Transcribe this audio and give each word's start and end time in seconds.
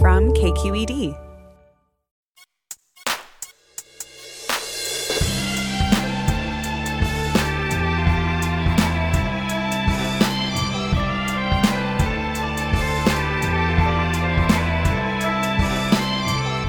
From 0.00 0.32
KQED. 0.32 1.16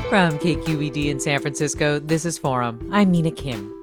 From 0.09 0.39
KQED 0.39 1.05
in 1.05 1.19
San 1.19 1.39
Francisco, 1.39 1.99
this 1.99 2.25
is 2.25 2.39
Forum. 2.39 2.89
I'm 2.91 3.11
Mina 3.11 3.29
Kim. 3.29 3.78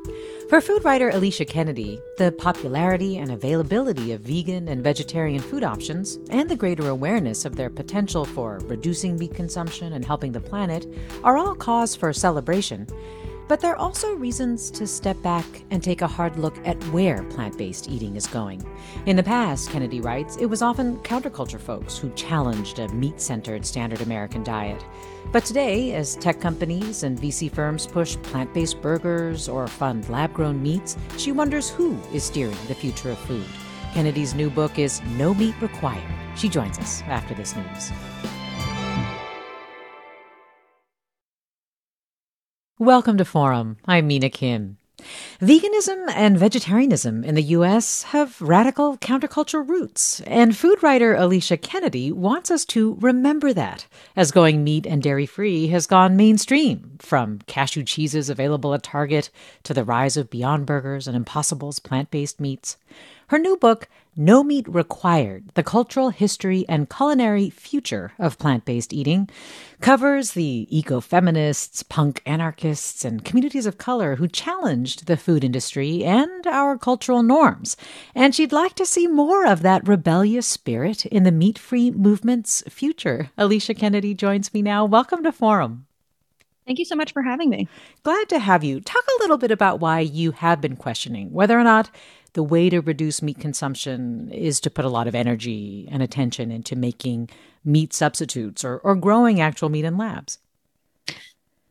For 0.49 0.61
food 0.61 0.85
writer 0.85 1.09
Alicia 1.09 1.45
Kennedy, 1.45 2.01
the 2.19 2.31
popularity 2.31 3.19
and 3.19 3.33
availability 3.33 4.13
of 4.13 4.21
vegan 4.21 4.69
and 4.69 4.81
vegetarian 4.81 5.43
food 5.43 5.65
options 5.65 6.21
and 6.31 6.49
the 6.49 6.55
greater 6.55 6.89
awareness 6.89 7.45
of 7.45 7.57
their 7.57 7.69
potential 7.69 8.25
for 8.25 8.61
reducing 8.67 9.19
meat 9.19 9.35
consumption 9.35 9.95
and 9.95 10.05
helping 10.05 10.31
the 10.31 10.41
planet 10.41 10.87
are 11.25 11.37
all 11.37 11.57
cause 11.57 11.97
for 11.97 12.13
celebration. 12.13 12.87
But 13.49 13.61
there 13.61 13.73
are 13.73 13.79
also 13.79 14.15
reasons 14.15 14.71
to 14.73 14.87
step 14.87 15.21
back 15.23 15.45
and 15.71 15.83
take 15.83 16.03
a 16.03 16.07
hard 16.09 16.37
look 16.37 16.57
at 16.67 16.83
where 16.89 17.23
plant 17.25 17.57
based 17.57 17.89
eating 17.89 18.17
is 18.17 18.27
going. 18.27 18.65
In 19.07 19.15
the 19.15 19.23
past, 19.23 19.71
Kennedy 19.71 20.01
writes, 20.01 20.37
it 20.37 20.47
was 20.47 20.63
often 20.63 20.99
counterculture 20.99 21.61
folks 21.61 21.97
who 21.97 22.11
challenged 22.11 22.81
a 22.81 22.89
meat 22.89 23.21
centered 23.21 23.65
standard 23.65 24.01
American 24.01 24.43
diet. 24.43 24.85
But 25.31 25.45
today, 25.45 25.95
as 25.95 26.17
tech 26.17 26.41
companies 26.41 27.05
and 27.05 27.19
VC 27.19 27.51
firms 27.51 27.87
push 27.87 28.17
plant 28.17 28.53
based 28.53 28.83
burgers 28.83 29.49
or 29.49 29.69
fund 29.69 30.09
lab 30.09 30.33
grown 30.33 30.61
meats, 30.61 30.97
she 31.17 31.31
wonders 31.31 31.71
who 31.71 31.97
is 32.13 32.25
steering 32.25 32.57
the 32.67 32.75
future 32.75 33.11
of 33.11 33.19
food. 33.19 33.47
Kennedy's 33.95 34.35
new 34.35 34.51
book 34.51 34.79
is 34.79 35.01
No 35.17 35.35
Meat 35.35 35.55
Required. 35.61 36.03
She 36.37 36.49
joins 36.49 36.79
us 36.79 37.03
after 37.03 37.33
this 37.35 37.57
news. 37.57 37.91
Welcome 42.79 43.17
to 43.17 43.25
Forum. 43.25 43.79
I'm 43.87 44.07
Mina 44.07 44.29
Kim. 44.29 44.77
Veganism 45.41 46.11
and 46.15 46.37
vegetarianism 46.37 47.25
in 47.25 47.35
the 47.35 47.43
U.S. 47.43 48.03
have 48.03 48.39
radical 48.39 48.99
counterculture 48.99 49.67
roots, 49.67 50.21
and 50.27 50.55
food 50.55 50.83
writer 50.83 51.15
Alicia 51.15 51.57
Kennedy 51.57 52.13
wants 52.13 52.51
us 52.51 52.67
to 52.67 52.99
remember 53.01 53.55
that 53.55 53.87
as 54.15 54.31
going 54.31 54.63
meat 54.63 54.85
and 54.85 55.03
dairy 55.03 55.25
free 55.25 55.69
has 55.69 55.87
gone 55.87 56.17
mainstream, 56.17 56.99
from 56.99 57.39
cashew 57.47 57.83
cheeses 57.83 58.29
available 58.29 58.75
at 58.75 58.83
Target 58.83 59.31
to 59.63 59.73
the 59.73 59.83
rise 59.83 60.19
of 60.19 60.29
Beyond 60.29 60.67
Burgers 60.67 61.09
and 61.09 61.17
Impossible's 61.17 61.79
plant 61.79 62.11
based 62.11 62.41
meats. 62.41 62.77
Her 63.29 63.41
new 63.41 63.57
book, 63.57 63.89
No 64.17 64.45
Meat 64.45 64.69
Required 64.69 65.49
The 65.55 65.65
Cultural 65.65 66.11
History 66.11 66.65
and 66.69 66.89
Culinary 66.89 67.51
Future 67.51 68.13
of 68.21 68.39
Plant 68.39 68.65
Based 68.65 68.93
Eating, 68.93 69.29
covers 69.81 70.31
the 70.31 70.69
eco 70.71 71.01
feminists, 71.01 71.83
punk 71.83 72.23
anarchists, 72.25 73.05
and 73.05 73.25
communities 73.25 73.67
of 73.67 73.79
color 73.79 74.15
who 74.15 74.29
challenged 74.29 75.07
the 75.07 75.17
food 75.17 75.43
industry 75.43 76.05
and 76.05 76.47
our 76.47 76.79
cultural 76.79 77.25
norms. 77.25 77.77
And 78.15 78.33
she'd 78.33 78.53
like 78.53 78.75
to 78.75 78.87
see 78.87 79.09
more 79.09 79.45
of 79.45 79.63
that 79.63 79.89
rebellious 79.89 80.47
spirit 80.47 81.05
in 81.07 81.25
the 81.25 81.33
meat 81.33 81.59
free 81.59 81.91
movement's 81.91 82.63
future. 82.69 83.31
Alicia 83.37 83.75
Kennedy 83.75 84.15
joins 84.15 84.55
me 84.55 84.63
now. 84.63 84.85
Welcome 84.85 85.25
to 85.25 85.33
Forum. 85.33 85.87
Thank 86.65 86.81
you 86.81 86.85
so 86.85 86.97
much 86.97 87.13
for 87.13 87.23
having 87.23 87.49
me. 87.49 87.69
Glad 88.03 88.29
to 88.29 88.41
have 88.41 88.65
you. 88.65 88.81
Talk 88.81 89.05
a 89.05 89.23
little 89.23 89.39
bit 89.39 89.53
about 89.53 89.79
why 89.79 90.01
you 90.01 90.33
have 90.33 90.61
been 90.61 90.77
questioning 90.77 91.33
whether 91.33 91.59
or 91.59 91.63
not 91.63 91.91
the 92.37 92.43
way 92.43 92.69
to 92.69 92.81
reduce 92.81 93.23
meat 93.23 93.41
consumption 93.41 94.31
is 94.31 94.61
to 94.61 94.71
put 94.71 94.85
a 94.85 94.91
lot 94.91 95.09
of 95.09 95.15
energy 95.15 95.89
and 95.91 96.03
attention 96.03 96.51
into 96.51 96.77
making 96.77 97.31
meat 97.65 97.95
substitutes 97.95 98.63
or, 98.63 98.77
or 98.81 98.95
growing 98.95 99.41
actual 99.41 99.71
meat 99.71 99.87
in 99.87 99.97
labs. 99.97 100.39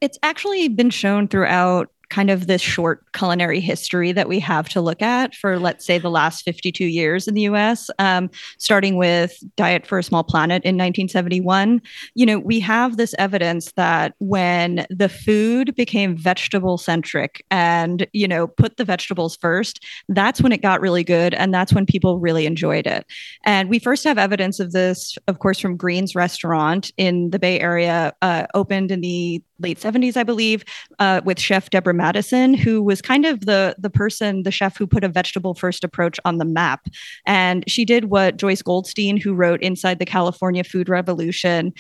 It's 0.02 0.18
actually 0.24 0.68
been 0.70 0.90
shown 0.90 1.28
throughout 1.28 1.92
kind 2.16 2.30
of 2.30 2.48
this 2.48 2.62
short 2.62 3.04
culinary 3.12 3.60
history 3.60 4.14
that 4.14 4.30
we 4.30 4.40
have 4.40 4.70
to 4.70 4.80
look 4.80 5.02
at 5.02 5.36
for, 5.36 5.60
let's 5.60 5.86
say, 5.86 5.98
the 5.98 6.10
last 6.10 6.46
52 6.46 6.86
years 6.86 7.28
in 7.28 7.34
the 7.34 7.42
US, 7.42 7.90
um, 8.00 8.30
starting 8.58 8.96
with 8.96 9.38
Diet 9.58 9.86
for 9.86 10.00
a 10.00 10.04
Small 10.04 10.24
Planet 10.24 10.64
in 10.64 10.76
1971. 10.76 11.82
You 12.14 12.26
know, 12.26 12.40
we 12.40 12.62
have 12.62 12.96
this 12.96 13.14
evidence 13.20 13.74
that 13.74 14.16
when 14.20 14.86
the 14.90 15.10
food 15.10 15.76
became 15.76 16.16
vegetable 16.16 16.78
centric 16.78 17.46
and, 17.52 18.08
you 18.14 18.30
know, 18.30 18.48
put 18.48 18.78
the 18.78 18.86
vegetables 18.86 19.36
first, 19.36 19.84
that's 20.08 20.40
when 20.40 20.54
it 20.54 20.62
got 20.62 20.80
really 20.80 21.04
good. 21.04 21.34
And 21.34 21.54
that's 21.54 21.74
when 21.74 21.86
people 21.86 22.20
really 22.20 22.46
enjoyed 22.46 22.88
it. 22.88 23.06
And 23.44 23.70
we 23.70 23.78
first 23.78 24.06
have 24.06 24.18
evidence 24.18 24.62
of 24.62 24.72
this, 24.72 25.18
of 25.28 25.40
course, 25.40 25.60
from 25.60 25.76
Greens 25.76 26.16
Restaurant 26.16 26.94
in 26.96 27.32
the 27.32 27.40
Bay 27.40 27.60
Area, 27.60 28.14
uh, 28.22 28.48
opened 28.54 28.90
in 28.90 29.02
the 29.02 29.44
late 29.60 29.80
70s, 29.80 30.18
I 30.18 30.24
believe, 30.24 30.64
uh, 31.00 31.22
with 31.24 31.40
chef 31.40 31.70
Deborah 31.70 31.94
Madison, 31.94 32.54
who 32.54 32.82
was 32.82 33.02
kind 33.02 33.26
of 33.26 33.42
the 33.46 33.76
the 33.78 33.90
person, 33.90 34.44
the 34.44 34.52
chef 34.52 34.78
who 34.78 34.88
put 34.88 35.04
a 35.04 35.10
vegetable 35.10 35.54
first 35.54 35.84
approach 35.84 36.20
on 36.26 36.38
the 36.38 36.46
map. 36.46 36.88
And 37.26 37.64
she 37.68 37.86
did 37.86 38.06
what 38.06 38.38
Joyce 38.38 38.62
Goldstein, 38.62 39.18
who 39.18 39.34
wrote 39.34 39.62
Inside 39.62 40.00
the 40.00 40.06
California 40.06 40.64
Food 40.64 40.90
Revolution, 40.90 41.74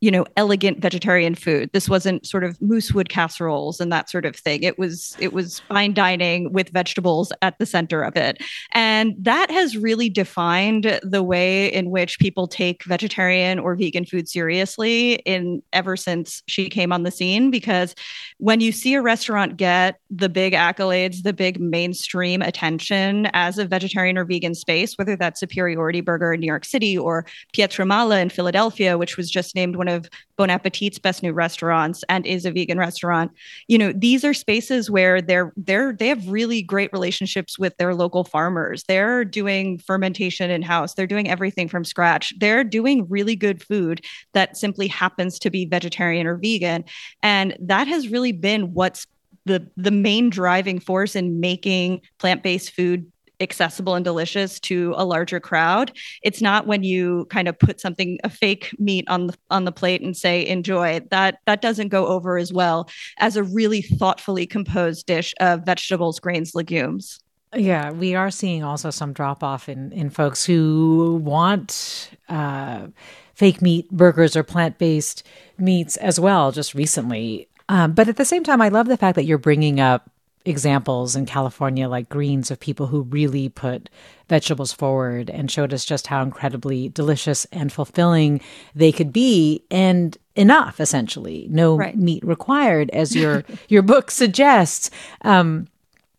you 0.00 0.10
know 0.10 0.24
elegant 0.36 0.80
vegetarian 0.80 1.34
food. 1.34 1.70
This 1.72 1.88
wasn't 1.88 2.26
sort 2.26 2.44
of 2.44 2.60
moosewood 2.60 3.08
casseroles 3.08 3.80
and 3.80 3.92
that 3.92 4.08
sort 4.08 4.24
of 4.24 4.36
thing. 4.36 4.62
It 4.62 4.78
was 4.78 5.16
it 5.18 5.32
was 5.32 5.60
fine 5.60 5.92
dining 5.92 6.52
with 6.52 6.70
vegetables 6.70 7.32
at 7.42 7.58
the 7.58 7.66
center 7.66 8.02
of 8.02 8.16
it. 8.16 8.42
And 8.72 9.14
that 9.18 9.50
has 9.50 9.76
really 9.76 10.08
defined 10.08 11.00
the 11.02 11.22
way 11.22 11.72
in 11.72 11.90
which 11.90 12.18
people 12.18 12.46
take 12.46 12.84
vegetarian 12.84 13.58
or 13.58 13.74
vegan 13.74 14.04
food 14.04 14.28
seriously 14.28 15.14
in 15.24 15.62
ever 15.72 15.96
since 15.96 16.42
she 16.46 16.68
came 16.68 16.92
on 16.92 17.02
the 17.02 17.10
scene 17.10 17.50
because 17.50 17.94
when 18.38 18.60
you 18.60 18.72
see 18.72 18.94
a 18.94 19.02
restaurant 19.02 19.56
get 19.56 19.98
the 20.10 20.28
big 20.28 20.52
accolades 20.52 21.22
the 21.22 21.32
big 21.32 21.60
mainstream 21.60 22.42
attention 22.42 23.26
as 23.32 23.58
a 23.58 23.66
vegetarian 23.66 24.16
or 24.16 24.24
vegan 24.24 24.54
space 24.54 24.96
whether 24.96 25.16
that's 25.16 25.40
superiority 25.40 26.00
burger 26.00 26.32
in 26.32 26.40
new 26.40 26.46
york 26.46 26.64
city 26.64 26.96
or 26.96 27.26
Pietramala 27.54 28.20
in 28.20 28.30
philadelphia 28.30 28.96
which 28.96 29.16
was 29.16 29.30
just 29.30 29.54
named 29.54 29.76
one 29.76 29.87
one 29.88 29.96
of 29.96 30.08
Bon 30.36 30.50
Appetit's 30.50 30.98
best 30.98 31.22
new 31.22 31.32
restaurants 31.32 32.04
and 32.08 32.24
is 32.24 32.44
a 32.44 32.52
vegan 32.52 32.78
restaurant. 32.78 33.32
You 33.66 33.78
know, 33.78 33.92
these 33.92 34.24
are 34.24 34.34
spaces 34.34 34.90
where 34.90 35.20
they're 35.20 35.52
they're 35.56 35.92
they 35.92 36.08
have 36.08 36.28
really 36.28 36.62
great 36.62 36.92
relationships 36.92 37.58
with 37.58 37.76
their 37.76 37.94
local 37.94 38.24
farmers. 38.24 38.84
They're 38.86 39.24
doing 39.24 39.78
fermentation 39.78 40.50
in 40.50 40.62
house. 40.62 40.94
They're 40.94 41.06
doing 41.06 41.28
everything 41.28 41.68
from 41.68 41.84
scratch. 41.84 42.32
They're 42.38 42.64
doing 42.64 43.08
really 43.08 43.34
good 43.34 43.62
food 43.62 44.04
that 44.32 44.56
simply 44.56 44.86
happens 44.86 45.38
to 45.40 45.50
be 45.50 45.64
vegetarian 45.64 46.26
or 46.26 46.36
vegan, 46.36 46.84
and 47.22 47.56
that 47.60 47.88
has 47.88 48.08
really 48.08 48.32
been 48.32 48.74
what's 48.74 49.06
the 49.44 49.66
the 49.76 49.90
main 49.90 50.30
driving 50.30 50.78
force 50.78 51.16
in 51.16 51.40
making 51.40 52.00
plant-based 52.18 52.70
food 52.72 53.10
accessible 53.40 53.94
and 53.94 54.04
delicious 54.04 54.58
to 54.60 54.94
a 54.96 55.04
larger 55.04 55.40
crowd. 55.40 55.92
It's 56.22 56.42
not 56.42 56.66
when 56.66 56.82
you 56.82 57.26
kind 57.30 57.48
of 57.48 57.58
put 57.58 57.80
something 57.80 58.18
a 58.24 58.30
fake 58.30 58.74
meat 58.78 59.04
on 59.08 59.28
the 59.28 59.36
on 59.50 59.64
the 59.64 59.72
plate 59.72 60.02
and 60.02 60.16
say 60.16 60.46
enjoy. 60.46 61.00
That 61.10 61.38
that 61.46 61.62
doesn't 61.62 61.88
go 61.88 62.06
over 62.06 62.38
as 62.38 62.52
well 62.52 62.88
as 63.18 63.36
a 63.36 63.42
really 63.42 63.82
thoughtfully 63.82 64.46
composed 64.46 65.06
dish 65.06 65.34
of 65.40 65.64
vegetables, 65.64 66.20
grains, 66.20 66.54
legumes. 66.54 67.20
Yeah, 67.54 67.92
we 67.92 68.14
are 68.14 68.30
seeing 68.30 68.62
also 68.62 68.90
some 68.90 69.12
drop 69.12 69.42
off 69.42 69.68
in 69.68 69.90
in 69.92 70.10
folks 70.10 70.44
who 70.44 71.20
want 71.22 72.10
uh, 72.28 72.88
fake 73.34 73.62
meat 73.62 73.90
burgers 73.90 74.36
or 74.36 74.42
plant 74.42 74.78
based 74.78 75.26
meats 75.56 75.96
as 75.96 76.20
well. 76.20 76.52
Just 76.52 76.74
recently, 76.74 77.48
um, 77.68 77.92
but 77.92 78.08
at 78.08 78.16
the 78.16 78.24
same 78.26 78.44
time, 78.44 78.60
I 78.60 78.68
love 78.68 78.86
the 78.86 78.98
fact 78.98 79.16
that 79.16 79.24
you're 79.24 79.38
bringing 79.38 79.80
up 79.80 80.10
examples 80.48 81.14
in 81.14 81.26
California, 81.26 81.88
like 81.88 82.08
greens, 82.08 82.50
of 82.50 82.58
people 82.58 82.86
who 82.86 83.02
really 83.02 83.48
put 83.48 83.90
vegetables 84.28 84.72
forward 84.72 85.30
and 85.30 85.50
showed 85.50 85.72
us 85.72 85.84
just 85.84 86.06
how 86.06 86.22
incredibly 86.22 86.88
delicious 86.88 87.44
and 87.46 87.72
fulfilling 87.72 88.40
they 88.74 88.90
could 88.90 89.12
be, 89.12 89.62
and 89.70 90.16
enough, 90.34 90.80
essentially, 90.80 91.46
no 91.50 91.76
right. 91.76 91.96
meat 91.96 92.24
required, 92.24 92.90
as 92.90 93.14
your 93.14 93.44
your 93.68 93.82
book 93.82 94.10
suggests. 94.10 94.90
Um, 95.22 95.68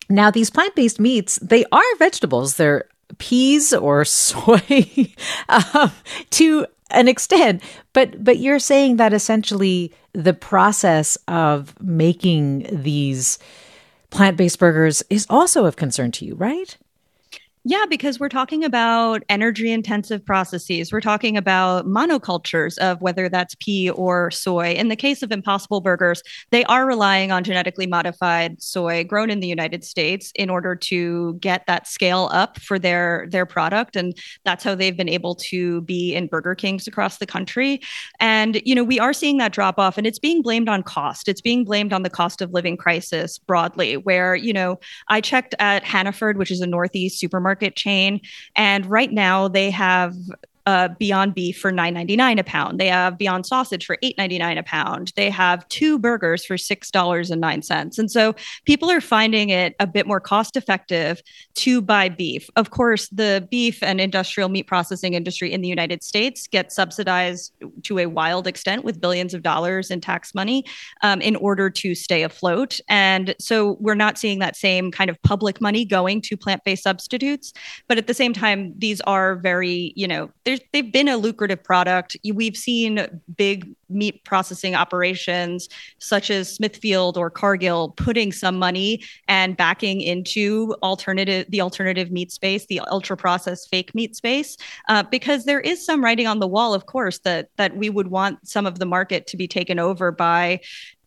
now, 0.08 0.30
these 0.30 0.50
plant 0.50 0.74
based 0.74 1.00
meats, 1.00 1.38
they 1.42 1.64
are 1.72 1.96
vegetables. 1.98 2.56
They're 2.56 2.84
peas 3.18 3.72
or 3.72 4.04
soy 4.04 5.12
um, 5.48 5.92
to 6.30 6.66
an 6.92 7.08
extent 7.08 7.62
but 7.92 8.22
but 8.22 8.38
you're 8.38 8.58
saying 8.58 8.96
that 8.96 9.12
essentially 9.12 9.92
the 10.12 10.34
process 10.34 11.16
of 11.28 11.80
making 11.80 12.66
these 12.70 13.38
plant-based 14.10 14.58
burgers 14.58 15.02
is 15.10 15.26
also 15.30 15.64
of 15.66 15.76
concern 15.76 16.10
to 16.12 16.24
you 16.24 16.34
right 16.34 16.76
yeah, 17.64 17.84
because 17.90 18.18
we're 18.18 18.30
talking 18.30 18.64
about 18.64 19.22
energy 19.28 19.70
intensive 19.70 20.24
processes. 20.24 20.92
We're 20.92 21.02
talking 21.02 21.36
about 21.36 21.86
monocultures 21.86 22.78
of 22.78 23.02
whether 23.02 23.28
that's 23.28 23.54
pea 23.56 23.90
or 23.90 24.30
soy. 24.30 24.72
In 24.72 24.88
the 24.88 24.96
case 24.96 25.22
of 25.22 25.30
Impossible 25.30 25.82
Burgers, 25.82 26.22
they 26.52 26.64
are 26.64 26.86
relying 26.86 27.32
on 27.32 27.44
genetically 27.44 27.86
modified 27.86 28.62
soy 28.62 29.04
grown 29.04 29.28
in 29.28 29.40
the 29.40 29.46
United 29.46 29.84
States 29.84 30.32
in 30.36 30.48
order 30.48 30.74
to 30.74 31.34
get 31.34 31.66
that 31.66 31.86
scale 31.86 32.30
up 32.32 32.58
for 32.58 32.78
their 32.78 33.26
their 33.28 33.44
product 33.44 33.94
and 33.94 34.16
that's 34.44 34.64
how 34.64 34.74
they've 34.74 34.96
been 34.96 35.08
able 35.08 35.34
to 35.34 35.82
be 35.82 36.14
in 36.14 36.28
Burger 36.28 36.54
Kings 36.54 36.86
across 36.86 37.18
the 37.18 37.26
country. 37.26 37.82
And 38.20 38.62
you 38.64 38.74
know, 38.74 38.84
we 38.84 38.98
are 38.98 39.12
seeing 39.12 39.36
that 39.36 39.52
drop 39.52 39.78
off 39.78 39.98
and 39.98 40.06
it's 40.06 40.18
being 40.18 40.40
blamed 40.40 40.70
on 40.70 40.82
cost. 40.82 41.28
It's 41.28 41.42
being 41.42 41.64
blamed 41.64 41.92
on 41.92 42.04
the 42.04 42.10
cost 42.10 42.40
of 42.40 42.52
living 42.52 42.78
crisis 42.78 43.36
broadly 43.38 43.98
where, 43.98 44.34
you 44.34 44.54
know, 44.54 44.80
I 45.08 45.20
checked 45.20 45.54
at 45.58 45.84
Hannaford, 45.84 46.38
which 46.38 46.50
is 46.50 46.62
a 46.62 46.66
northeast 46.66 47.20
supermarket 47.20 47.49
supermarket 47.50 47.76
chain. 47.76 48.20
And 48.56 48.86
right 48.86 49.12
now 49.12 49.48
they 49.48 49.70
have 49.70 50.14
uh, 50.70 50.88
Beyond 50.98 51.34
Beef 51.34 51.56
for 51.58 51.72
nine 51.72 51.94
ninety 51.94 52.16
nine 52.16 52.38
a 52.38 52.44
pound. 52.44 52.78
They 52.78 52.88
have 52.88 53.18
Beyond 53.18 53.44
Sausage 53.46 53.84
for 53.86 53.96
eight 54.04 54.16
ninety 54.16 54.38
nine 54.38 54.58
a 54.58 54.62
pound. 54.62 55.12
They 55.16 55.30
have 55.30 55.66
two 55.68 55.98
burgers 55.98 56.44
for 56.44 56.56
six 56.56 56.90
dollars 56.90 57.30
and 57.32 57.40
nine 57.40 57.62
cents. 57.62 57.98
And 57.98 58.10
so 58.10 58.34
people 58.64 58.88
are 58.90 59.00
finding 59.00 59.50
it 59.50 59.74
a 59.80 59.86
bit 59.86 60.06
more 60.06 60.20
cost 60.20 60.56
effective 60.56 61.22
to 61.64 61.82
buy 61.82 62.08
beef. 62.08 62.48
Of 62.54 62.70
course, 62.70 63.08
the 63.08 63.46
beef 63.50 63.82
and 63.82 64.00
industrial 64.00 64.48
meat 64.48 64.66
processing 64.66 65.14
industry 65.14 65.52
in 65.52 65.60
the 65.60 65.68
United 65.68 66.02
States 66.02 66.46
gets 66.46 66.74
subsidized 66.74 67.52
to 67.82 67.98
a 67.98 68.06
wild 68.06 68.46
extent 68.46 68.84
with 68.84 69.00
billions 69.00 69.34
of 69.34 69.42
dollars 69.42 69.90
in 69.90 70.00
tax 70.00 70.34
money 70.34 70.64
um, 71.02 71.20
in 71.20 71.36
order 71.36 71.70
to 71.70 71.94
stay 71.94 72.22
afloat. 72.22 72.78
And 72.88 73.34
so 73.38 73.76
we're 73.80 74.00
not 74.06 74.18
seeing 74.18 74.38
that 74.40 74.56
same 74.56 74.90
kind 74.90 75.10
of 75.10 75.16
public 75.22 75.60
money 75.60 75.84
going 75.84 76.22
to 76.22 76.36
plant 76.36 76.62
based 76.64 76.84
substitutes. 76.84 77.52
But 77.88 77.98
at 77.98 78.06
the 78.06 78.14
same 78.14 78.32
time, 78.32 78.74
these 78.78 79.00
are 79.02 79.36
very, 79.36 79.92
you 79.96 80.08
know, 80.08 80.30
there's 80.44 80.59
they've 80.72 80.92
been 80.92 81.08
a 81.08 81.16
lucrative 81.16 81.62
product. 81.62 82.16
We've 82.32 82.56
seen 82.56 83.06
big 83.36 83.74
meat 83.88 84.24
processing 84.24 84.74
operations 84.74 85.68
such 85.98 86.30
as 86.30 86.54
Smithfield 86.54 87.16
or 87.16 87.30
Cargill 87.30 87.90
putting 87.96 88.32
some 88.32 88.58
money 88.58 89.02
and 89.28 89.56
backing 89.56 90.00
into 90.00 90.74
alternative 90.82 91.46
the 91.48 91.60
alternative 91.60 92.10
meat 92.10 92.32
space, 92.32 92.66
the 92.66 92.80
ultra 92.80 93.16
processed 93.16 93.68
fake 93.68 93.94
meat 93.94 94.16
space, 94.16 94.56
uh, 94.88 95.02
because 95.02 95.44
there 95.44 95.60
is 95.60 95.84
some 95.84 96.02
writing 96.02 96.26
on 96.26 96.38
the 96.38 96.48
wall, 96.48 96.74
of 96.74 96.86
course, 96.86 97.18
that 97.20 97.48
that 97.56 97.76
we 97.76 97.90
would 97.90 98.08
want 98.08 98.46
some 98.46 98.66
of 98.66 98.78
the 98.78 98.86
market 98.86 99.26
to 99.28 99.36
be 99.36 99.48
taken 99.48 99.78
over 99.78 100.12
by 100.12 100.60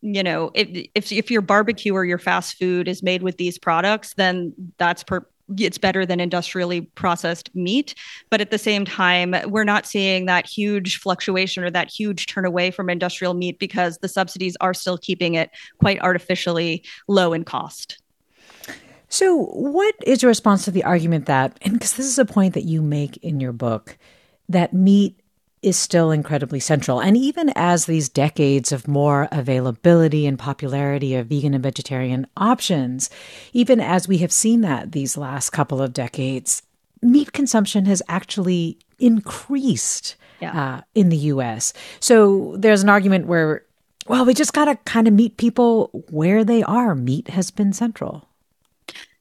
you 0.04 0.22
know 0.22 0.50
if, 0.54 0.68
if 0.94 1.12
if 1.12 1.30
your 1.30 1.40
barbecue 1.40 1.94
or 1.94 2.04
your 2.04 2.18
fast 2.18 2.58
food 2.58 2.88
is 2.88 3.02
made 3.02 3.22
with 3.22 3.38
these 3.38 3.58
products 3.58 4.12
then 4.14 4.52
that's 4.76 5.02
per- 5.02 5.26
it's 5.58 5.78
better 5.78 6.06
than 6.06 6.20
industrially 6.20 6.82
processed 6.82 7.54
meat. 7.54 7.94
But 8.30 8.40
at 8.40 8.50
the 8.50 8.58
same 8.58 8.84
time, 8.84 9.34
we're 9.46 9.64
not 9.64 9.86
seeing 9.86 10.26
that 10.26 10.46
huge 10.46 10.98
fluctuation 10.98 11.64
or 11.64 11.70
that 11.70 11.90
huge 11.90 12.26
turn 12.26 12.44
away 12.44 12.70
from 12.70 12.88
industrial 12.88 13.34
meat 13.34 13.58
because 13.58 13.98
the 13.98 14.08
subsidies 14.08 14.56
are 14.60 14.74
still 14.74 14.98
keeping 14.98 15.34
it 15.34 15.50
quite 15.78 16.00
artificially 16.00 16.84
low 17.08 17.32
in 17.32 17.44
cost. 17.44 18.00
So, 19.08 19.44
what 19.44 19.94
is 20.06 20.22
your 20.22 20.28
response 20.28 20.64
to 20.64 20.70
the 20.70 20.82
argument 20.82 21.26
that, 21.26 21.56
and 21.62 21.74
because 21.74 21.94
this 21.94 22.06
is 22.06 22.18
a 22.18 22.24
point 22.24 22.54
that 22.54 22.64
you 22.64 22.82
make 22.82 23.16
in 23.18 23.38
your 23.38 23.52
book, 23.52 23.96
that 24.48 24.72
meat 24.72 25.20
is 25.64 25.76
still 25.76 26.10
incredibly 26.10 26.60
central. 26.60 27.00
And 27.00 27.16
even 27.16 27.50
as 27.56 27.86
these 27.86 28.08
decades 28.08 28.70
of 28.70 28.86
more 28.86 29.28
availability 29.32 30.26
and 30.26 30.38
popularity 30.38 31.14
of 31.14 31.28
vegan 31.28 31.54
and 31.54 31.62
vegetarian 31.62 32.26
options, 32.36 33.08
even 33.52 33.80
as 33.80 34.06
we 34.06 34.18
have 34.18 34.32
seen 34.32 34.60
that 34.60 34.92
these 34.92 35.16
last 35.16 35.50
couple 35.50 35.80
of 35.80 35.94
decades, 35.94 36.62
meat 37.00 37.32
consumption 37.32 37.86
has 37.86 38.02
actually 38.08 38.78
increased 38.98 40.16
yeah. 40.40 40.76
uh, 40.76 40.80
in 40.94 41.08
the 41.08 41.16
US. 41.16 41.72
So 41.98 42.54
there's 42.58 42.82
an 42.82 42.90
argument 42.90 43.26
where, 43.26 43.64
well, 44.06 44.26
we 44.26 44.34
just 44.34 44.52
got 44.52 44.66
to 44.66 44.76
kind 44.84 45.08
of 45.08 45.14
meet 45.14 45.38
people 45.38 45.88
where 46.10 46.44
they 46.44 46.62
are. 46.62 46.94
Meat 46.94 47.28
has 47.28 47.50
been 47.50 47.72
central. 47.72 48.28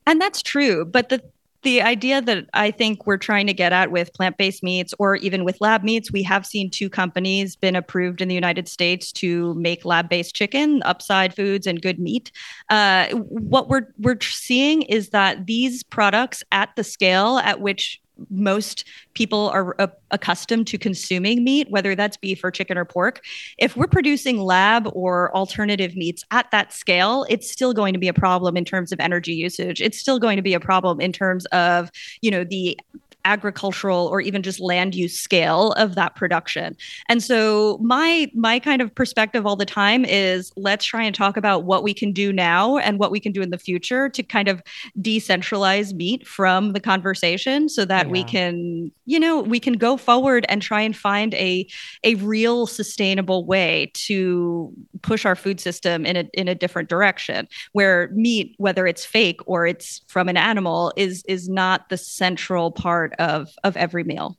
And 0.05 0.19
that's 0.19 0.41
true. 0.41 0.83
But 0.83 1.07
the 1.07 1.23
the 1.63 1.81
idea 1.81 2.21
that 2.21 2.45
I 2.53 2.71
think 2.71 3.07
we're 3.07 3.17
trying 3.17 3.47
to 3.47 3.53
get 3.53 3.73
at 3.73 3.91
with 3.91 4.13
plant 4.13 4.37
based 4.37 4.63
meats 4.63 4.93
or 4.99 5.15
even 5.17 5.43
with 5.43 5.59
lab 5.59 5.83
meats, 5.83 6.11
we 6.11 6.23
have 6.23 6.45
seen 6.45 6.69
two 6.69 6.89
companies 6.89 7.55
been 7.55 7.75
approved 7.75 8.21
in 8.21 8.27
the 8.27 8.35
United 8.35 8.67
States 8.67 9.11
to 9.13 9.53
make 9.55 9.85
lab 9.85 10.09
based 10.09 10.35
chicken, 10.35 10.81
Upside 10.83 11.35
Foods 11.35 11.65
and 11.65 11.81
Good 11.81 11.99
Meat. 11.99 12.31
Uh, 12.69 13.07
what 13.09 13.69
we're 13.69 13.87
we're 13.97 14.19
seeing 14.21 14.83
is 14.83 15.09
that 15.09 15.45
these 15.47 15.83
products 15.83 16.43
at 16.51 16.69
the 16.75 16.83
scale 16.83 17.39
at 17.39 17.61
which 17.61 18.01
most 18.29 18.85
people 19.13 19.49
are 19.49 19.75
uh, 19.79 19.87
accustomed 20.11 20.67
to 20.67 20.77
consuming 20.77 21.43
meat, 21.43 21.69
whether 21.69 21.95
that's 21.95 22.17
beef 22.17 22.43
or 22.43 22.51
chicken 22.51 22.77
or 22.77 22.85
pork. 22.85 23.21
If 23.57 23.75
we're 23.75 23.87
producing 23.87 24.39
lab 24.39 24.89
or 24.93 25.35
alternative 25.35 25.95
meats 25.95 26.23
at 26.31 26.49
that 26.51 26.73
scale, 26.73 27.25
it's 27.29 27.51
still 27.51 27.73
going 27.73 27.93
to 27.93 27.99
be 27.99 28.07
a 28.07 28.13
problem 28.13 28.55
in 28.57 28.65
terms 28.65 28.91
of 28.91 28.99
energy 28.99 29.33
usage. 29.33 29.81
It's 29.81 29.99
still 29.99 30.19
going 30.19 30.37
to 30.37 30.43
be 30.43 30.53
a 30.53 30.59
problem 30.59 31.01
in 31.01 31.11
terms 31.11 31.45
of, 31.47 31.89
you 32.21 32.31
know, 32.31 32.43
the 32.43 32.79
agricultural 33.25 34.07
or 34.07 34.21
even 34.21 34.43
just 34.43 34.59
land 34.59 34.95
use 34.95 35.19
scale 35.19 35.71
of 35.73 35.95
that 35.95 36.15
production. 36.15 36.75
And 37.09 37.23
so 37.23 37.77
my 37.81 38.29
my 38.33 38.59
kind 38.59 38.81
of 38.81 38.93
perspective 38.93 39.45
all 39.45 39.55
the 39.55 39.65
time 39.65 40.05
is 40.05 40.51
let's 40.55 40.85
try 40.85 41.03
and 41.03 41.15
talk 41.15 41.37
about 41.37 41.63
what 41.63 41.83
we 41.83 41.93
can 41.93 42.11
do 42.11 42.33
now 42.33 42.77
and 42.77 42.99
what 42.99 43.11
we 43.11 43.19
can 43.19 43.31
do 43.31 43.41
in 43.41 43.49
the 43.49 43.57
future 43.57 44.09
to 44.09 44.23
kind 44.23 44.47
of 44.47 44.61
decentralize 44.99 45.93
meat 45.93 46.27
from 46.27 46.73
the 46.73 46.79
conversation 46.79 47.69
so 47.69 47.85
that 47.85 48.07
yeah. 48.07 48.11
we 48.11 48.23
can, 48.23 48.91
you 49.05 49.19
know, 49.19 49.41
we 49.41 49.59
can 49.59 49.73
go 49.73 49.97
forward 49.97 50.45
and 50.49 50.61
try 50.61 50.81
and 50.81 50.95
find 50.95 51.33
a 51.35 51.67
a 52.03 52.15
real 52.15 52.67
sustainable 52.67 53.45
way 53.45 53.91
to 53.93 54.71
push 55.01 55.25
our 55.25 55.35
food 55.35 55.59
system 55.59 56.05
in 56.05 56.17
a 56.17 56.29
in 56.33 56.47
a 56.47 56.55
different 56.55 56.89
direction 56.89 57.47
where 57.73 58.09
meat 58.13 58.55
whether 58.57 58.87
it's 58.87 59.05
fake 59.05 59.39
or 59.45 59.65
it's 59.65 60.01
from 60.07 60.29
an 60.29 60.37
animal 60.37 60.93
is 60.95 61.23
is 61.27 61.49
not 61.49 61.89
the 61.89 61.97
central 61.97 62.71
part 62.71 63.12
of 63.19 63.49
of 63.63 63.77
every 63.77 64.03
meal. 64.03 64.37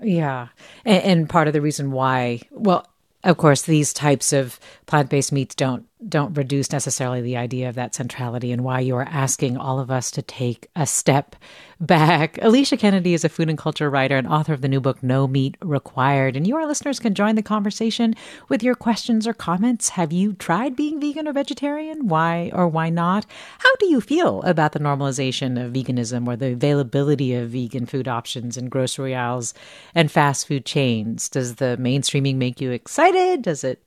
Yeah, 0.00 0.48
and, 0.84 1.04
and 1.04 1.28
part 1.28 1.46
of 1.46 1.52
the 1.52 1.60
reason 1.60 1.92
why, 1.92 2.40
well, 2.50 2.86
of 3.24 3.36
course, 3.36 3.62
these 3.62 3.92
types 3.92 4.32
of 4.32 4.58
plant 4.86 5.10
based 5.10 5.32
meats 5.32 5.54
don't 5.54 5.86
don't 6.08 6.36
reduce 6.36 6.72
necessarily 6.72 7.20
the 7.20 7.36
idea 7.36 7.68
of 7.68 7.74
that 7.76 7.94
centrality 7.94 8.52
and 8.52 8.64
why 8.64 8.80
you 8.80 8.96
are 8.96 9.08
asking 9.10 9.56
all 9.56 9.78
of 9.78 9.90
us 9.90 10.10
to 10.12 10.22
take 10.22 10.68
a 10.74 10.86
step 10.86 11.36
back. 11.80 12.38
Alicia 12.42 12.76
Kennedy 12.76 13.14
is 13.14 13.24
a 13.24 13.28
food 13.28 13.48
and 13.48 13.58
culture 13.58 13.90
writer 13.90 14.16
and 14.16 14.28
author 14.28 14.52
of 14.52 14.60
the 14.60 14.68
new 14.68 14.80
book, 14.80 15.02
No 15.02 15.26
Meat 15.26 15.56
Required. 15.60 16.36
And 16.36 16.46
you, 16.46 16.56
our 16.56 16.66
listeners, 16.66 17.00
can 17.00 17.14
join 17.14 17.34
the 17.34 17.42
conversation 17.42 18.14
with 18.48 18.62
your 18.62 18.74
questions 18.74 19.26
or 19.26 19.34
comments. 19.34 19.90
Have 19.90 20.12
you 20.12 20.32
tried 20.34 20.76
being 20.76 21.00
vegan 21.00 21.26
or 21.26 21.32
vegetarian? 21.32 22.08
Why 22.08 22.50
or 22.52 22.68
why 22.68 22.88
not? 22.88 23.26
How 23.58 23.74
do 23.76 23.86
you 23.86 24.00
feel 24.00 24.42
about 24.42 24.72
the 24.72 24.80
normalization 24.80 25.62
of 25.62 25.72
veganism 25.72 26.26
or 26.26 26.36
the 26.36 26.52
availability 26.52 27.34
of 27.34 27.50
vegan 27.50 27.86
food 27.86 28.06
options 28.08 28.56
in 28.56 28.68
grocery 28.68 29.14
aisles 29.14 29.54
and 29.94 30.10
fast 30.10 30.46
food 30.46 30.64
chains? 30.64 31.28
Does 31.28 31.56
the 31.56 31.76
mainstreaming 31.80 32.36
make 32.36 32.60
you 32.60 32.70
excited? 32.70 33.42
Does 33.42 33.64
it 33.64 33.82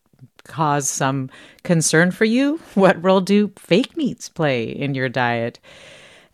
cause 0.46 0.88
some 0.88 1.30
concern 1.64 2.12
for 2.12 2.26
you? 2.26 2.60
What 2.74 3.04
role 3.04 3.22
do 3.22 3.52
fake 3.58 3.98
meats 3.98 4.30
play 4.30 4.66
in 4.66 4.96
your 4.96 5.10
diet? 5.10 5.60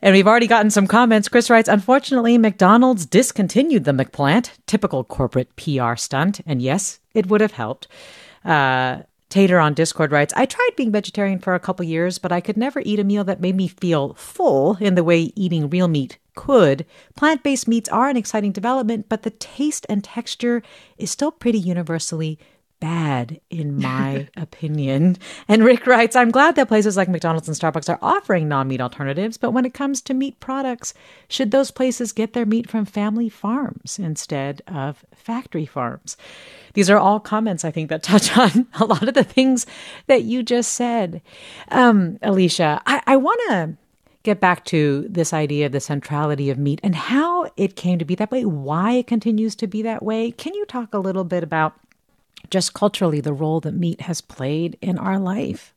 And 0.00 0.14
we've 0.14 0.26
already 0.26 0.48
gotten 0.48 0.70
some 0.70 0.88
comments. 0.88 1.28
Chris 1.28 1.48
writes, 1.48 1.68
unfortunately, 1.68 2.36
McDonald's 2.36 3.06
discontinued 3.06 3.84
the 3.84 3.92
McPlant, 3.92 4.50
typical 4.66 5.04
corporate 5.04 5.54
PR 5.54 5.94
stunt. 5.94 6.40
And 6.44 6.60
yes, 6.60 6.98
it 7.14 7.28
would 7.28 7.40
have 7.40 7.52
helped. 7.52 7.86
Uh, 8.44 9.02
Tater 9.32 9.58
on 9.58 9.72
Discord 9.72 10.12
writes, 10.12 10.34
I 10.36 10.44
tried 10.44 10.70
being 10.76 10.92
vegetarian 10.92 11.38
for 11.38 11.54
a 11.54 11.60
couple 11.60 11.86
years, 11.86 12.18
but 12.18 12.32
I 12.32 12.42
could 12.42 12.58
never 12.58 12.82
eat 12.84 12.98
a 12.98 13.04
meal 13.04 13.24
that 13.24 13.40
made 13.40 13.56
me 13.56 13.66
feel 13.66 14.12
full 14.12 14.76
in 14.78 14.94
the 14.94 15.02
way 15.02 15.32
eating 15.34 15.70
real 15.70 15.88
meat 15.88 16.18
could. 16.34 16.84
Plant 17.16 17.42
based 17.42 17.66
meats 17.66 17.88
are 17.88 18.10
an 18.10 18.16
exciting 18.18 18.52
development, 18.52 19.08
but 19.08 19.22
the 19.22 19.30
taste 19.30 19.86
and 19.88 20.04
texture 20.04 20.62
is 20.98 21.10
still 21.10 21.30
pretty 21.30 21.58
universally 21.58 22.38
bad, 22.82 23.40
in 23.48 23.76
my 23.80 24.28
opinion. 24.36 25.16
And 25.48 25.64
Rick 25.64 25.86
writes 25.86 26.16
I'm 26.16 26.30
glad 26.30 26.56
that 26.56 26.68
places 26.68 26.96
like 26.96 27.08
McDonald's 27.08 27.48
and 27.48 27.56
Starbucks 27.56 27.88
are 27.88 27.98
offering 28.02 28.48
non 28.48 28.68
meat 28.68 28.80
alternatives, 28.80 29.38
but 29.38 29.52
when 29.52 29.64
it 29.64 29.72
comes 29.72 30.02
to 30.02 30.14
meat 30.14 30.38
products, 30.40 30.92
should 31.28 31.52
those 31.52 31.70
places 31.70 32.12
get 32.12 32.32
their 32.32 32.44
meat 32.44 32.68
from 32.68 32.84
family 32.84 33.28
farms 33.28 33.98
instead 33.98 34.60
of 34.66 35.04
factory 35.14 35.64
farms? 35.64 36.16
These 36.74 36.90
are 36.90 36.98
all 36.98 37.20
comments, 37.20 37.64
I 37.64 37.70
think, 37.70 37.88
that 37.88 38.02
touch 38.02 38.36
on 38.38 38.66
a 38.74 38.84
lot 38.84 39.06
of 39.06 39.14
the 39.14 39.24
things 39.24 39.64
that 40.08 40.24
you 40.24 40.42
just 40.42 40.72
said. 40.72 41.22
Um, 41.68 42.18
Alicia, 42.22 42.82
I, 42.84 43.02
I 43.06 43.16
want 43.16 43.40
to 43.48 43.76
get 44.24 44.40
back 44.40 44.64
to 44.64 45.06
this 45.08 45.32
idea 45.32 45.66
of 45.66 45.72
the 45.72 45.80
centrality 45.80 46.48
of 46.48 46.58
meat 46.58 46.80
and 46.82 46.94
how 46.94 47.50
it 47.56 47.76
came 47.76 47.98
to 47.98 48.04
be 48.04 48.14
that 48.14 48.30
way, 48.30 48.44
why 48.44 48.92
it 48.92 49.06
continues 49.06 49.54
to 49.56 49.66
be 49.66 49.82
that 49.82 50.02
way. 50.02 50.30
Can 50.30 50.54
you 50.54 50.64
talk 50.64 50.94
a 50.94 50.98
little 50.98 51.24
bit 51.24 51.42
about 51.42 51.74
just 52.50 52.74
culturally 52.74 53.20
the 53.20 53.32
role 53.32 53.60
that 53.60 53.72
meat 53.72 54.02
has 54.02 54.20
played 54.20 54.78
in 54.80 54.98
our 54.98 55.18
life? 55.18 55.74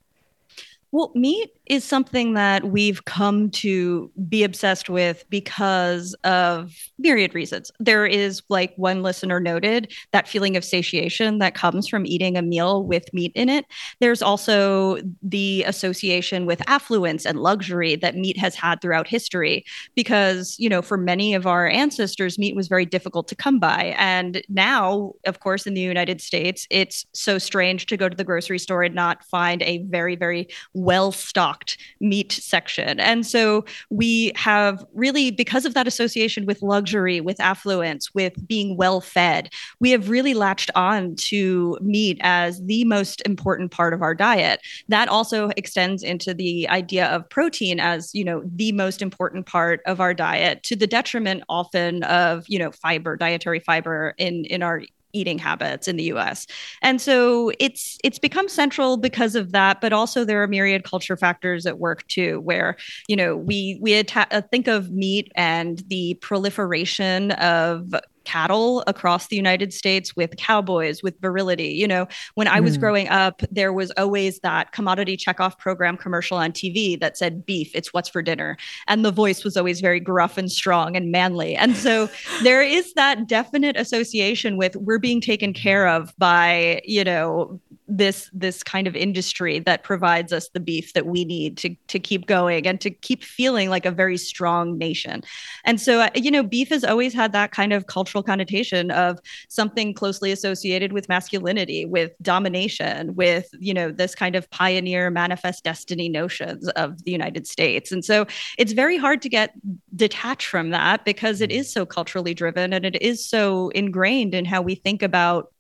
Well, 0.92 1.12
meat 1.16 1.52
is 1.68 1.84
something 1.84 2.34
that 2.34 2.66
we've 2.66 3.06
come 3.06 3.50
to 3.50 4.12
be 4.28 4.44
obsessed 4.44 4.90
with 4.90 5.26
because 5.30 6.14
of 6.24 6.74
myriad 7.00 7.34
reasons. 7.34 7.72
There 7.80 8.06
is, 8.06 8.42
like 8.50 8.74
one 8.76 9.02
listener 9.02 9.40
noted, 9.40 9.92
that 10.12 10.28
feeling 10.28 10.56
of 10.56 10.64
satiation 10.64 11.40
that 11.40 11.56
comes 11.56 11.88
from 11.88 12.06
eating 12.06 12.38
a 12.38 12.42
meal 12.42 12.84
with 12.84 13.12
meat 13.14 13.32
in 13.36 13.50
it. 13.50 13.66
There's 14.00 14.22
also 14.22 14.98
the 15.22 15.64
association 15.64 16.46
with 16.46 16.62
affluence 16.68 17.26
and 17.26 17.40
luxury 17.40 17.96
that 17.96 18.16
meat 18.16 18.38
has 18.38 18.56
had 18.56 18.82
throughout 18.82 19.08
history 19.08 19.66
because, 19.96 20.56
you 20.60 20.70
know, 20.70 20.82
for 20.82 20.98
many 20.98 21.34
of 21.34 21.48
our 21.48 21.68
ancestors, 21.68 22.38
meat 22.38 22.56
was 22.56 22.68
very 22.68 22.86
difficult 22.86 23.28
to 23.30 23.36
come 23.36 23.60
by. 23.60 23.96
And 23.98 24.44
now, 24.50 25.14
of 25.26 25.40
course, 25.40 25.66
in 25.66 25.74
the 25.74 25.82
United 25.82 26.22
States, 26.22 26.68
it's 26.70 27.06
so 27.14 27.38
strange 27.38 27.86
to 27.88 27.98
go 27.98 28.10
to 28.10 28.16
the 28.16 28.24
grocery 28.24 28.60
store 28.60 28.84
and 28.84 28.94
not 28.94 29.24
find 29.24 29.62
a 29.64 29.84
very, 29.84 30.16
very 30.16 30.48
well 30.74 31.12
stocked 31.12 31.55
meat 32.00 32.32
section. 32.32 33.00
And 33.00 33.26
so 33.26 33.66
we 33.90 34.32
have 34.36 34.86
really, 34.94 35.32
because 35.32 35.66
of 35.66 35.74
that 35.74 35.88
association 35.88 36.46
with 36.46 36.62
luxury, 36.62 37.22
with 37.22 37.40
affluence, 37.40 38.14
with 38.14 38.48
being 38.48 38.78
well 38.78 39.02
fed, 39.02 39.50
we 39.80 39.92
have 39.92 40.10
really 40.10 40.34
latched 40.34 40.72
on 40.76 41.16
to 41.16 41.78
meat 41.82 42.18
as 42.22 42.64
the 42.66 42.84
most 42.86 43.22
important 43.26 43.72
part 43.72 43.94
of 43.94 44.02
our 44.02 44.16
diet. 44.16 44.62
That 44.90 45.10
also 45.10 45.50
extends 45.58 46.04
into 46.04 46.34
the 46.34 46.68
idea 46.70 47.08
of 47.08 47.30
protein 47.30 47.80
as, 47.80 48.14
you 48.14 48.24
know, 48.24 48.44
the 48.46 48.72
most 48.72 49.02
important 49.02 49.46
part 49.46 49.82
of 49.86 50.00
our 50.00 50.14
diet 50.14 50.64
to 50.64 50.76
the 50.76 50.88
detriment 50.88 51.44
often 51.50 52.04
of, 52.04 52.44
you 52.48 52.60
know, 52.60 52.72
fiber, 52.72 53.16
dietary 53.16 53.60
fiber 53.60 54.14
in 54.18 54.46
in 54.46 54.64
our 54.64 54.84
eating 55.16 55.40
habits 55.40 55.88
in 55.88 55.96
the 55.96 56.04
US. 56.06 56.46
And 56.82 57.02
so 57.02 57.52
it's 57.60 57.98
it's 58.04 58.20
become 58.20 58.50
central 58.50 58.98
because 58.98 59.36
of 59.36 59.52
that, 59.54 59.82
but 59.82 59.94
also 59.94 60.26
there 60.26 60.44
are 60.44 60.48
myriad 60.48 60.84
culture 60.84 61.18
factors 61.18 61.66
at 61.66 61.80
work 61.80 62.06
too 62.08 62.42
where, 62.42 62.76
you 63.08 63.16
know, 63.16 63.36
we 63.36 63.80
we 63.82 63.94
atta- 63.94 64.48
think 64.52 64.68
of 64.68 64.92
meat 64.92 65.32
and 65.36 65.84
the 65.88 66.16
proliferation 66.22 67.32
of 67.32 67.94
cattle 68.26 68.84
across 68.88 69.28
the 69.28 69.36
United 69.36 69.74
States 69.74 70.16
with 70.16 70.36
cowboys, 70.38 71.02
with 71.02 71.20
virility. 71.22 71.70
You 71.70 71.88
know, 71.88 72.08
when 72.34 72.48
I 72.48 72.60
was 72.60 72.78
mm. 72.78 72.82
growing 72.82 73.08
up, 73.10 73.42
there 73.52 73.72
was 73.72 73.92
always 73.92 74.40
that 74.40 74.72
commodity 74.72 75.18
checkoff 75.18 75.58
program 75.58 75.98
commercial 75.98 76.38
on 76.38 76.52
TV 76.52 77.00
that 77.00 77.18
said 77.18 77.46
beef, 77.46 77.72
it's 77.74 77.94
what's 77.94 78.10
for 78.10 78.22
dinner. 78.22 78.58
And 78.88 79.06
the 79.06 79.12
voice 79.12 79.44
was 79.44 79.56
always 79.56 79.82
very 79.82 80.00
gruff 80.00 80.38
and 80.38 80.52
strong 80.52 80.96
and 80.96 81.12
manly. 81.12 81.56
And 81.56 81.76
so 81.76 82.10
there 82.44 82.62
is 82.62 82.94
that 82.94 83.28
definite 83.28 83.78
association 83.78 84.58
with 84.58 84.76
we're 84.76 85.00
being 85.00 85.22
taken 85.22 85.54
care 85.54 85.88
of 85.88 86.14
by, 86.18 86.82
you 86.84 87.04
know, 87.04 87.60
this 87.88 88.30
this 88.34 88.64
kind 88.64 88.88
of 88.88 88.96
industry 88.96 89.60
that 89.60 89.84
provides 89.84 90.34
us 90.34 90.50
the 90.50 90.60
beef 90.60 90.94
that 90.94 91.06
we 91.06 91.26
need 91.26 91.58
to 91.58 91.76
to 91.88 92.00
keep 92.00 92.26
going 92.26 92.66
and 92.66 92.82
to 92.82 92.90
keep 92.90 93.24
feeling 93.24 93.70
like 93.70 93.86
a 93.86 93.92
very 93.92 94.18
strong 94.18 94.78
nation. 94.78 95.22
And 95.64 95.80
so 95.80 96.02
uh, 96.02 96.10
you 96.16 96.32
know 96.32 96.44
beef 96.44 96.70
has 96.70 96.84
always 96.84 97.14
had 97.14 97.32
that 97.34 97.52
kind 97.52 97.74
of 97.74 97.88
cultural 97.88 98.24
connotation 98.24 98.92
of 98.92 99.20
something 99.50 99.94
closely 99.94 100.32
associated 100.32 100.94
with 100.94 101.10
masculinity, 101.10 101.86
with 101.86 102.12
domination, 102.22 103.16
with 103.16 103.48
you 103.60 103.74
know 103.74 103.92
this 103.92 104.16
kind 104.16 104.36
of 104.36 104.50
pioneer 104.50 105.10
manifest 105.10 105.64
destiny 105.64 106.10
notions 106.10 106.68
of 106.70 107.04
the 107.04 107.12
United 107.12 107.48
States. 107.48 107.92
And 107.92 108.04
so 108.04 108.26
it's 108.58 108.74
very 108.74 108.98
hard 108.98 109.22
to 109.22 109.30
get 109.30 109.54
detached 109.96 110.48
from 110.48 110.72
that 110.72 111.06
because 111.06 111.42
it 111.42 111.52
is 111.52 111.72
so 111.72 111.86
culturally 111.86 112.34
driven 112.34 112.74
and 112.74 112.86
it 112.86 113.02
is 113.02 113.26
so 113.26 113.70
ingrained 113.70 114.34
in 114.34 114.46
how 114.46 114.62
we 114.62 114.76
think 114.76 115.02
about 115.02 115.52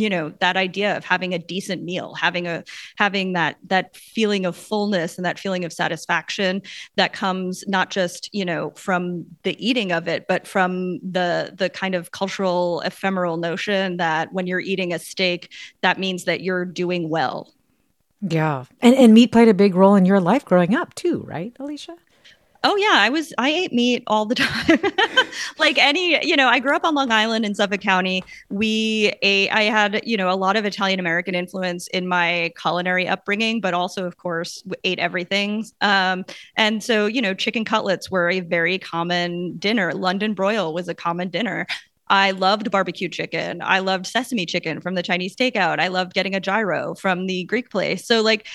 you 0.00 0.08
know 0.08 0.32
that 0.40 0.56
idea 0.56 0.96
of 0.96 1.04
having 1.04 1.34
a 1.34 1.38
decent 1.38 1.82
meal 1.82 2.14
having 2.14 2.46
a 2.46 2.64
having 2.96 3.34
that 3.34 3.56
that 3.64 3.94
feeling 3.94 4.46
of 4.46 4.56
fullness 4.56 5.16
and 5.16 5.24
that 5.24 5.38
feeling 5.38 5.64
of 5.64 5.72
satisfaction 5.72 6.62
that 6.96 7.12
comes 7.12 7.64
not 7.66 7.90
just 7.90 8.32
you 8.32 8.44
know 8.44 8.70
from 8.70 9.24
the 9.42 9.54
eating 9.64 9.92
of 9.92 10.08
it 10.08 10.26
but 10.26 10.46
from 10.46 10.98
the 10.98 11.52
the 11.56 11.68
kind 11.68 11.94
of 11.94 12.10
cultural 12.12 12.80
ephemeral 12.80 13.36
notion 13.36 13.96
that 13.98 14.32
when 14.32 14.46
you're 14.46 14.60
eating 14.60 14.92
a 14.92 14.98
steak 14.98 15.52
that 15.82 15.98
means 15.98 16.24
that 16.24 16.40
you're 16.40 16.64
doing 16.64 17.08
well. 17.08 17.52
Yeah. 18.22 18.64
And 18.80 18.94
and 18.94 19.14
meat 19.14 19.32
played 19.32 19.48
a 19.48 19.54
big 19.54 19.74
role 19.74 19.94
in 19.94 20.04
your 20.04 20.20
life 20.20 20.44
growing 20.44 20.74
up 20.74 20.94
too 20.94 21.24
right 21.26 21.54
alicia 21.58 21.96
Oh 22.62 22.76
yeah, 22.76 22.96
I 22.96 23.08
was 23.08 23.32
I 23.38 23.48
ate 23.48 23.72
meat 23.72 24.02
all 24.06 24.26
the 24.26 24.34
time. 24.36 24.78
like 25.58 25.78
any, 25.78 26.24
you 26.26 26.36
know, 26.36 26.46
I 26.46 26.58
grew 26.58 26.76
up 26.76 26.84
on 26.84 26.94
Long 26.94 27.10
Island 27.10 27.46
in 27.46 27.54
Suffolk 27.54 27.80
County. 27.80 28.22
We 28.50 29.14
ate 29.22 29.48
I 29.50 29.62
had, 29.62 30.02
you 30.04 30.16
know, 30.16 30.30
a 30.30 30.36
lot 30.36 30.56
of 30.56 30.66
Italian 30.66 31.00
American 31.00 31.34
influence 31.34 31.86
in 31.88 32.06
my 32.06 32.52
culinary 32.60 33.08
upbringing, 33.08 33.62
but 33.62 33.72
also 33.72 34.04
of 34.04 34.18
course 34.18 34.62
ate 34.84 34.98
everything. 34.98 35.64
Um, 35.80 36.26
and 36.56 36.82
so, 36.84 37.06
you 37.06 37.22
know, 37.22 37.32
chicken 37.32 37.64
cutlets 37.64 38.10
were 38.10 38.28
a 38.28 38.40
very 38.40 38.78
common 38.78 39.56
dinner. 39.56 39.94
London 39.94 40.34
broil 40.34 40.74
was 40.74 40.86
a 40.86 40.94
common 40.94 41.30
dinner. 41.30 41.66
I 42.08 42.32
loved 42.32 42.70
barbecue 42.72 43.08
chicken. 43.08 43.62
I 43.62 43.78
loved 43.78 44.04
sesame 44.06 44.44
chicken 44.44 44.80
from 44.80 44.96
the 44.96 45.02
Chinese 45.02 45.36
takeout. 45.36 45.78
I 45.78 45.88
loved 45.88 46.12
getting 46.12 46.34
a 46.34 46.40
gyro 46.40 46.94
from 46.94 47.26
the 47.26 47.44
Greek 47.44 47.70
place. 47.70 48.04
So 48.04 48.20
like 48.20 48.48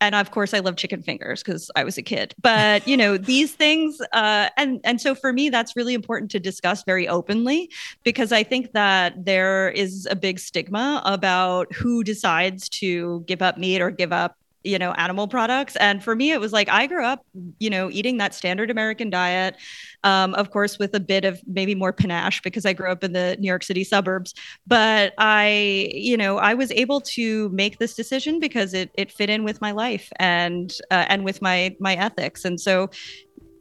and 0.00 0.14
of 0.14 0.30
course 0.30 0.54
I 0.54 0.58
love 0.60 0.76
chicken 0.76 1.02
fingers 1.02 1.42
because 1.42 1.70
I 1.76 1.84
was 1.84 1.98
a 1.98 2.02
kid. 2.02 2.34
But 2.40 2.86
you 2.86 2.96
know 2.96 3.16
these 3.16 3.54
things, 3.54 4.00
uh, 4.12 4.48
and 4.56 4.80
and 4.84 5.00
so 5.00 5.14
for 5.14 5.32
me 5.32 5.48
that's 5.48 5.76
really 5.76 5.94
important 5.94 6.30
to 6.32 6.40
discuss 6.40 6.84
very 6.84 7.08
openly 7.08 7.70
because 8.02 8.32
I 8.32 8.42
think 8.42 8.72
that 8.72 9.24
there 9.24 9.70
is 9.70 10.06
a 10.10 10.16
big 10.16 10.38
stigma 10.38 11.02
about 11.04 11.72
who 11.72 12.04
decides 12.04 12.68
to 12.70 13.24
give 13.26 13.42
up 13.42 13.58
meat 13.58 13.80
or 13.80 13.90
give 13.90 14.12
up 14.12 14.36
you 14.64 14.78
know 14.78 14.92
animal 14.92 15.28
products. 15.28 15.76
And 15.76 16.02
for 16.02 16.16
me 16.16 16.32
it 16.32 16.40
was 16.40 16.52
like 16.52 16.68
i 16.68 16.86
grew 16.86 17.04
up 17.04 17.24
you 17.58 17.70
know 17.70 17.90
eating 17.90 18.16
that 18.18 18.34
standard 18.34 18.70
american 18.70 19.10
diet 19.10 19.56
um, 20.02 20.34
of 20.34 20.50
course 20.50 20.78
with 20.78 20.94
a 20.94 21.00
bit 21.00 21.24
of 21.24 21.40
maybe 21.46 21.74
more 21.74 21.92
panache 21.92 22.40
because 22.42 22.66
i 22.66 22.72
grew 22.72 22.90
up 22.90 23.04
in 23.04 23.12
the 23.12 23.36
new 23.38 23.48
york 23.48 23.62
city 23.62 23.84
suburbs. 23.84 24.34
But 24.66 25.12
i 25.18 25.90
you 25.92 26.16
know 26.16 26.38
i 26.38 26.54
was 26.54 26.70
able 26.72 27.00
to 27.02 27.48
make 27.50 27.78
this 27.78 27.94
decision 27.94 28.40
because 28.40 28.74
it 28.74 28.90
it 28.94 29.12
fit 29.12 29.30
in 29.30 29.44
with 29.44 29.60
my 29.60 29.72
life 29.72 30.10
and 30.16 30.72
uh, 30.90 31.06
and 31.08 31.24
with 31.24 31.42
my 31.42 31.76
my 31.78 31.94
ethics. 31.94 32.44
And 32.44 32.60
so 32.60 32.90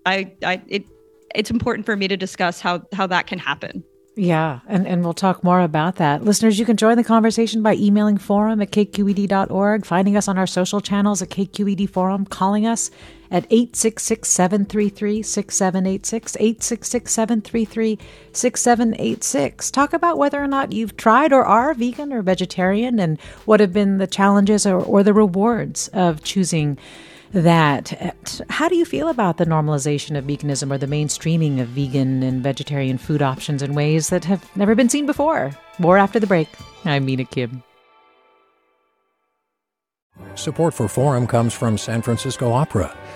i 0.05 0.31
i 0.43 0.62
it 0.67 0.86
it's 1.36 1.51
important 1.51 1.86
for 1.86 1.95
me 1.95 2.07
to 2.07 2.17
discuss 2.17 2.60
how 2.60 2.81
how 2.93 3.07
that 3.07 3.27
can 3.27 3.39
happen 3.39 3.83
yeah, 4.15 4.60
and, 4.67 4.86
and 4.86 5.03
we'll 5.03 5.15
talk 5.15 5.43
more 5.43 5.62
about 5.62 5.96
that. 5.96 6.24
Listeners, 6.24 6.60
you 6.60 6.65
can 6.65 6.77
join 6.77 6.98
the 6.98 7.03
conversation 7.03 7.63
by 7.63 7.74
emailing 7.74 8.20
forum 8.20 8.62
at 8.62 8.70
kqed.org, 8.70 9.86
finding 9.86 10.15
us 10.15 10.27
on 10.27 10.38
our 10.38 10.46
social 10.46 10.82
channels 10.82 11.24
at 11.24 11.29
KQED 11.29 11.89
Forum, 11.89 12.25
calling 12.25 12.67
us 12.67 12.91
at 13.32 13.46
866 13.46 14.29
733 14.29 15.24
6786, 15.24 16.36
866 16.36 17.12
733 17.12 18.00
6786. 18.32 19.72
Talk 19.72 19.93
about 19.93 20.20
whether 20.20 20.43
or 20.43 20.48
not 20.48 20.72
you've 20.72 20.96
tried 20.96 21.34
or 21.34 21.43
are 21.43 21.74
vegan 21.74 22.13
or 22.13 22.22
vegetarian 22.22 23.00
and 23.00 23.20
what 23.46 23.60
have 23.60 23.74
been 23.74 23.98
the 23.98 24.05
challenges 24.05 24.67
or, 24.67 24.79
or 24.79 25.01
the 25.01 25.13
rewards 25.13 25.88
of 25.88 26.24
choosing 26.24 26.77
that. 27.34 28.42
How 28.50 28.70
do 28.70 28.75
you 28.75 28.86
feel 28.86 29.10
about 29.10 29.38
the 29.38 29.46
normalization 29.46 30.18
of 30.18 30.25
veganism 30.25 30.72
or 30.72 30.78
the 30.78 30.88
mainstreaming 30.88 31.60
of 31.60 31.68
vegan 31.70 32.24
and 32.24 32.42
vegetarian 32.42 32.98
food 32.98 33.22
options 33.22 33.62
in 33.62 33.74
ways 33.74 34.10
that 34.10 34.25
have 34.25 34.56
never 34.56 34.75
been 34.75 34.90
seen 34.90 35.06
before? 35.06 35.52
More 35.80 35.98
after 35.98 36.20
the 36.20 36.28
break. 36.28 36.48
I'm 36.86 37.06
Mina 37.06 37.25
Kim. 37.25 37.63
Support 40.36 40.74
for 40.74 40.88
Forum 40.88 41.28
comes 41.28 41.54
from 41.54 41.78
San 41.78 42.02
Francisco 42.02 42.52
Opera. 42.52 42.96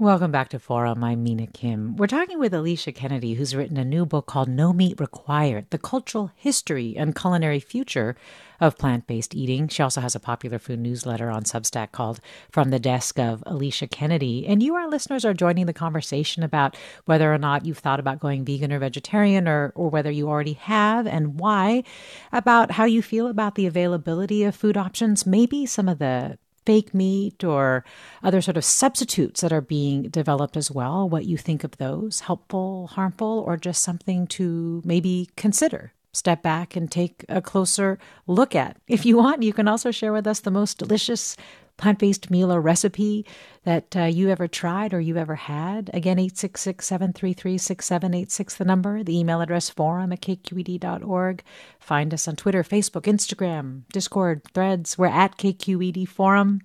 Welcome 0.00 0.30
back 0.30 0.48
to 0.48 0.58
Forum. 0.58 1.04
I'm 1.04 1.22
Mina 1.22 1.46
Kim. 1.46 1.94
We're 1.96 2.06
talking 2.06 2.38
with 2.38 2.54
Alicia 2.54 2.90
Kennedy, 2.92 3.34
who's 3.34 3.54
written 3.54 3.76
a 3.76 3.84
new 3.84 4.06
book 4.06 4.24
called 4.24 4.48
No 4.48 4.72
Meat 4.72 4.98
Required 4.98 5.66
The 5.68 5.76
Cultural 5.76 6.30
History 6.36 6.96
and 6.96 7.14
Culinary 7.14 7.60
Future 7.60 8.16
of 8.62 8.78
Plant 8.78 9.06
Based 9.06 9.34
Eating. 9.34 9.68
She 9.68 9.82
also 9.82 10.00
has 10.00 10.14
a 10.14 10.18
popular 10.18 10.58
food 10.58 10.78
newsletter 10.80 11.28
on 11.28 11.42
Substack 11.42 11.92
called 11.92 12.18
From 12.50 12.70
the 12.70 12.78
Desk 12.78 13.18
of 13.18 13.44
Alicia 13.44 13.88
Kennedy. 13.88 14.46
And 14.46 14.62
you, 14.62 14.74
our 14.74 14.88
listeners, 14.88 15.26
are 15.26 15.34
joining 15.34 15.66
the 15.66 15.74
conversation 15.74 16.42
about 16.42 16.78
whether 17.04 17.30
or 17.30 17.36
not 17.36 17.66
you've 17.66 17.76
thought 17.76 18.00
about 18.00 18.20
going 18.20 18.42
vegan 18.42 18.72
or 18.72 18.78
vegetarian, 18.78 19.46
or, 19.46 19.70
or 19.74 19.90
whether 19.90 20.10
you 20.10 20.30
already 20.30 20.54
have 20.54 21.06
and 21.06 21.38
why, 21.38 21.84
about 22.32 22.70
how 22.70 22.86
you 22.86 23.02
feel 23.02 23.26
about 23.26 23.54
the 23.54 23.66
availability 23.66 24.44
of 24.44 24.56
food 24.56 24.78
options, 24.78 25.26
maybe 25.26 25.66
some 25.66 25.90
of 25.90 25.98
the 25.98 26.38
fake 26.66 26.94
meat 26.94 27.42
or 27.42 27.84
other 28.22 28.40
sort 28.40 28.56
of 28.56 28.64
substitutes 28.64 29.40
that 29.40 29.52
are 29.52 29.60
being 29.60 30.02
developed 30.04 30.56
as 30.56 30.70
well, 30.70 31.08
what 31.08 31.26
you 31.26 31.36
think 31.36 31.64
of 31.64 31.76
those, 31.78 32.20
helpful, 32.20 32.88
harmful, 32.88 33.44
or 33.46 33.56
just 33.56 33.82
something 33.82 34.26
to 34.28 34.82
maybe 34.84 35.28
consider. 35.36 35.92
Step 36.12 36.42
back 36.42 36.74
and 36.74 36.90
take 36.90 37.24
a 37.28 37.40
closer 37.40 37.96
look 38.26 38.56
at. 38.56 38.76
If 38.88 39.06
you 39.06 39.16
want, 39.16 39.44
you 39.44 39.52
can 39.52 39.68
also 39.68 39.92
share 39.92 40.12
with 40.12 40.26
us 40.26 40.40
the 40.40 40.50
most 40.50 40.78
delicious 40.78 41.36
plant 41.80 41.98
based 41.98 42.30
meal 42.30 42.52
or 42.52 42.60
recipe 42.60 43.24
that 43.64 43.96
uh, 43.96 44.02
you 44.02 44.28
ever 44.28 44.46
tried 44.46 44.92
or 44.92 45.00
you 45.00 45.16
ever 45.16 45.34
had. 45.34 45.90
Again, 45.94 46.18
866 46.18 46.86
733 46.86 47.58
6786, 47.58 48.54
the 48.56 48.64
number, 48.64 49.02
the 49.02 49.18
email 49.18 49.40
address 49.40 49.70
forum 49.70 50.12
at 50.12 50.20
kqed.org. 50.20 51.42
Find 51.78 52.14
us 52.14 52.28
on 52.28 52.36
Twitter, 52.36 52.62
Facebook, 52.62 53.02
Instagram, 53.02 53.82
Discord, 53.92 54.42
Threads. 54.52 54.98
We're 54.98 55.06
at 55.06 55.38
KQED 55.38 56.06
Forum. 56.06 56.60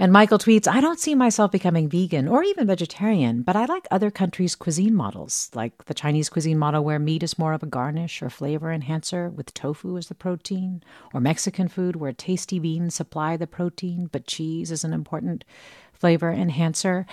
And 0.00 0.14
Michael 0.14 0.38
tweets, 0.38 0.66
I 0.66 0.80
don't 0.80 0.98
see 0.98 1.14
myself 1.14 1.52
becoming 1.52 1.86
vegan 1.86 2.26
or 2.26 2.42
even 2.42 2.66
vegetarian, 2.66 3.42
but 3.42 3.54
I 3.54 3.66
like 3.66 3.86
other 3.90 4.10
countries' 4.10 4.54
cuisine 4.54 4.94
models, 4.94 5.50
like 5.52 5.84
the 5.84 5.92
Chinese 5.92 6.30
cuisine 6.30 6.56
model 6.56 6.82
where 6.82 6.98
meat 6.98 7.22
is 7.22 7.38
more 7.38 7.52
of 7.52 7.62
a 7.62 7.66
garnish 7.66 8.22
or 8.22 8.30
flavor 8.30 8.72
enhancer 8.72 9.28
with 9.28 9.52
tofu 9.52 9.98
as 9.98 10.06
the 10.06 10.14
protein, 10.14 10.82
or 11.12 11.20
Mexican 11.20 11.68
food 11.68 11.96
where 11.96 12.14
tasty 12.14 12.58
beans 12.58 12.94
supply 12.94 13.36
the 13.36 13.46
protein, 13.46 14.08
but 14.10 14.26
cheese 14.26 14.70
is 14.70 14.84
an 14.84 14.94
important 14.94 15.44
flavor 15.92 16.32
enhancer. 16.32 17.04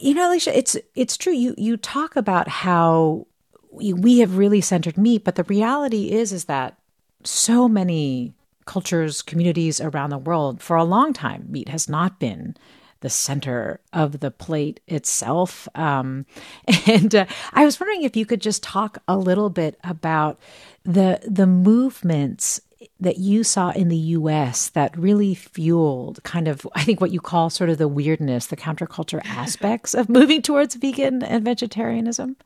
You 0.00 0.14
know, 0.14 0.30
Alicia, 0.30 0.56
it's 0.56 0.78
it's 0.94 1.18
true. 1.18 1.34
You 1.34 1.54
you 1.58 1.76
talk 1.76 2.16
about 2.16 2.48
how 2.48 3.26
we, 3.70 4.20
have 4.20 4.38
really 4.38 4.62
centered 4.62 4.96
meat, 4.96 5.22
but 5.22 5.34
the 5.34 5.44
reality 5.44 6.12
is 6.12 6.32
is 6.32 6.46
that 6.46 6.78
so 7.24 7.68
many 7.68 8.32
cultures, 8.64 9.22
communities 9.22 9.80
around 9.80 10.10
the 10.10 10.18
world, 10.18 10.62
for 10.62 10.76
a 10.76 10.84
long 10.84 11.12
time, 11.12 11.46
meat 11.48 11.68
has 11.68 11.88
not 11.88 12.18
been 12.18 12.56
the 13.00 13.10
center 13.10 13.80
of 13.92 14.20
the 14.20 14.30
plate 14.30 14.80
itself. 14.86 15.68
Um, 15.74 16.24
and 16.86 17.14
uh, 17.14 17.26
I 17.52 17.64
was 17.64 17.78
wondering 17.78 18.02
if 18.02 18.16
you 18.16 18.24
could 18.24 18.40
just 18.40 18.62
talk 18.62 18.98
a 19.06 19.16
little 19.16 19.50
bit 19.50 19.78
about 19.84 20.40
the 20.84 21.20
the 21.26 21.46
movements 21.46 22.60
that 23.00 23.18
you 23.18 23.44
saw 23.44 23.70
in 23.70 23.88
the 23.88 23.96
US 23.96 24.68
that 24.70 24.96
really 24.96 25.34
fueled 25.34 26.22
kind 26.22 26.48
of, 26.48 26.66
I 26.74 26.84
think, 26.84 27.00
what 27.00 27.10
you 27.10 27.20
call 27.20 27.50
sort 27.50 27.70
of 27.70 27.78
the 27.78 27.88
weirdness, 27.88 28.46
the 28.46 28.56
counterculture 28.56 29.24
aspects 29.24 29.94
of 29.94 30.08
moving 30.08 30.42
towards 30.42 30.74
vegan 30.74 31.22
and 31.22 31.44
vegetarianism? 31.44 32.36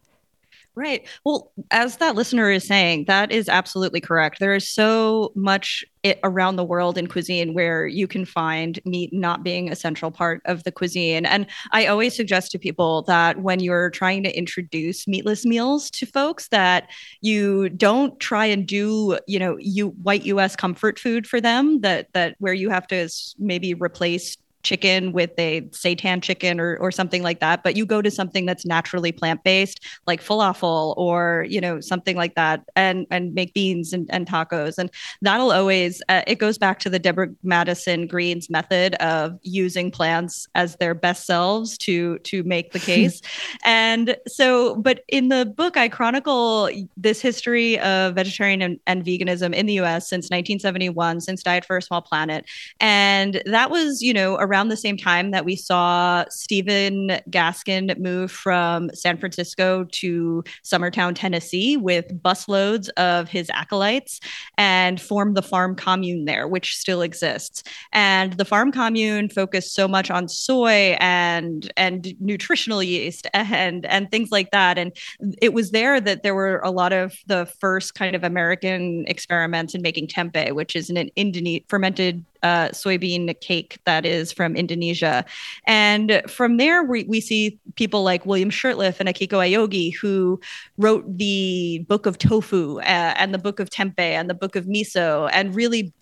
Right. 0.79 1.09
Well, 1.25 1.51
as 1.73 1.97
that 1.97 2.14
listener 2.14 2.53
is 2.53 2.64
saying, 2.64 3.07
that 3.07 3.33
is 3.33 3.49
absolutely 3.49 4.01
correct. 4.01 4.38
There 4.38 4.55
is 4.55 4.69
so 4.69 5.33
much 5.35 5.85
it 6.05 6.21
around 6.23 6.55
the 6.55 6.62
world 6.62 6.97
in 6.97 7.09
cuisine 7.09 7.53
where 7.53 7.88
you 7.88 8.07
can 8.07 8.25
find 8.25 8.79
meat 8.85 9.12
not 9.12 9.43
being 9.43 9.69
a 9.69 9.75
central 9.75 10.12
part 10.12 10.41
of 10.45 10.62
the 10.62 10.71
cuisine. 10.71 11.27
And 11.27 11.49
I 11.73 11.87
always 11.87 12.14
suggest 12.14 12.53
to 12.53 12.61
people 12.61 13.03
that 13.09 13.41
when 13.43 13.59
you're 13.59 13.91
trying 13.91 14.23
to 14.23 14.38
introduce 14.38 15.09
meatless 15.09 15.45
meals 15.45 15.91
to 15.91 16.07
folks 16.07 16.47
that 16.51 16.88
you 17.23 17.71
don't 17.71 18.21
try 18.21 18.47
and 18.47 18.64
do, 18.64 19.19
you 19.27 19.41
know, 19.41 19.57
you 19.59 19.88
white 20.05 20.27
US 20.27 20.55
comfort 20.55 21.01
food 21.01 21.27
for 21.27 21.41
them 21.41 21.81
that 21.81 22.07
that 22.12 22.37
where 22.38 22.55
you 22.55 22.71
have 22.71 22.87
to 22.87 23.09
maybe 23.37 23.75
replace 23.75 24.37
chicken 24.68 25.12
with 25.12 25.33
a 25.38 25.62
seitan 25.83 26.22
chicken 26.22 26.61
or, 26.61 26.76
or 26.78 26.90
something 26.90 27.22
like 27.22 27.40
that 27.40 27.62
but 27.62 27.76
you 27.76 27.85
go 27.87 28.00
to 28.02 28.11
something 28.11 28.44
that's 28.46 28.64
naturally 28.66 29.12
plant-based 29.12 29.78
like 30.07 30.22
falafel 30.22 30.94
or 30.96 31.46
you 31.48 31.61
know 31.61 31.81
something 31.81 32.16
like 32.16 32.35
that 32.35 32.62
and 32.76 33.07
and 33.11 33.35
make 33.35 33.54
beans 33.54 33.92
and, 33.92 34.07
and 34.11 34.26
tacos. 34.26 34.78
And 34.78 34.90
that'll 35.22 35.52
always 35.52 36.02
uh, 36.09 36.22
it 36.26 36.38
goes 36.38 36.59
back 36.59 36.78
to 36.81 36.90
the 36.90 36.98
deborah 36.98 37.28
madison 37.42 38.07
green's 38.07 38.50
method 38.50 38.94
of 38.96 39.38
using 39.42 39.90
plants 39.90 40.46
as 40.54 40.76
their 40.76 40.94
best 40.94 41.26
selves 41.26 41.78
to 41.78 42.18
to 42.20 42.42
make 42.44 42.72
the 42.72 42.78
case. 42.92 43.20
And 43.64 44.16
so 44.26 44.76
but 44.76 45.04
in 45.09 45.28
the 45.28 45.46
book 45.46 45.76
i 45.76 45.88
chronicle 45.88 46.68
this 46.96 47.20
history 47.20 47.78
of 47.81 48.14
vegetarian 48.14 48.62
and, 48.62 48.81
and 48.87 49.04
veganism 49.04 49.54
in 49.54 49.66
the 49.66 49.74
us 49.74 50.09
since 50.09 50.24
1971 50.26 51.20
since 51.20 51.42
diet 51.42 51.64
for 51.64 51.76
a 51.76 51.83
small 51.83 52.02
planet. 52.02 52.44
And 52.81 53.42
that 53.46 53.70
was 53.70 54.02
you 54.02 54.12
know 54.12 54.37
around 54.37 54.58
the 54.66 54.77
same 54.77 54.97
time 54.97 55.31
that 55.31 55.44
we 55.44 55.55
saw 55.55 56.25
Stephen 56.31 57.21
Gaskin 57.31 57.97
move 58.01 58.33
from 58.33 58.90
San 58.94 59.16
Francisco 59.16 59.85
to 59.92 60.42
Summertown, 60.64 61.14
Tennessee, 61.14 61.77
with 61.77 62.21
busloads 62.21 62.88
of 62.97 63.29
his 63.29 63.49
acolytes 63.51 64.18
and 64.57 65.01
form 65.01 65.35
the 65.35 65.42
farm 65.42 65.77
commune 65.77 66.25
there, 66.25 66.49
which 66.49 66.77
still 66.77 67.03
exists. 67.03 67.62
And 67.92 68.33
the 68.33 68.44
farm 68.44 68.73
commune 68.73 69.29
focused 69.29 69.75
so 69.75 69.87
much 69.87 70.11
on 70.11 70.27
soy 70.27 70.97
and 70.99 71.73
and 71.77 72.14
nutritional 72.18 72.83
yeast 72.83 73.29
and 73.35 73.87
and 73.87 74.11
things 74.11 74.33
like 74.33 74.51
that. 74.51 74.79
And 74.79 74.97
it 75.40 75.53
was 75.53 75.71
there 75.71 76.01
that 76.01 76.25
there 76.25 76.35
were 76.35 76.59
a 76.64 76.73
lot 76.73 76.92
of 76.92 77.14
the 77.27 77.47
first 77.61 77.94
kind 77.94 78.16
of 78.16 78.25
American 78.25 79.05
experiments 79.07 79.77
in 79.77 79.83
making 79.83 80.09
tempeh, 80.09 80.53
which 80.53 80.75
is 80.75 80.90
an 80.90 81.11
Indonesian 81.14 81.64
fermented 81.68 82.25
uh, 82.42 82.68
soybean 82.68 83.38
cake 83.40 83.79
that 83.85 84.05
is 84.05 84.33
from 84.33 84.57
Indonesia. 84.57 85.24
And 85.66 86.22
from 86.29 86.57
there, 86.57 86.83
we, 86.83 87.05
we 87.05 87.20
see 87.20 87.59
people 87.77 88.03
like 88.03 88.27
William 88.27 88.51
Shurtleff 88.51 89.01
and 89.01 89.09
Akiko 89.09 89.38
Aoyagi, 89.38 89.94
who 89.96 90.40
wrote 90.77 91.05
the 91.16 91.85
book 91.88 92.07
of 92.07 92.18
tofu 92.18 92.81
uh, 92.81 93.14
and 93.16 93.35
the 93.35 93.38
book 93.38 93.61
of 93.61 93.70
tempeh 93.70 93.98
and 93.98 94.29
the 94.29 94.35
book 94.35 94.57
of 94.57 94.66
miso 94.66 95.29
and 95.33 95.55
really 95.55 95.92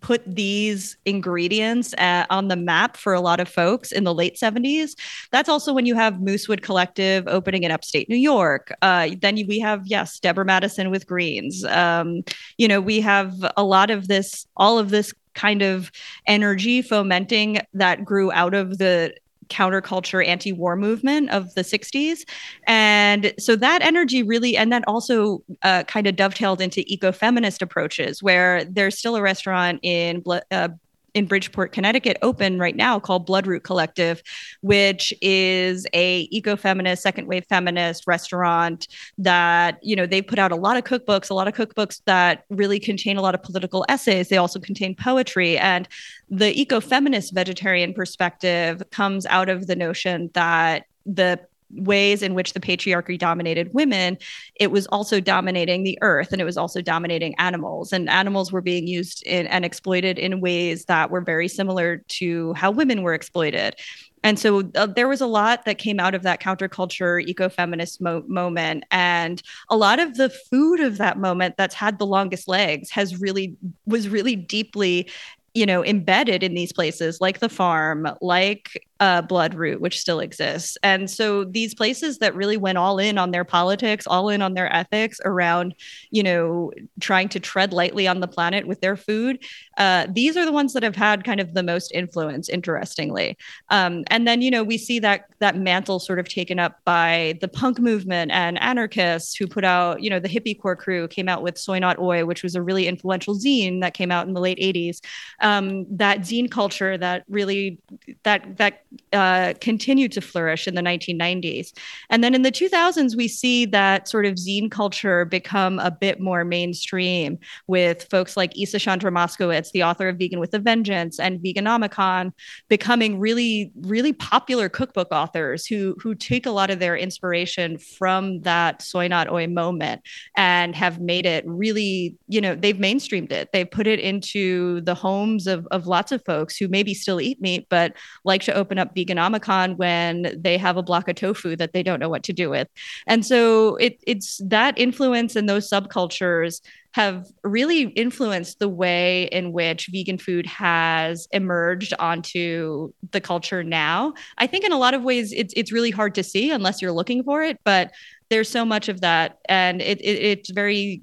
put 0.00 0.22
these 0.26 0.96
ingredients 1.04 1.94
uh, 1.94 2.24
on 2.30 2.48
the 2.48 2.56
map 2.56 2.96
for 2.96 3.12
a 3.12 3.20
lot 3.20 3.40
of 3.40 3.48
folks 3.48 3.92
in 3.92 4.04
the 4.04 4.14
late 4.14 4.36
70s. 4.36 4.92
That's 5.30 5.48
also 5.48 5.72
when 5.72 5.86
you 5.86 5.94
have 5.94 6.14
Moosewood 6.14 6.62
Collective 6.62 7.26
opening 7.28 7.62
in 7.62 7.70
upstate 7.70 8.08
New 8.08 8.16
York. 8.16 8.72
Uh, 8.82 9.10
then 9.20 9.34
we 9.46 9.60
have, 9.60 9.86
yes, 9.86 10.18
Deborah 10.18 10.44
Madison 10.44 10.90
with 10.90 11.06
Greens. 11.06 11.64
Um, 11.64 12.22
you 12.58 12.66
know, 12.68 12.80
we 12.80 13.00
have 13.00 13.34
a 13.56 13.62
lot 13.62 13.90
of 13.90 14.08
this, 14.08 14.46
all 14.56 14.78
of 14.78 14.90
this 14.90 15.12
kind 15.40 15.62
of 15.62 15.90
energy 16.26 16.82
fomenting 16.82 17.58
that 17.72 18.04
grew 18.04 18.30
out 18.32 18.52
of 18.52 18.76
the 18.76 19.14
counterculture 19.48 20.24
anti-war 20.24 20.76
movement 20.76 21.28
of 21.30 21.52
the 21.54 21.62
60s 21.62 22.20
and 22.68 23.34
so 23.38 23.56
that 23.56 23.82
energy 23.82 24.22
really 24.22 24.56
and 24.56 24.70
that 24.72 24.84
also 24.86 25.42
uh, 25.62 25.82
kind 25.84 26.06
of 26.06 26.14
dovetailed 26.14 26.60
into 26.60 26.84
eco-feminist 26.86 27.60
approaches 27.60 28.22
where 28.22 28.64
there's 28.64 28.96
still 28.96 29.16
a 29.16 29.22
restaurant 29.22 29.80
in 29.82 30.22
uh, 30.52 30.68
in 31.14 31.26
Bridgeport, 31.26 31.72
Connecticut, 31.72 32.16
open 32.22 32.58
right 32.58 32.76
now 32.76 32.98
called 32.98 33.26
Bloodroot 33.26 33.62
Collective, 33.62 34.22
which 34.60 35.12
is 35.20 35.86
a 35.92 36.28
eco-feminist, 36.30 37.02
second 37.02 37.26
wave 37.26 37.44
feminist 37.48 38.06
restaurant 38.06 38.88
that 39.18 39.78
you 39.82 39.96
know 39.96 40.06
they 40.06 40.22
put 40.22 40.38
out 40.38 40.52
a 40.52 40.56
lot 40.56 40.76
of 40.76 40.84
cookbooks, 40.84 41.30
a 41.30 41.34
lot 41.34 41.48
of 41.48 41.54
cookbooks 41.54 42.00
that 42.06 42.44
really 42.50 42.78
contain 42.78 43.16
a 43.16 43.22
lot 43.22 43.34
of 43.34 43.42
political 43.42 43.84
essays. 43.88 44.28
They 44.28 44.36
also 44.36 44.60
contain 44.60 44.94
poetry, 44.94 45.58
and 45.58 45.88
the 46.28 46.58
eco-feminist 46.60 47.34
vegetarian 47.34 47.92
perspective 47.92 48.82
comes 48.90 49.26
out 49.26 49.48
of 49.48 49.66
the 49.66 49.76
notion 49.76 50.30
that 50.34 50.84
the 51.06 51.40
ways 51.74 52.22
in 52.22 52.34
which 52.34 52.52
the 52.52 52.60
patriarchy 52.60 53.18
dominated 53.18 53.72
women, 53.72 54.18
it 54.56 54.70
was 54.70 54.86
also 54.88 55.20
dominating 55.20 55.82
the 55.82 55.98
earth 56.02 56.32
and 56.32 56.40
it 56.40 56.44
was 56.44 56.56
also 56.56 56.80
dominating 56.80 57.34
animals. 57.38 57.92
And 57.92 58.08
animals 58.08 58.52
were 58.52 58.60
being 58.60 58.86
used 58.86 59.22
in, 59.24 59.46
and 59.46 59.64
exploited 59.64 60.18
in 60.18 60.40
ways 60.40 60.84
that 60.86 61.10
were 61.10 61.20
very 61.20 61.48
similar 61.48 61.98
to 62.08 62.52
how 62.54 62.70
women 62.70 63.02
were 63.02 63.14
exploited. 63.14 63.76
And 64.22 64.38
so 64.38 64.70
uh, 64.74 64.86
there 64.86 65.08
was 65.08 65.20
a 65.20 65.26
lot 65.26 65.64
that 65.64 65.78
came 65.78 65.98
out 65.98 66.14
of 66.14 66.22
that 66.24 66.40
counterculture 66.40 67.26
ecofeminist 67.26 68.00
mo- 68.00 68.24
moment. 68.26 68.84
And 68.90 69.42
a 69.70 69.76
lot 69.76 69.98
of 69.98 70.16
the 70.16 70.28
food 70.28 70.80
of 70.80 70.98
that 70.98 71.18
moment 71.18 71.56
that's 71.56 71.74
had 71.74 71.98
the 71.98 72.06
longest 72.06 72.46
legs 72.46 72.90
has 72.90 73.20
really, 73.20 73.56
was 73.86 74.08
really 74.08 74.36
deeply 74.36 75.10
you 75.52 75.66
know 75.66 75.84
embedded 75.84 76.44
in 76.44 76.54
these 76.54 76.72
places 76.72 77.20
like 77.20 77.40
the 77.40 77.48
farm 77.48 78.06
like 78.20 78.86
uh, 79.00 79.22
Bloodroot, 79.22 79.80
which 79.80 79.98
still 79.98 80.20
exists. 80.20 80.76
And 80.82 81.10
so 81.10 81.44
these 81.44 81.74
places 81.74 82.18
that 82.18 82.34
really 82.34 82.58
went 82.58 82.76
all 82.76 82.98
in 82.98 83.16
on 83.16 83.30
their 83.30 83.44
politics, 83.44 84.06
all 84.06 84.28
in 84.28 84.42
on 84.42 84.52
their 84.52 84.72
ethics 84.72 85.18
around, 85.24 85.74
you 86.10 86.22
know, 86.22 86.70
trying 87.00 87.30
to 87.30 87.40
tread 87.40 87.72
lightly 87.72 88.06
on 88.06 88.20
the 88.20 88.28
planet 88.28 88.66
with 88.66 88.82
their 88.82 88.96
food, 88.96 89.42
uh, 89.78 90.06
these 90.10 90.36
are 90.36 90.44
the 90.44 90.52
ones 90.52 90.74
that 90.74 90.82
have 90.82 90.96
had 90.96 91.24
kind 91.24 91.40
of 91.40 91.54
the 91.54 91.62
most 91.62 91.90
influence, 91.92 92.50
interestingly. 92.50 93.38
Um, 93.70 94.04
and 94.08 94.28
then, 94.28 94.42
you 94.42 94.50
know, 94.50 94.62
we 94.62 94.76
see 94.76 94.98
that 94.98 95.24
that 95.38 95.56
mantle 95.56 95.98
sort 95.98 96.18
of 96.18 96.28
taken 96.28 96.58
up 96.58 96.78
by 96.84 97.38
the 97.40 97.48
punk 97.48 97.78
movement 97.78 98.30
and 98.30 98.60
anarchists 98.60 99.34
who 99.34 99.46
put 99.46 99.64
out, 99.64 100.02
you 100.02 100.10
know, 100.10 100.20
the 100.20 100.28
Hippycore 100.28 100.76
Krew 100.76 101.08
came 101.08 101.28
out 101.30 101.42
with 101.42 101.56
Soy 101.56 101.78
Not 101.78 101.98
Oi, 101.98 102.26
which 102.26 102.42
was 102.42 102.54
a 102.54 102.60
really 102.60 102.86
influential 102.86 103.34
zine 103.34 103.80
that 103.80 103.94
came 103.94 104.10
out 104.10 104.26
in 104.26 104.34
the 104.34 104.40
late 104.40 104.58
80s. 104.58 105.00
Um, 105.40 105.86
that 105.96 106.20
zine 106.20 106.50
culture 106.50 106.98
that 106.98 107.24
really 107.30 107.78
that 108.24 108.58
that 108.58 108.82
uh, 109.12 109.54
continued 109.60 110.12
to 110.12 110.20
flourish 110.20 110.66
in 110.66 110.74
the 110.74 110.82
1990s. 110.82 111.72
And 112.08 112.24
then 112.24 112.34
in 112.34 112.42
the 112.42 112.50
2000s, 112.50 113.16
we 113.16 113.28
see 113.28 113.64
that 113.66 114.08
sort 114.08 114.26
of 114.26 114.34
zine 114.34 114.70
culture 114.70 115.24
become 115.24 115.78
a 115.78 115.90
bit 115.90 116.20
more 116.20 116.44
mainstream 116.44 117.38
with 117.66 118.08
folks 118.10 118.36
like 118.36 118.56
Isa 118.56 118.78
Chandra 118.78 119.10
Moskowitz, 119.10 119.70
the 119.72 119.84
author 119.84 120.08
of 120.08 120.18
Vegan 120.18 120.40
with 120.40 120.54
a 120.54 120.58
Vengeance 120.58 121.20
and 121.20 121.40
Veganomicon, 121.40 122.32
becoming 122.68 123.18
really, 123.18 123.72
really 123.82 124.12
popular 124.12 124.68
cookbook 124.68 125.08
authors 125.12 125.66
who, 125.66 125.94
who 126.00 126.14
take 126.14 126.46
a 126.46 126.50
lot 126.50 126.70
of 126.70 126.78
their 126.78 126.96
inspiration 126.96 127.78
from 127.78 128.40
that 128.42 128.82
soy 128.82 129.06
not 129.06 129.30
oi 129.30 129.46
moment 129.46 130.02
and 130.36 130.74
have 130.74 131.00
made 131.00 131.26
it 131.26 131.44
really, 131.46 132.16
you 132.28 132.40
know, 132.40 132.54
they've 132.54 132.76
mainstreamed 132.76 133.30
it. 133.30 133.50
They've 133.52 133.70
put 133.70 133.86
it 133.86 134.00
into 134.00 134.80
the 134.80 134.94
homes 134.94 135.46
of, 135.46 135.66
of 135.70 135.86
lots 135.86 136.10
of 136.10 136.24
folks 136.24 136.56
who 136.56 136.68
maybe 136.68 136.94
still 136.94 137.20
eat 137.20 137.40
meat, 137.40 137.66
but 137.70 137.96
like 138.24 138.42
to 138.42 138.54
open 138.54 138.79
up 138.80 138.94
Veganomicon 138.94 139.76
when 139.76 140.34
they 140.36 140.58
have 140.58 140.76
a 140.76 140.82
block 140.82 141.08
of 141.08 141.16
tofu 141.16 141.54
that 141.56 141.72
they 141.72 141.82
don't 141.82 142.00
know 142.00 142.08
what 142.08 142.24
to 142.24 142.32
do 142.32 142.50
with. 142.50 142.68
And 143.06 143.24
so 143.24 143.76
it, 143.76 144.02
it's 144.06 144.40
that 144.44 144.78
influence 144.78 145.36
and 145.36 145.48
those 145.48 145.70
subcultures 145.70 146.60
have 146.92 147.26
really 147.44 147.82
influenced 147.82 148.58
the 148.58 148.68
way 148.68 149.24
in 149.24 149.52
which 149.52 149.88
vegan 149.92 150.18
food 150.18 150.44
has 150.46 151.28
emerged 151.30 151.94
onto 151.98 152.92
the 153.12 153.20
culture 153.20 153.62
now. 153.62 154.12
I 154.38 154.46
think 154.46 154.64
in 154.64 154.72
a 154.72 154.78
lot 154.78 154.94
of 154.94 155.02
ways 155.02 155.32
it's 155.32 155.54
it's 155.56 155.72
really 155.72 155.90
hard 155.90 156.14
to 156.16 156.24
see 156.24 156.50
unless 156.50 156.82
you're 156.82 156.92
looking 156.92 157.22
for 157.22 157.42
it, 157.44 157.60
but 157.64 157.92
there's 158.28 158.48
so 158.48 158.64
much 158.64 158.88
of 158.88 159.00
that 159.02 159.38
and 159.48 159.80
it, 159.80 160.00
it 160.00 160.22
it's 160.22 160.50
very 160.50 161.02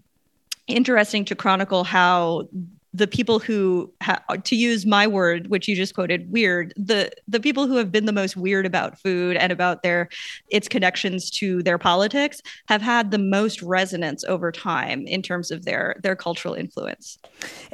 interesting 0.67 1.23
to 1.25 1.35
chronicle 1.35 1.85
how 1.85 2.49
the 2.97 3.07
people 3.07 3.39
who 3.39 3.91
ha- 4.01 4.23
to 4.43 4.55
use 4.55 4.85
my 4.85 5.05
word 5.05 5.47
which 5.47 5.67
you 5.67 5.75
just 5.75 5.93
quoted 5.93 6.31
weird 6.31 6.73
the 6.75 7.11
the 7.27 7.39
people 7.39 7.67
who 7.67 7.75
have 7.75 7.91
been 7.91 8.05
the 8.05 8.11
most 8.11 8.35
weird 8.35 8.65
about 8.65 8.99
food 8.99 9.37
and 9.37 9.51
about 9.51 9.83
their 9.83 10.09
its 10.49 10.67
connections 10.67 11.29
to 11.29 11.61
their 11.61 11.77
politics 11.77 12.41
have 12.67 12.81
had 12.81 13.11
the 13.11 13.17
most 13.17 13.61
resonance 13.61 14.23
over 14.25 14.51
time 14.51 15.05
in 15.05 15.21
terms 15.21 15.51
of 15.51 15.65
their 15.65 15.95
their 16.01 16.15
cultural 16.15 16.53
influence 16.53 17.19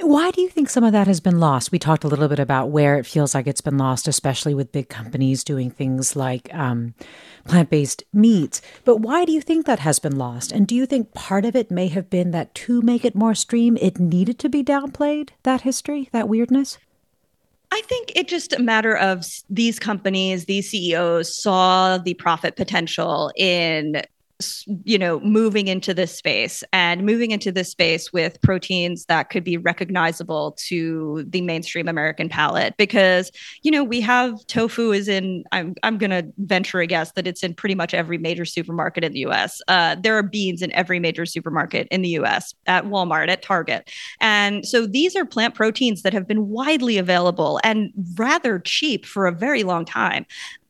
why 0.02 0.30
do 0.32 0.42
you 0.42 0.50
think 0.50 0.70
some 0.70 0.84
of 0.84 0.92
that 0.92 1.08
has 1.08 1.20
been 1.20 1.40
lost 1.40 1.72
we 1.72 1.80
talked 1.80 2.04
a 2.04 2.08
little 2.08 2.28
bit 2.28 2.40
about 2.40 2.70
where 2.70 2.98
it 2.98 3.06
feels 3.06 3.34
like 3.34 3.48
it's 3.48 3.62
been 3.62 3.78
lost 3.78 4.08
especially 4.08 4.54
with 4.54 4.72
big 4.72 4.90
companies 4.90 5.44
doing 5.44 5.72
things 5.72 6.16
like 6.16 6.54
um, 6.54 6.94
plant 7.46 7.70
based 7.70 8.04
meats. 8.14 8.62
But 8.86 8.98
why 8.98 9.26
do 9.26 9.32
you 9.32 9.42
think 9.42 9.66
that 9.66 9.80
has 9.80 10.00
been 10.00 10.18
lost? 10.18 10.52
And 10.52 10.68
do 10.68 10.76
you 10.76 10.86
think 10.86 11.14
part 11.14 11.46
of 11.46 11.56
it 11.56 11.72
may 11.72 11.88
have 11.88 12.10
been 12.10 12.32
that 12.32 12.54
to 12.56 12.82
make 12.82 13.06
it 13.06 13.16
more 13.16 13.36
stream, 13.36 13.78
it 13.82 14.00
needed 14.00 14.40
to 14.40 14.50
be 14.50 14.64
downplayed, 14.64 15.13
that 15.44 15.62
history, 15.62 16.10
that 16.12 16.30
weirdness? 16.30 16.78
I 17.72 17.82
think 17.82 18.12
it's 18.16 18.30
just 18.30 18.54
a 18.54 18.62
matter 18.62 18.96
of 18.96 19.26
these 19.50 19.80
companies, 19.80 20.46
these 20.46 20.70
CEOs 20.70 21.36
saw 21.36 21.98
the 21.98 22.14
profit 22.14 22.56
potential 22.56 23.32
in 23.36 24.04
you 24.84 24.98
know 24.98 25.20
moving 25.20 25.68
into 25.68 25.94
this 25.94 26.16
space 26.16 26.64
and 26.74 27.06
moving 27.06 27.32
into 27.32 27.52
this 27.52 27.70
space 27.70 28.12
with 28.12 28.42
proteins 28.42 29.06
that 29.06 29.30
could 29.30 29.44
be 29.44 29.58
recognizable 29.58 30.56
to 30.58 31.24
the 31.28 31.42
mainstream 31.42 31.88
american 31.88 32.30
palate 32.30 32.76
because 32.78 33.32
you 33.62 33.72
know 33.72 33.84
we 33.84 34.02
have 34.02 34.34
tofu 34.48 34.92
is 34.92 35.08
in 35.08 35.44
i'm, 35.52 35.76
I'm 35.84 35.98
going 35.98 36.12
to 36.12 36.26
venture 36.38 36.80
a 36.80 36.88
guess 36.88 37.12
that 37.14 37.28
it's 37.28 37.44
in 37.44 37.54
pretty 37.54 37.76
much 37.76 37.94
every 37.94 38.18
major 38.18 38.46
supermarket 38.46 39.04
in 39.04 39.14
the 39.14 39.26
us 39.26 39.62
uh, 39.68 39.96
there 40.02 40.18
are 40.18 40.24
beans 40.24 40.62
in 40.62 40.72
every 40.72 41.00
major 41.00 41.26
supermarket 41.26 41.88
in 41.92 42.02
the 42.02 42.10
us 42.10 42.54
at 42.66 42.86
walmart 42.86 43.30
at 43.30 43.42
target. 43.42 43.92
And 44.22 44.66
so 44.66 44.88
these 44.88 45.16
are 45.16 45.26
plant 45.26 45.56
proteins 45.56 46.02
that 46.04 46.14
have 46.14 46.28
been 46.28 46.50
widely 46.50 46.98
available 46.98 47.60
and 47.64 47.92
rather 48.16 48.60
cheap 48.60 49.06
for 49.06 49.28
a 49.28 49.32
very 49.32 49.64
long 49.64 49.86
time 49.86 50.26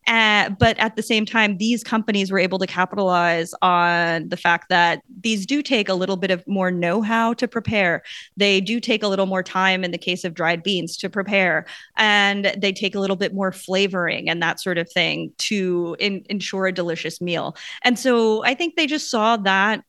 uh, 0.08 0.50
but 0.50 0.78
at 0.80 0.96
the 0.96 1.04
same 1.04 1.26
time, 1.26 1.58
these 1.58 1.84
companies 1.84 2.32
were 2.32 2.40
able 2.40 2.60
to 2.60 2.68
capitalize 2.68 3.54
on 3.62 4.30
the 4.30 4.38
fact 4.38 4.70
that 4.70 5.02
these 5.22 5.46
do 5.46 5.62
take 5.62 5.90
a 5.90 5.94
little 5.94 6.18
bit 6.18 6.32
of 6.32 6.46
more 6.48 6.72
know 6.72 7.02
how 7.02 7.34
to 7.36 7.48
prepare. 7.48 8.04
They 8.36 8.62
do 8.62 8.80
take 8.80 9.04
a 9.04 9.08
little 9.08 9.26
more 9.26 9.44
time 9.44 9.84
in 9.84 9.92
the 9.92 9.98
case 9.98 10.24
of 10.24 10.34
dried 10.34 10.64
beans 10.64 10.98
to 10.98 11.10
prepare, 11.10 11.66
and 11.98 12.54
they 12.58 12.74
take 12.74 12.96
a 12.96 13.00
little 13.00 13.16
bit 13.16 13.34
more 13.34 13.52
flavoring 13.52 14.30
and 14.30 14.42
that 14.42 14.60
sort 14.60 14.78
of 14.78 14.92
thing 14.92 15.32
to 15.40 15.96
in, 16.00 16.26
ensure 16.30 16.68
a 16.68 16.72
delicious 16.72 17.22
meal. 17.22 17.56
And 17.84 17.98
so 17.98 18.44
I 18.44 18.54
think 18.54 18.76
they 18.76 18.88
just 18.88 19.10
saw 19.10 19.38
that 19.38 19.84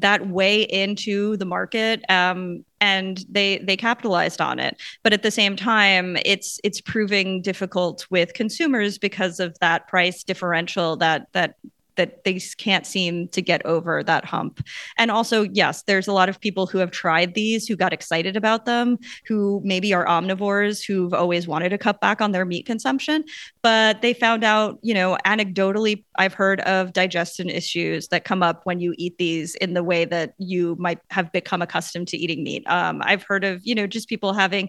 that 0.00 0.28
way 0.28 0.62
into 0.62 1.36
the 1.36 1.44
market 1.44 2.04
um, 2.08 2.64
and 2.80 3.24
they 3.30 3.58
they 3.58 3.76
capitalized 3.76 4.40
on 4.40 4.58
it. 4.58 4.76
But 5.02 5.12
at 5.12 5.22
the 5.22 5.30
same 5.30 5.56
time 5.56 6.16
it's 6.24 6.60
it's 6.64 6.80
proving 6.80 7.40
difficult 7.42 8.06
with 8.10 8.34
consumers 8.34 8.98
because 8.98 9.40
of 9.40 9.56
that 9.60 9.86
price 9.88 10.24
differential 10.24 10.96
that 10.96 11.28
that 11.32 11.54
that 11.96 12.24
they 12.24 12.40
can't 12.56 12.86
seem 12.86 13.28
to 13.28 13.42
get 13.42 13.64
over 13.66 14.02
that 14.02 14.24
hump. 14.24 14.66
And 14.98 15.10
also, 15.10 15.42
yes, 15.42 15.82
there's 15.82 16.08
a 16.08 16.12
lot 16.12 16.28
of 16.28 16.40
people 16.40 16.66
who 16.66 16.78
have 16.78 16.90
tried 16.90 17.34
these, 17.34 17.66
who 17.66 17.76
got 17.76 17.92
excited 17.92 18.36
about 18.36 18.64
them, 18.64 18.98
who 19.26 19.60
maybe 19.64 19.92
are 19.94 20.06
omnivores, 20.06 20.84
who've 20.84 21.14
always 21.14 21.46
wanted 21.46 21.70
to 21.70 21.78
cut 21.78 22.00
back 22.00 22.20
on 22.20 22.32
their 22.32 22.44
meat 22.44 22.66
consumption, 22.66 23.24
but 23.62 24.02
they 24.02 24.12
found 24.12 24.44
out, 24.44 24.78
you 24.82 24.94
know, 24.94 25.16
anecdotally, 25.26 26.04
I've 26.16 26.34
heard 26.34 26.60
of 26.60 26.92
digestion 26.92 27.48
issues 27.48 28.08
that 28.08 28.24
come 28.24 28.42
up 28.42 28.62
when 28.64 28.80
you 28.80 28.94
eat 28.98 29.18
these 29.18 29.54
in 29.56 29.74
the 29.74 29.82
way 29.82 30.04
that 30.04 30.34
you 30.38 30.76
might 30.78 31.00
have 31.10 31.32
become 31.32 31.62
accustomed 31.62 32.08
to 32.08 32.16
eating 32.16 32.42
meat. 32.42 32.62
Um, 32.66 33.02
I've 33.04 33.22
heard 33.22 33.44
of, 33.44 33.60
you 33.64 33.74
know, 33.74 33.86
just 33.86 34.08
people 34.08 34.32
having 34.32 34.68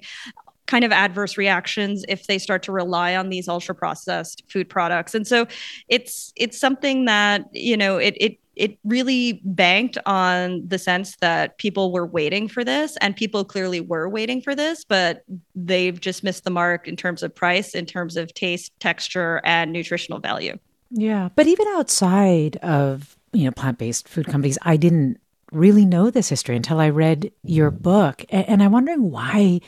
kind 0.68 0.84
of 0.84 0.92
adverse 0.92 1.38
reactions 1.38 2.04
if 2.08 2.28
they 2.28 2.38
start 2.38 2.64
to 2.64 2.72
rely 2.72 3.16
on 3.16 3.30
these 3.30 3.48
ultra 3.48 3.76
processed 3.76 4.44
food 4.48 4.70
products. 4.70 5.14
And 5.14 5.28
so 5.28 5.48
it's 5.88 6.34
it's 6.36 6.60
something 6.60 7.06
that 7.06 7.46
you 7.54 7.78
know 7.78 7.98
it 7.98 8.16
it 8.20 8.40
it 8.56 8.78
really 8.86 9.42
banked 9.44 9.98
on 10.06 10.66
the 10.66 10.80
sense 10.80 11.18
that 11.18 11.58
people 11.58 11.92
were 11.92 12.06
waiting 12.06 12.48
for 12.48 12.64
this 12.64 12.98
and 13.02 13.16
people 13.16 13.44
clearly 13.44 13.82
were 13.82 14.08
waiting 14.08 14.42
for 14.42 14.56
this 14.56 14.86
but 14.86 15.24
they've 15.56 16.00
just 16.00 16.24
missed 16.24 16.46
the 16.46 16.50
mark 16.50 16.88
in 16.88 16.96
terms 16.96 17.22
of 17.22 17.36
price 17.36 17.76
in 17.76 17.86
terms 17.86 18.16
of 18.16 18.34
taste 18.34 18.72
texture 18.80 19.42
and 19.44 19.72
nutritional 19.72 20.20
value. 20.20 20.58
Yeah 20.90 21.30
but 21.36 21.48
even 21.48 21.68
outside 21.76 22.56
of 22.58 23.18
you 23.34 23.44
know 23.44 23.52
plant-based 23.52 24.08
food 24.08 24.26
companies 24.28 24.58
i 24.62 24.78
didn't 24.78 25.20
really 25.52 25.86
know 25.86 26.10
this 26.10 26.30
history 26.30 26.56
until 26.56 26.80
i 26.80 26.90
read 26.90 27.32
your 27.44 27.72
book. 27.72 28.24
And 28.30 28.64
i'm 28.64 28.72
wondering 28.72 29.12
why 29.12 29.60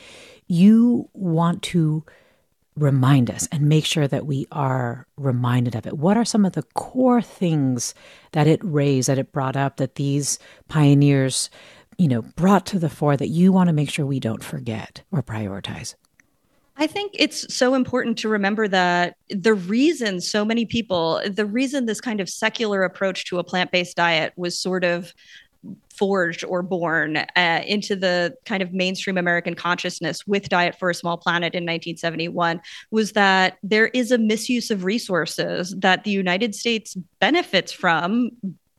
you 0.48 1.08
want 1.12 1.62
to 1.62 2.04
remind 2.76 3.30
us 3.30 3.48
and 3.50 3.68
make 3.68 3.84
sure 3.84 4.06
that 4.08 4.26
we 4.26 4.46
are 4.52 5.06
reminded 5.16 5.74
of 5.74 5.86
it. 5.86 5.98
What 5.98 6.16
are 6.16 6.24
some 6.24 6.44
of 6.44 6.52
the 6.52 6.62
core 6.74 7.22
things 7.22 7.94
that 8.32 8.46
it 8.46 8.60
raised, 8.62 9.08
that 9.08 9.18
it 9.18 9.32
brought 9.32 9.56
up, 9.56 9.76
that 9.76 9.96
these 9.96 10.38
pioneers, 10.68 11.50
you 11.98 12.08
know, 12.08 12.22
brought 12.22 12.66
to 12.66 12.78
the 12.78 12.88
fore 12.88 13.16
that 13.16 13.28
you 13.28 13.52
want 13.52 13.68
to 13.68 13.72
make 13.72 13.90
sure 13.90 14.06
we 14.06 14.20
don't 14.20 14.44
forget 14.44 15.02
or 15.10 15.22
prioritize? 15.22 15.94
I 16.80 16.86
think 16.86 17.10
it's 17.14 17.52
so 17.52 17.74
important 17.74 18.18
to 18.18 18.28
remember 18.28 18.68
that 18.68 19.16
the 19.30 19.54
reason 19.54 20.20
so 20.20 20.44
many 20.44 20.64
people, 20.64 21.20
the 21.28 21.44
reason 21.44 21.86
this 21.86 22.00
kind 22.00 22.20
of 22.20 22.28
secular 22.28 22.84
approach 22.84 23.24
to 23.26 23.40
a 23.40 23.44
plant 23.44 23.72
based 23.72 23.96
diet 23.96 24.32
was 24.36 24.60
sort 24.60 24.84
of 24.84 25.12
forged 25.98 26.44
or 26.44 26.62
born 26.62 27.16
uh, 27.16 27.62
into 27.66 27.96
the 27.96 28.34
kind 28.44 28.62
of 28.62 28.72
mainstream 28.72 29.18
American 29.18 29.54
consciousness 29.54 30.26
with 30.26 30.48
Diet 30.48 30.78
for 30.78 30.90
a 30.90 30.94
Small 30.94 31.16
Planet 31.16 31.54
in 31.54 31.64
1971 31.64 32.60
was 32.90 33.12
that 33.12 33.58
there 33.62 33.88
is 33.88 34.12
a 34.12 34.18
misuse 34.18 34.70
of 34.70 34.84
resources 34.84 35.74
that 35.78 36.04
the 36.04 36.10
United 36.10 36.54
States 36.54 36.96
benefits 37.20 37.72
from 37.72 38.30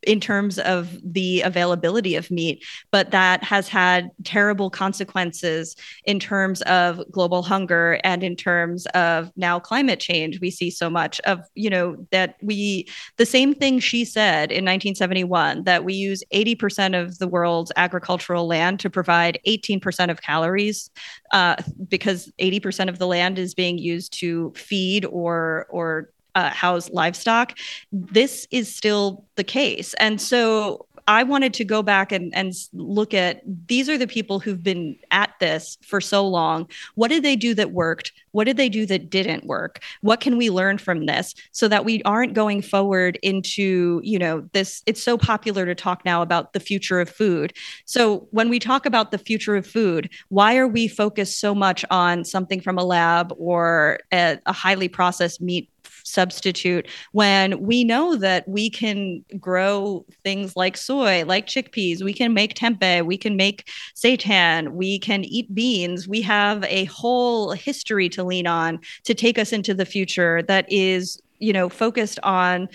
in 0.04 0.20
terms 0.20 0.60
of 0.60 0.98
the 1.04 1.42
availability 1.42 2.16
of 2.16 2.32
meat, 2.32 2.64
but 2.92 3.12
that 3.12 3.44
has 3.44 3.68
had 3.68 4.10
terrible 4.24 4.70
consequences 4.70 5.76
in 6.06 6.20
terms 6.20 6.62
of 6.64 7.02
global 7.12 7.42
hunger 7.42 8.00
and 8.04 8.24
in 8.24 8.36
terms 8.36 8.86
of 8.88 9.32
now 9.36 9.60
climate 9.60 10.00
change. 10.00 10.40
We 10.40 10.52
see 10.52 10.70
so 10.70 10.90
much 10.90 11.20
of, 11.22 11.42
you 11.56 11.70
know, 11.70 12.08
that 12.12 12.36
we, 12.42 12.88
the 13.18 13.26
same 13.26 13.54
thing 13.54 13.80
she 13.80 14.06
said 14.06 14.52
in 14.52 14.66
1971 14.66 15.64
that 15.64 15.84
we 15.84 15.94
use 15.94 16.24
80% 16.34 17.00
of 17.00 17.18
the 17.20 17.28
world's 17.28 17.72
agricultural 17.76 18.48
land 18.48 18.80
to 18.82 18.90
provide 18.90 19.40
18% 19.48 20.10
of 20.10 20.22
calories 20.22 20.90
uh, 21.32 21.56
because 21.88 22.32
80% 22.40 22.90
of 22.90 23.00
the 23.00 23.08
land 23.08 23.40
is 23.40 23.54
being 23.54 23.78
used 23.78 24.14
to 24.20 24.54
feed 24.56 25.06
or, 25.06 25.68
or 25.70 26.10
uh, 26.40 26.50
house 26.50 26.90
livestock. 26.90 27.58
This 27.92 28.48
is 28.52 28.74
still 28.74 29.26
the 29.36 29.44
case. 29.44 29.94
And 29.96 30.22
so 30.22 30.86
I 31.10 31.24
wanted 31.24 31.56
to 31.56 31.66
go 31.66 31.82
back 31.82 32.12
and, 32.12 32.32
and 32.36 32.54
look 32.72 33.16
at 33.16 33.42
these 33.68 33.90
are 33.90 33.98
the 33.98 34.06
people 34.06 34.40
who've 34.40 34.62
been 34.62 34.96
at 35.10 35.32
this 35.40 35.80
for 35.84 36.00
so 36.00 36.28
long. 36.28 36.70
What 36.94 37.08
did 37.08 37.24
they 37.24 37.36
do 37.36 37.56
that 37.56 37.72
worked? 37.72 38.12
What 38.30 38.44
did 38.44 38.58
they 38.58 38.70
do 38.70 38.86
that 38.86 39.10
didn't 39.10 39.48
work? 39.48 39.82
What 40.02 40.20
can 40.20 40.38
we 40.38 40.52
learn 40.52 40.78
from 40.78 41.08
this 41.08 41.34
so 41.52 41.68
that 41.68 41.84
we 41.84 42.04
aren't 42.04 42.36
going 42.36 42.62
forward 42.62 43.18
into, 43.24 44.02
you 44.04 44.20
know, 44.20 44.48
this? 44.54 44.84
It's 44.86 45.02
so 45.02 45.18
popular 45.18 45.66
to 45.66 45.74
talk 45.74 46.06
now 46.06 46.22
about 46.22 46.54
the 46.54 46.60
future 46.60 47.00
of 47.00 47.10
food. 47.10 47.54
So 47.86 48.28
when 48.30 48.48
we 48.48 48.60
talk 48.60 48.86
about 48.86 49.10
the 49.10 49.18
future 49.18 49.56
of 49.56 49.66
food, 49.66 50.12
why 50.28 50.58
are 50.58 50.68
we 50.68 50.88
focused 50.88 51.40
so 51.40 51.56
much 51.56 51.84
on 51.90 52.24
something 52.24 52.62
from 52.62 52.78
a 52.78 52.84
lab 52.84 53.34
or 53.40 53.98
a, 54.14 54.38
a 54.46 54.54
highly 54.54 54.88
processed 54.88 55.42
meat 55.42 55.72
substitute 56.10 56.88
when 57.12 57.62
we 57.62 57.84
know 57.84 58.16
that 58.16 58.48
we 58.48 58.70
can 58.70 59.24
grow 59.40 60.06
things 60.24 60.56
like 60.56 60.76
soy, 60.76 61.24
like 61.26 61.48
chickpeas, 61.48 62.04
we 62.04 62.14
can 62.14 62.34
make 62.34 62.56
tempeh, 62.56 63.06
we 63.06 63.18
can 63.18 63.36
make 63.36 63.70
seitan, 63.96 64.72
we 64.72 65.00
can 65.00 65.24
eat 65.26 65.54
beans. 65.54 66.08
We 66.08 66.22
have 66.22 66.64
a 66.66 66.86
whole 66.86 67.52
history 67.52 68.10
to 68.10 68.24
lean 68.24 68.48
on 68.48 68.80
to 69.04 69.14
take 69.14 69.38
us 69.38 69.54
into 69.54 69.74
the 69.74 69.86
future 69.86 70.42
that 70.44 70.66
is, 70.72 71.22
you 71.40 71.54
know, 71.54 71.70
focused 71.70 72.20
on 72.24 72.70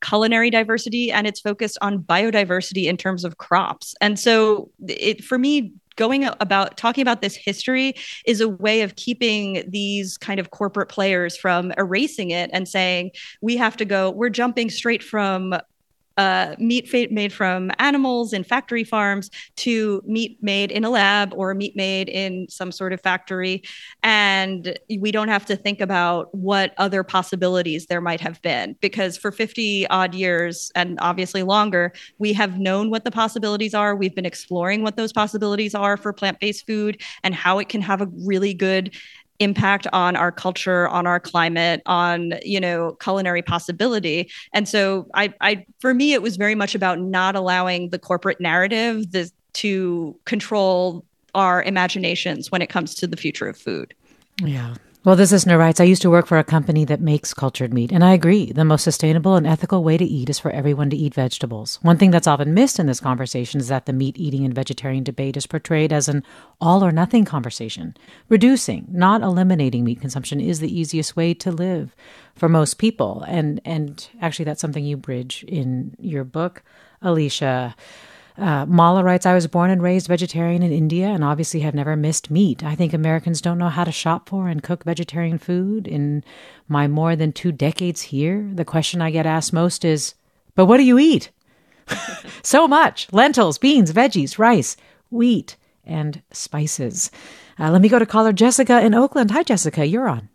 culinary 0.00 0.50
diversity 0.50 1.12
and 1.12 1.26
it's 1.26 1.40
focused 1.40 1.78
on 1.80 1.98
biodiversity 1.98 2.84
in 2.86 2.96
terms 2.96 3.24
of 3.24 3.38
crops. 3.38 3.94
And 4.00 4.18
so 4.18 4.70
it 4.86 5.22
for 5.24 5.38
me 5.38 5.72
going 5.96 6.24
about 6.40 6.76
talking 6.76 7.02
about 7.02 7.20
this 7.20 7.36
history 7.36 7.94
is 8.24 8.40
a 8.40 8.48
way 8.48 8.80
of 8.80 8.96
keeping 8.96 9.62
these 9.68 10.16
kind 10.16 10.40
of 10.40 10.50
corporate 10.50 10.88
players 10.88 11.36
from 11.36 11.72
erasing 11.76 12.30
it 12.30 12.48
and 12.52 12.66
saying 12.66 13.10
we 13.42 13.56
have 13.56 13.76
to 13.76 13.84
go 13.84 14.10
we're 14.10 14.30
jumping 14.30 14.70
straight 14.70 15.02
from 15.02 15.54
uh, 16.16 16.54
meat 16.58 16.90
made 17.10 17.32
from 17.32 17.70
animals 17.78 18.32
in 18.32 18.44
factory 18.44 18.84
farms 18.84 19.30
to 19.56 20.02
meat 20.06 20.38
made 20.42 20.70
in 20.70 20.84
a 20.84 20.90
lab 20.90 21.32
or 21.34 21.54
meat 21.54 21.74
made 21.76 22.08
in 22.08 22.46
some 22.48 22.72
sort 22.72 22.92
of 22.92 23.00
factory. 23.00 23.62
And 24.02 24.78
we 24.98 25.12
don't 25.12 25.28
have 25.28 25.46
to 25.46 25.56
think 25.56 25.80
about 25.80 26.34
what 26.34 26.74
other 26.78 27.02
possibilities 27.02 27.86
there 27.86 28.00
might 28.00 28.20
have 28.20 28.40
been 28.42 28.76
because 28.80 29.16
for 29.16 29.32
50 29.32 29.86
odd 29.88 30.14
years 30.14 30.70
and 30.74 30.98
obviously 31.00 31.42
longer, 31.42 31.92
we 32.18 32.32
have 32.32 32.58
known 32.58 32.90
what 32.90 33.04
the 33.04 33.10
possibilities 33.10 33.74
are. 33.74 33.94
We've 33.96 34.14
been 34.14 34.26
exploring 34.26 34.82
what 34.82 34.96
those 34.96 35.12
possibilities 35.12 35.74
are 35.74 35.96
for 35.96 36.12
plant 36.12 36.40
based 36.40 36.66
food 36.66 37.00
and 37.22 37.34
how 37.34 37.58
it 37.58 37.68
can 37.68 37.80
have 37.80 38.00
a 38.00 38.08
really 38.26 38.54
good 38.54 38.94
impact 39.40 39.86
on 39.92 40.14
our 40.16 40.30
culture 40.30 40.86
on 40.88 41.06
our 41.06 41.18
climate 41.18 41.82
on 41.86 42.34
you 42.42 42.60
know 42.60 42.96
culinary 43.00 43.42
possibility. 43.42 44.30
And 44.52 44.68
so 44.68 45.08
i 45.14 45.32
i 45.40 45.64
for 45.80 45.92
me 45.94 46.12
it 46.12 46.22
was 46.22 46.36
very 46.36 46.54
much 46.54 46.74
about 46.74 47.00
not 47.00 47.34
allowing 47.34 47.90
the 47.90 47.98
corporate 47.98 48.40
narrative 48.40 49.10
the, 49.10 49.30
to 49.54 50.16
control 50.26 51.04
our 51.34 51.62
imaginations 51.62 52.50
when 52.50 52.62
it 52.62 52.68
comes 52.68 52.94
to 52.96 53.06
the 53.06 53.16
future 53.16 53.48
of 53.48 53.56
food. 53.56 53.94
Yeah 54.42 54.74
well, 55.02 55.16
this 55.16 55.32
listener 55.32 55.56
writes 55.56 55.80
I 55.80 55.84
used 55.84 56.02
to 56.02 56.10
work 56.10 56.26
for 56.26 56.38
a 56.38 56.44
company 56.44 56.84
that 56.84 57.00
makes 57.00 57.32
cultured 57.32 57.72
meat, 57.72 57.90
and 57.90 58.04
I 58.04 58.12
agree. 58.12 58.52
The 58.52 58.66
most 58.66 58.82
sustainable 58.82 59.34
and 59.34 59.46
ethical 59.46 59.82
way 59.82 59.96
to 59.96 60.04
eat 60.04 60.28
is 60.28 60.38
for 60.38 60.50
everyone 60.50 60.90
to 60.90 60.96
eat 60.96 61.14
vegetables. 61.14 61.78
One 61.80 61.96
thing 61.96 62.10
that's 62.10 62.26
often 62.26 62.52
missed 62.52 62.78
in 62.78 62.86
this 62.86 63.00
conversation 63.00 63.60
is 63.60 63.68
that 63.68 63.86
the 63.86 63.94
meat 63.94 64.18
eating 64.18 64.44
and 64.44 64.54
vegetarian 64.54 65.02
debate 65.02 65.38
is 65.38 65.46
portrayed 65.46 65.90
as 65.90 66.08
an 66.08 66.22
all 66.60 66.84
or 66.84 66.92
nothing 66.92 67.24
conversation. 67.24 67.96
Reducing, 68.28 68.88
not 68.90 69.22
eliminating 69.22 69.84
meat 69.84 70.02
consumption 70.02 70.38
is 70.38 70.60
the 70.60 70.78
easiest 70.78 71.16
way 71.16 71.32
to 71.32 71.50
live 71.50 71.96
for 72.34 72.50
most 72.50 72.74
people. 72.74 73.24
And, 73.26 73.58
and 73.64 74.06
actually, 74.20 74.44
that's 74.44 74.60
something 74.60 74.84
you 74.84 74.98
bridge 74.98 75.46
in 75.48 75.96
your 75.98 76.24
book, 76.24 76.62
Alicia. 77.00 77.74
Uh, 78.40 78.64
Mala 78.64 79.04
writes, 79.04 79.26
I 79.26 79.34
was 79.34 79.46
born 79.46 79.70
and 79.70 79.82
raised 79.82 80.06
vegetarian 80.06 80.62
in 80.62 80.72
India 80.72 81.08
and 81.08 81.22
obviously 81.22 81.60
have 81.60 81.74
never 81.74 81.94
missed 81.94 82.30
meat. 82.30 82.64
I 82.64 82.74
think 82.74 82.94
Americans 82.94 83.42
don't 83.42 83.58
know 83.58 83.68
how 83.68 83.84
to 83.84 83.92
shop 83.92 84.30
for 84.30 84.48
and 84.48 84.62
cook 84.62 84.82
vegetarian 84.84 85.36
food. 85.36 85.86
In 85.86 86.24
my 86.66 86.88
more 86.88 87.16
than 87.16 87.32
two 87.32 87.52
decades 87.52 88.00
here, 88.00 88.50
the 88.54 88.64
question 88.64 89.02
I 89.02 89.10
get 89.10 89.26
asked 89.26 89.52
most 89.52 89.84
is, 89.84 90.14
But 90.54 90.64
what 90.64 90.78
do 90.78 90.84
you 90.84 90.98
eat? 90.98 91.30
so 92.42 92.66
much 92.66 93.12
lentils, 93.12 93.58
beans, 93.58 93.92
veggies, 93.92 94.38
rice, 94.38 94.74
wheat, 95.10 95.56
and 95.84 96.22
spices. 96.32 97.10
Uh, 97.58 97.70
let 97.70 97.82
me 97.82 97.90
go 97.90 97.98
to 97.98 98.06
caller 98.06 98.32
Jessica 98.32 98.80
in 98.80 98.94
Oakland. 98.94 99.32
Hi, 99.32 99.42
Jessica, 99.42 99.84
you're 99.84 100.08
on. 100.08 100.30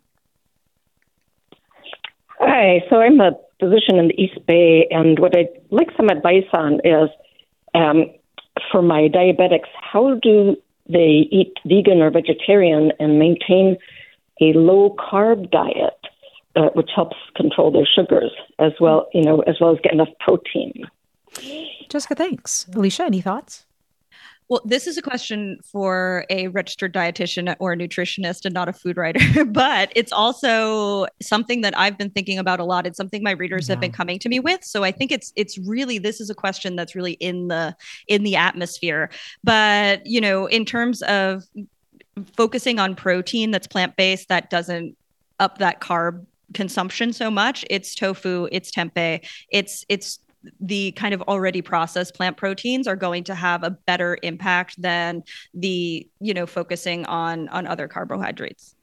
Hi, 2.38 2.84
so 2.88 3.00
I'm 3.00 3.20
a 3.20 3.32
physician 3.58 3.98
in 3.98 4.08
the 4.08 4.22
East 4.22 4.46
Bay, 4.46 4.86
and 4.92 5.18
what 5.18 5.36
I'd 5.36 5.48
like 5.70 5.88
some 5.96 6.08
advice 6.08 6.46
on 6.52 6.74
is 6.84 7.08
um, 7.76 8.06
for 8.72 8.82
my 8.82 9.08
diabetics, 9.08 9.68
how 9.80 10.14
do 10.22 10.56
they 10.88 11.28
eat 11.30 11.52
vegan 11.66 12.00
or 12.00 12.10
vegetarian 12.10 12.92
and 12.98 13.18
maintain 13.18 13.76
a 14.40 14.52
low 14.54 14.94
carb 14.98 15.50
diet, 15.50 15.98
uh, 16.54 16.68
which 16.74 16.90
helps 16.94 17.16
control 17.34 17.70
their 17.70 17.86
sugars 17.86 18.32
as 18.58 18.72
well, 18.80 19.08
you 19.12 19.22
know, 19.22 19.40
as 19.42 19.56
well 19.60 19.72
as 19.72 19.78
get 19.82 19.92
enough 19.92 20.08
protein? 20.20 20.86
Jessica, 21.88 22.14
thanks. 22.14 22.66
Alicia, 22.74 23.04
any 23.04 23.20
thoughts? 23.20 23.65
Well, 24.48 24.60
this 24.64 24.86
is 24.86 24.96
a 24.96 25.02
question 25.02 25.58
for 25.64 26.24
a 26.30 26.48
registered 26.48 26.94
dietitian 26.94 27.56
or 27.58 27.72
a 27.72 27.76
nutritionist 27.76 28.44
and 28.44 28.54
not 28.54 28.68
a 28.68 28.72
food 28.72 28.96
writer, 28.96 29.44
but 29.46 29.92
it's 29.96 30.12
also 30.12 31.06
something 31.20 31.62
that 31.62 31.76
I've 31.76 31.98
been 31.98 32.10
thinking 32.10 32.38
about 32.38 32.60
a 32.60 32.64
lot. 32.64 32.86
It's 32.86 32.96
something 32.96 33.22
my 33.24 33.32
readers 33.32 33.68
yeah. 33.68 33.72
have 33.72 33.80
been 33.80 33.92
coming 33.92 34.20
to 34.20 34.28
me 34.28 34.38
with. 34.38 34.62
So 34.62 34.84
I 34.84 34.92
think 34.92 35.10
it's 35.10 35.32
it's 35.34 35.58
really 35.58 35.98
this 35.98 36.20
is 36.20 36.30
a 36.30 36.34
question 36.34 36.76
that's 36.76 36.94
really 36.94 37.12
in 37.14 37.48
the 37.48 37.74
in 38.06 38.22
the 38.22 38.36
atmosphere. 38.36 39.10
But, 39.42 40.06
you 40.06 40.20
know, 40.20 40.46
in 40.46 40.64
terms 40.64 41.02
of 41.02 41.44
focusing 42.36 42.78
on 42.78 42.94
protein 42.94 43.50
that's 43.50 43.66
plant-based 43.66 44.28
that 44.28 44.48
doesn't 44.48 44.96
up 45.40 45.58
that 45.58 45.80
carb 45.80 46.24
consumption 46.54 47.12
so 47.12 47.30
much, 47.30 47.64
it's 47.68 47.96
tofu, 47.96 48.48
it's 48.52 48.70
tempeh, 48.70 49.26
it's 49.50 49.84
it's 49.88 50.20
the 50.60 50.92
kind 50.92 51.12
of 51.12 51.22
already 51.22 51.62
processed 51.62 52.14
plant 52.14 52.36
proteins 52.36 52.86
are 52.86 52.96
going 52.96 53.24
to 53.24 53.34
have 53.34 53.64
a 53.64 53.70
better 53.70 54.18
impact 54.22 54.80
than 54.80 55.22
the 55.54 56.08
you 56.20 56.32
know 56.32 56.46
focusing 56.46 57.04
on 57.06 57.48
on 57.48 57.66
other 57.66 57.88
carbohydrates 57.88 58.75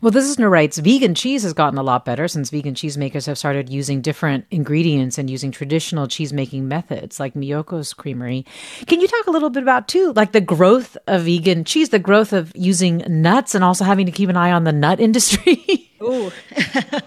well, 0.00 0.10
this 0.10 0.26
listener 0.26 0.50
writes 0.50 0.78
vegan 0.78 1.14
cheese 1.14 1.42
has 1.42 1.52
gotten 1.52 1.78
a 1.78 1.82
lot 1.82 2.04
better 2.04 2.28
since 2.28 2.50
vegan 2.50 2.74
cheesemakers 2.74 3.26
have 3.26 3.38
started 3.38 3.68
using 3.68 4.00
different 4.00 4.46
ingredients 4.50 5.18
and 5.18 5.30
using 5.30 5.50
traditional 5.50 6.06
cheese 6.06 6.32
making 6.32 6.68
methods 6.68 7.20
like 7.20 7.34
Miyoko's 7.34 7.92
Creamery. 7.92 8.44
Can 8.86 9.00
you 9.00 9.08
talk 9.08 9.26
a 9.26 9.30
little 9.30 9.50
bit 9.50 9.62
about, 9.62 9.88
too, 9.88 10.12
like 10.14 10.32
the 10.32 10.40
growth 10.40 10.96
of 11.06 11.22
vegan 11.22 11.64
cheese, 11.64 11.90
the 11.90 11.98
growth 11.98 12.32
of 12.32 12.52
using 12.54 13.04
nuts 13.08 13.54
and 13.54 13.64
also 13.64 13.84
having 13.84 14.06
to 14.06 14.12
keep 14.12 14.28
an 14.28 14.36
eye 14.36 14.52
on 14.52 14.64
the 14.64 14.72
nut 14.72 15.00
industry? 15.10 15.90
Ooh. 16.02 16.30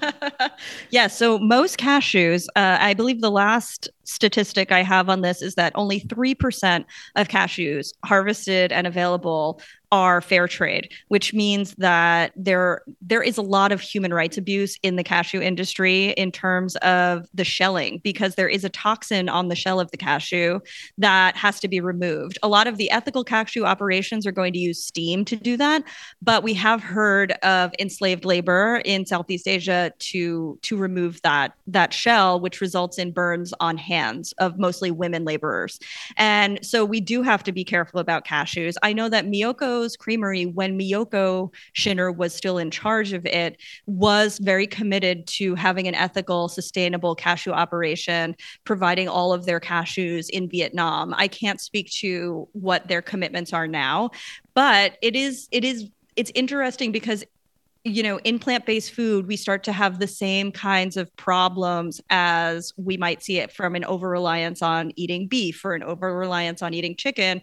yeah. 0.91 1.07
So 1.07 1.39
most 1.39 1.77
cashews, 1.79 2.45
uh, 2.55 2.77
I 2.79 2.93
believe 2.93 3.21
the 3.21 3.31
last 3.31 3.89
statistic 4.03 4.71
I 4.71 4.83
have 4.83 5.09
on 5.09 5.21
this 5.21 5.41
is 5.41 5.55
that 5.55 5.71
only 5.75 6.01
3% 6.01 6.85
of 7.15 7.27
cashews 7.27 7.93
harvested 8.05 8.71
and 8.71 8.85
available 8.85 9.61
are 9.93 10.21
fair 10.21 10.47
trade, 10.47 10.91
which 11.09 11.35
means 11.35 11.75
that 11.75 12.33
there 12.35 12.81
there 12.99 13.21
is 13.21 13.37
a 13.37 13.43
lot 13.43 13.71
of 13.71 13.79
human 13.79 14.11
rights 14.11 14.39
abuse 14.39 14.75
in 14.81 14.95
the 14.95 15.03
cashew 15.03 15.39
industry 15.39 16.09
in 16.13 16.31
terms 16.31 16.75
of 16.77 17.27
the 17.35 17.43
shelling 17.43 18.01
because 18.03 18.33
there 18.33 18.49
is 18.49 18.63
a 18.63 18.69
toxin 18.69 19.29
on 19.29 19.49
the 19.49 19.55
shell 19.55 19.79
of 19.79 19.91
the 19.91 19.97
cashew 19.97 20.59
that 20.97 21.37
has 21.37 21.59
to 21.59 21.67
be 21.67 21.79
removed. 21.79 22.39
A 22.41 22.47
lot 22.47 22.65
of 22.65 22.77
the 22.77 22.89
ethical 22.89 23.23
cashew 23.23 23.65
operations 23.65 24.25
are 24.25 24.31
going 24.31 24.51
to 24.53 24.57
use 24.57 24.83
steam 24.83 25.23
to 25.25 25.35
do 25.35 25.55
that, 25.57 25.83
but 26.23 26.41
we 26.41 26.55
have 26.55 26.81
heard 26.81 27.33
of 27.43 27.71
enslaved 27.77 28.25
labor 28.25 28.81
in 28.85 29.05
Southeast 29.05 29.47
Asia 29.47 29.93
to 29.99 30.57
to 30.63 30.75
remove 30.75 31.21
that 31.21 31.53
that 31.67 31.93
shell 31.93 32.39
which 32.39 32.61
results 32.61 32.97
in 32.97 33.11
burns 33.11 33.53
on 33.59 33.77
hands 33.77 34.33
of 34.39 34.57
mostly 34.57 34.89
women 34.89 35.23
laborers. 35.23 35.77
And 36.17 36.57
so 36.65 36.83
we 36.83 36.99
do 36.99 37.21
have 37.21 37.43
to 37.43 37.51
be 37.51 37.63
careful 37.63 37.99
about 37.99 38.25
cashews. 38.25 38.73
I 38.81 38.91
know 38.91 39.07
that 39.07 39.27
Miyoko 39.27 39.82
Creamery, 39.97 40.45
when 40.45 40.77
Miyoko 40.77 41.53
Schinner 41.75 42.15
was 42.15 42.33
still 42.33 42.57
in 42.57 42.71
charge 42.71 43.13
of 43.13 43.25
it, 43.25 43.57
was 43.85 44.39
very 44.39 44.67
committed 44.67 45.27
to 45.27 45.55
having 45.55 45.87
an 45.87 45.95
ethical, 45.95 46.47
sustainable 46.47 47.15
cashew 47.15 47.51
operation, 47.51 48.35
providing 48.63 49.07
all 49.07 49.33
of 49.33 49.45
their 49.45 49.59
cashews 49.59 50.29
in 50.29 50.49
Vietnam. 50.49 51.13
I 51.17 51.27
can't 51.27 51.59
speak 51.61 51.89
to 51.91 52.47
what 52.53 52.87
their 52.87 53.01
commitments 53.01 53.53
are 53.53 53.67
now, 53.67 54.11
but 54.53 54.97
it 55.01 55.15
is 55.15 55.47
it 55.51 55.63
is 55.63 55.89
it's 56.15 56.31
interesting 56.35 56.91
because 56.91 57.23
you 57.85 58.01
know, 58.01 58.17
in 58.19 58.39
plant 58.39 58.65
based 58.65 58.93
food, 58.93 59.27
we 59.27 59.35
start 59.35 59.63
to 59.65 59.73
have 59.73 59.99
the 59.99 60.07
same 60.07 60.53
kinds 60.53 60.95
of 60.95 61.13
problems 61.17 61.99
as 62.09 62.71
we 62.77 62.95
might 62.95 63.21
see 63.21 63.39
it 63.39 63.51
from 63.51 63.75
an 63.75 63.83
over 63.83 64.07
reliance 64.07 64.61
on 64.61 64.93
eating 64.95 65.27
beef 65.27 65.65
or 65.65 65.73
an 65.73 65.83
over 65.83 66.15
reliance 66.15 66.61
on 66.61 66.73
eating 66.73 66.95
chicken 66.95 67.41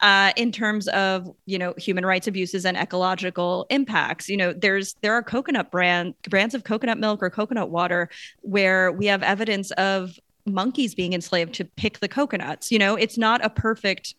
uh, 0.00 0.32
in 0.36 0.52
terms 0.52 0.88
of 0.88 1.28
you 1.46 1.58
know 1.58 1.74
human 1.76 2.06
rights 2.06 2.26
abuses 2.26 2.64
and 2.64 2.76
ecological 2.76 3.66
impacts. 3.70 4.28
You 4.28 4.36
know, 4.36 4.52
there's 4.52 4.94
there 5.02 5.12
are 5.14 5.22
coconut 5.22 5.70
brand 5.70 6.14
brands 6.28 6.54
of 6.54 6.64
coconut 6.64 6.98
milk 6.98 7.22
or 7.22 7.30
coconut 7.30 7.70
water 7.70 8.08
where 8.42 8.92
we 8.92 9.06
have 9.06 9.22
evidence 9.22 9.70
of 9.72 10.18
monkeys 10.48 10.94
being 10.94 11.12
enslaved 11.12 11.54
to 11.54 11.64
pick 11.64 11.98
the 12.00 12.08
coconuts 12.08 12.70
you 12.70 12.78
know? 12.78 12.96
It's 12.96 13.18
not 13.18 13.44
a 13.44 13.50
perfect 13.50 14.14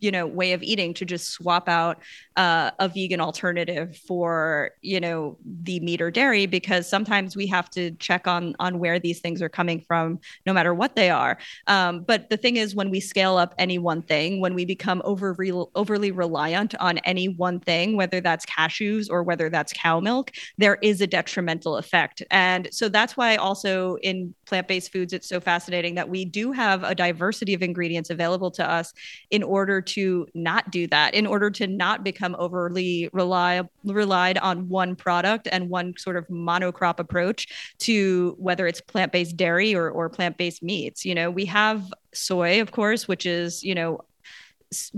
you 0.00 0.10
know 0.10 0.26
way 0.26 0.52
of 0.52 0.62
eating 0.62 0.94
to 0.94 1.04
just 1.04 1.30
swap 1.30 1.68
out 1.68 2.00
uh, 2.36 2.70
a 2.78 2.88
vegan 2.88 3.20
alternative 3.20 3.96
for 3.96 4.70
you 4.82 5.00
know 5.00 5.38
the 5.62 5.80
meat 5.80 6.00
or 6.00 6.10
dairy 6.10 6.46
because 6.46 6.88
sometimes 6.88 7.36
we 7.36 7.46
have 7.46 7.70
to 7.70 7.90
check 7.92 8.26
on 8.26 8.54
on 8.58 8.78
where 8.78 8.98
these 8.98 9.20
things 9.20 9.42
are 9.42 9.48
coming 9.48 9.80
from 9.80 10.18
no 10.46 10.52
matter 10.52 10.74
what 10.74 10.96
they 10.96 11.10
are. 11.10 11.38
Um, 11.66 12.02
but 12.02 12.30
the 12.30 12.36
thing 12.36 12.56
is 12.56 12.74
when 12.74 12.90
we 12.90 13.00
scale 13.00 13.36
up 13.36 13.54
any 13.58 13.78
one 13.78 14.02
thing 14.02 14.40
when 14.40 14.54
we 14.54 14.64
become 14.64 15.02
over 15.04 15.36
overly 15.74 16.10
reliant 16.10 16.74
on 16.76 16.98
any 16.98 17.28
one 17.28 17.60
thing 17.60 17.96
whether 17.96 18.20
that's 18.20 18.46
cashews 18.46 19.08
or 19.10 19.22
whether 19.22 19.48
that's 19.50 19.72
cow 19.72 20.00
milk 20.00 20.32
there 20.58 20.78
is 20.82 21.00
a 21.00 21.06
detrimental 21.06 21.76
effect. 21.76 22.22
And 22.30 22.68
so 22.72 22.88
that's 22.88 23.16
why 23.16 23.36
also 23.36 23.96
in 23.96 24.34
plant-based 24.46 24.92
foods 24.92 25.12
it's 25.12 25.28
so 25.28 25.40
fascinating 25.54 25.94
that 25.94 26.08
we 26.08 26.24
do 26.24 26.50
have 26.50 26.82
a 26.82 26.96
diversity 26.96 27.54
of 27.54 27.62
ingredients 27.62 28.10
available 28.10 28.50
to 28.50 28.68
us 28.68 28.92
in 29.30 29.40
order 29.40 29.80
to 29.80 30.26
not 30.34 30.68
do 30.72 30.88
that 30.88 31.14
in 31.14 31.28
order 31.28 31.48
to 31.48 31.68
not 31.68 32.02
become 32.02 32.34
overly 32.40 33.08
rely, 33.12 33.62
relied 33.84 34.36
on 34.38 34.68
one 34.68 34.96
product 34.96 35.46
and 35.52 35.70
one 35.70 35.94
sort 35.96 36.16
of 36.16 36.26
monocrop 36.26 36.98
approach 36.98 37.46
to 37.78 38.34
whether 38.36 38.66
it's 38.66 38.80
plant-based 38.80 39.36
dairy 39.36 39.76
or, 39.76 39.88
or 39.90 40.08
plant-based 40.08 40.60
meats 40.60 41.04
you 41.04 41.14
know 41.14 41.30
we 41.30 41.44
have 41.44 41.92
soy 42.12 42.60
of 42.60 42.72
course 42.72 43.06
which 43.06 43.24
is 43.24 43.62
you 43.62 43.76
know 43.76 44.00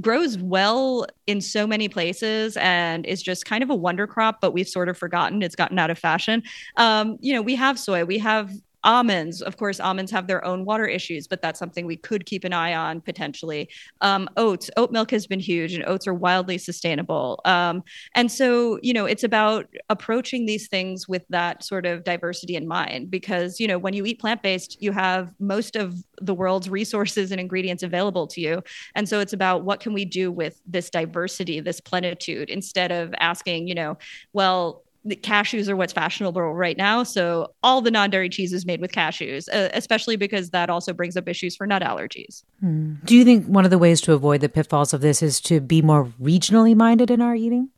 grows 0.01 0.39
well 0.39 1.07
in 1.27 1.41
so 1.41 1.67
many 1.67 1.89
places 1.89 2.57
and 2.57 3.05
is 3.07 3.23
just 3.23 3.45
kind 3.45 3.63
of 3.63 3.71
a 3.71 3.75
wonder 3.75 4.07
crop, 4.07 4.41
but 4.41 4.53
we've 4.53 4.69
sort 4.69 4.89
of 4.89 4.97
forgotten. 4.97 5.43
It's 5.43 5.57
gotten 5.57 5.79
out 5.79 5.91
of 5.91 5.99
fashion. 5.99 6.43
Um, 6.77 7.19
you 7.21 7.35
know, 7.35 7.43
we 7.43 7.55
have 7.57 7.79
soy, 7.79 8.05
we 8.05 8.19
have 8.19 8.51
almonds 8.87 9.43
of 9.43 9.57
course 9.59 9.81
almonds 9.81 10.11
have 10.11 10.27
their 10.27 10.45
own 10.45 10.65
water 10.65 10.87
issues 10.87 11.27
but 11.27 11.43
that's 11.43 11.59
something 11.59 11.87
we 11.87 11.97
could 11.97 12.25
keep 12.25 12.45
an 12.45 12.53
eye 12.53 12.75
on 12.75 13.01
potentially. 13.01 13.69
Um, 14.01 14.29
oats 14.37 14.71
oat 14.77 14.93
milk 14.93 15.11
has 15.11 15.27
been 15.27 15.41
huge 15.41 15.75
and 15.75 15.85
oats 15.87 16.07
are 16.07 16.15
wildly 16.15 16.59
sustainable. 16.59 17.41
Um, 17.45 17.83
and 18.15 18.31
so 18.31 18.79
you 18.83 18.93
know 18.95 19.05
it's 19.07 19.25
about 19.25 19.67
approaching 19.91 20.47
these 20.47 20.69
things 20.69 21.09
with 21.09 21.25
that 21.31 21.65
sort 21.65 21.87
of 21.87 22.05
diversity 22.05 22.57
in 22.57 22.67
mind 22.67 23.11
because 23.11 23.61
you 23.61 23.67
know 23.69 23.79
when 23.79 23.95
you 23.95 24.07
eat 24.07 24.21
plant-based 24.21 24.81
you 24.81 24.93
have 24.93 25.33
most 25.41 25.77
of 25.77 25.97
the 26.23 26.35
world's 26.35 26.71
resources 26.71 27.31
and 27.31 27.41
ingredients 27.41 27.83
available 27.83 28.27
to 28.29 28.41
you. 28.41 28.63
And 28.95 29.09
so 29.09 29.21
it's 29.21 29.33
about 29.33 29.65
what 29.65 29.81
can 29.81 29.93
we 29.93 30.05
do 30.05 30.33
with 30.33 30.61
this 30.67 30.91
diversity 30.91 31.61
this 31.61 31.81
plenitude 31.81 32.49
instead 32.51 32.93
of 32.93 33.15
asking 33.19 33.69
you 33.69 33.75
know 33.75 33.99
well 34.33 34.83
cashews 35.09 35.69
are 35.69 35.77
what's 35.77 35.93
fashionable 35.93 36.55
right 36.55 36.77
now. 36.77 37.03
So 37.03 37.53
all 37.63 37.81
the 37.81 37.91
non-dairy 37.91 38.29
cheese 38.29 38.53
is 38.53 38.67
made 38.67 38.81
with 38.81 38.93
cashews, 38.93 39.49
uh, 39.53 39.71
especially 39.73 40.17
because 40.17 40.51
that 40.51 40.71
also 40.71 40.93
brings 40.93 41.17
up 41.17 41.29
issues 41.29 41.57
for 41.57 41.67
nut 41.67 41.83
allergies. 41.83 42.43
Hmm. 42.61 42.95
Do 43.05 43.17
you 43.17 43.25
think 43.25 43.47
one 43.47 43.65
of 43.65 43.71
the 43.71 43.79
ways 43.79 44.01
to 44.03 44.13
avoid 44.13 44.41
the 44.41 44.49
pitfalls 44.49 44.93
of 44.93 45.01
this 45.01 45.23
is 45.23 45.41
to 45.43 45.61
be 45.61 45.83
more 45.83 46.07
regionally 46.21 46.75
minded 46.75 47.11
in 47.11 47.21
our 47.21 47.35
eating? 47.35 47.71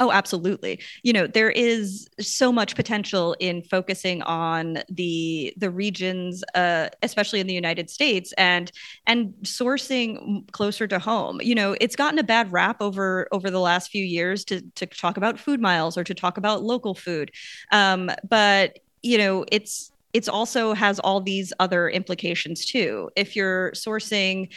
Oh, 0.00 0.10
absolutely. 0.10 0.80
You 1.04 1.12
know, 1.12 1.26
there 1.28 1.50
is 1.50 2.08
so 2.18 2.50
much 2.50 2.74
potential 2.74 3.36
in 3.38 3.62
focusing 3.62 4.20
on 4.22 4.78
the 4.88 5.52
the 5.56 5.70
regions, 5.70 6.42
uh, 6.56 6.88
especially 7.02 7.38
in 7.38 7.46
the 7.46 7.54
United 7.54 7.88
States, 7.88 8.32
and 8.36 8.72
and 9.06 9.32
sourcing 9.44 10.50
closer 10.50 10.88
to 10.88 10.98
home. 10.98 11.40
You 11.40 11.54
know, 11.54 11.76
it's 11.80 11.94
gotten 11.94 12.18
a 12.18 12.24
bad 12.24 12.50
rap 12.52 12.82
over 12.82 13.28
over 13.30 13.48
the 13.48 13.60
last 13.60 13.90
few 13.90 14.04
years 14.04 14.44
to 14.46 14.62
to 14.74 14.86
talk 14.86 15.16
about 15.16 15.38
food 15.38 15.60
miles 15.60 15.96
or 15.96 16.02
to 16.04 16.14
talk 16.14 16.36
about 16.36 16.64
local 16.64 16.94
food, 16.94 17.30
um, 17.70 18.10
but 18.28 18.78
you 19.02 19.18
know, 19.18 19.44
it's 19.52 19.90
it's 20.12 20.28
also 20.28 20.74
has 20.74 20.98
all 21.00 21.20
these 21.22 21.52
other 21.58 21.88
implications 21.88 22.66
too. 22.66 23.08
If 23.16 23.34
you're 23.34 23.70
sourcing 23.72 24.52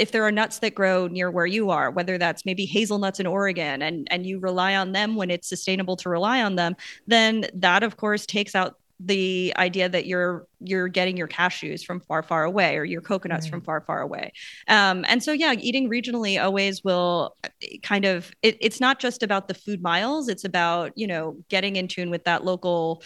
if 0.00 0.12
there 0.12 0.24
are 0.24 0.32
nuts 0.32 0.60
that 0.60 0.74
grow 0.74 1.06
near 1.06 1.30
where 1.30 1.46
you 1.46 1.70
are, 1.70 1.90
whether 1.90 2.16
that's 2.16 2.46
maybe 2.46 2.64
hazelnuts 2.64 3.20
in 3.20 3.26
Oregon 3.26 3.82
and, 3.82 4.08
and 4.10 4.24
you 4.24 4.38
rely 4.40 4.74
on 4.74 4.92
them 4.92 5.14
when 5.14 5.30
it's 5.30 5.46
sustainable 5.46 5.94
to 5.96 6.08
rely 6.08 6.42
on 6.42 6.56
them, 6.56 6.74
then 7.06 7.46
that 7.52 7.82
of 7.82 7.98
course 7.98 8.24
takes 8.24 8.54
out 8.54 8.76
the 9.02 9.52
idea 9.56 9.88
that 9.88 10.04
you're 10.06 10.46
you're 10.60 10.88
getting 10.88 11.16
your 11.16 11.28
cashews 11.28 11.82
from 11.82 12.00
far 12.00 12.22
far 12.22 12.44
away 12.44 12.76
or 12.76 12.84
your 12.84 13.00
coconuts 13.00 13.46
right. 13.46 13.50
from 13.50 13.62
far 13.62 13.80
far 13.80 14.02
away 14.02 14.30
um, 14.68 15.06
and 15.08 15.22
so 15.22 15.32
yeah 15.32 15.54
eating 15.54 15.88
regionally 15.88 16.42
always 16.42 16.84
will 16.84 17.34
uh, 17.42 17.48
kind 17.82 18.04
of 18.04 18.30
it, 18.42 18.58
it's 18.60 18.78
not 18.78 18.98
just 18.98 19.22
about 19.22 19.48
the 19.48 19.54
food 19.54 19.80
miles 19.80 20.28
it's 20.28 20.44
about 20.44 20.92
you 20.96 21.06
know 21.06 21.34
getting 21.48 21.76
in 21.76 21.88
tune 21.88 22.10
with 22.10 22.24
that 22.24 22.44
local 22.44 23.02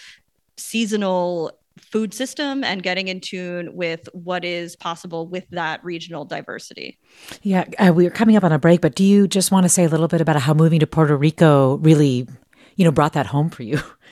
seasonal 0.57 1.53
food 1.79 2.15
system 2.15 2.63
and 2.63 2.83
getting 2.83 3.09
in 3.09 3.21
tune 3.21 3.75
with 3.75 4.09
what 4.13 4.45
is 4.45 4.77
possible 4.77 5.27
with 5.27 5.45
that 5.51 5.85
regional 5.85 6.25
diversity. 6.25 6.99
Yeah, 7.43 7.65
uh, 7.79 7.93
we're 7.93 8.11
coming 8.11 8.37
up 8.37 8.45
on 8.45 8.53
a 8.53 8.59
break, 8.59 8.81
but 8.81 8.95
do 8.95 9.05
you 9.05 9.27
just 9.27 9.51
want 9.51 9.65
to 9.65 9.69
say 9.69 9.85
a 9.85 9.89
little 9.89 10.09
bit 10.09 10.21
about 10.21 10.41
how 10.41 10.55
moving 10.55 10.81
to 10.81 10.87
Puerto 10.87 11.17
Rico 11.17 11.77
really, 11.79 12.29
you 12.77 12.85
know, 12.85 12.93
brought 12.93 13.15
that 13.15 13.27
home 13.27 13.51
for 13.51 13.63
you? 13.63 13.81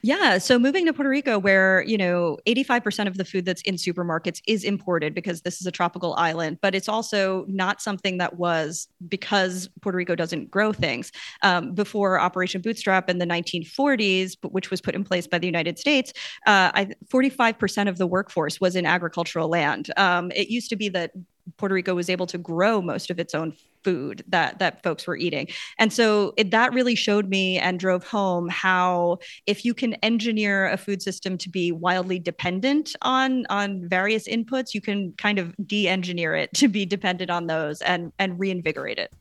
Yeah. 0.00 0.38
So 0.38 0.58
moving 0.58 0.86
to 0.86 0.92
Puerto 0.92 1.10
Rico, 1.10 1.38
where, 1.38 1.82
you 1.82 1.98
know, 1.98 2.38
85% 2.46 3.06
of 3.06 3.18
the 3.18 3.24
food 3.24 3.44
that's 3.44 3.62
in 3.62 3.74
supermarkets 3.74 4.40
is 4.46 4.64
imported 4.64 5.14
because 5.14 5.42
this 5.42 5.60
is 5.60 5.66
a 5.66 5.70
tropical 5.70 6.14
island, 6.14 6.58
but 6.62 6.74
it's 6.74 6.88
also 6.88 7.44
not 7.48 7.82
something 7.82 8.18
that 8.18 8.38
was 8.38 8.88
because 9.08 9.68
Puerto 9.80 9.96
Rico 9.96 10.14
doesn't 10.14 10.50
grow 10.50 10.72
things. 10.72 11.12
Um, 11.42 11.74
before 11.74 12.18
Operation 12.20 12.60
Bootstrap 12.62 13.10
in 13.10 13.18
the 13.18 13.26
1940s, 13.26 14.36
which 14.50 14.70
was 14.70 14.80
put 14.80 14.94
in 14.94 15.04
place 15.04 15.26
by 15.26 15.38
the 15.38 15.46
United 15.46 15.78
States, 15.78 16.12
uh, 16.46 16.70
I, 16.74 16.88
45% 17.12 17.88
of 17.88 17.98
the 17.98 18.06
workforce 18.06 18.60
was 18.60 18.76
in 18.76 18.86
agricultural 18.86 19.48
land. 19.48 19.90
Um, 19.96 20.30
it 20.32 20.48
used 20.48 20.70
to 20.70 20.76
be 20.76 20.88
that 20.90 21.12
Puerto 21.56 21.74
Rico 21.74 21.94
was 21.94 22.08
able 22.08 22.26
to 22.26 22.38
grow 22.38 22.80
most 22.80 23.10
of 23.10 23.18
its 23.18 23.34
own 23.34 23.54
food 23.82 24.24
that 24.28 24.58
that 24.58 24.82
folks 24.82 25.06
were 25.06 25.16
eating. 25.16 25.48
And 25.78 25.92
so 25.92 26.34
it, 26.36 26.50
that 26.50 26.72
really 26.72 26.94
showed 26.94 27.28
me 27.28 27.58
and 27.58 27.80
drove 27.80 28.04
home 28.04 28.48
how 28.48 29.18
if 29.46 29.64
you 29.64 29.74
can 29.74 29.94
engineer 29.94 30.66
a 30.68 30.76
food 30.76 31.02
system 31.02 31.36
to 31.38 31.48
be 31.48 31.72
wildly 31.72 32.18
dependent 32.18 32.94
on 33.02 33.46
on 33.50 33.88
various 33.88 34.28
inputs, 34.28 34.74
you 34.74 34.80
can 34.80 35.12
kind 35.18 35.38
of 35.38 35.54
de-engineer 35.66 36.34
it 36.34 36.52
to 36.54 36.68
be 36.68 36.86
dependent 36.86 37.30
on 37.30 37.46
those 37.46 37.82
and 37.82 38.12
and 38.18 38.38
reinvigorate 38.38 38.98
it. 38.98 39.12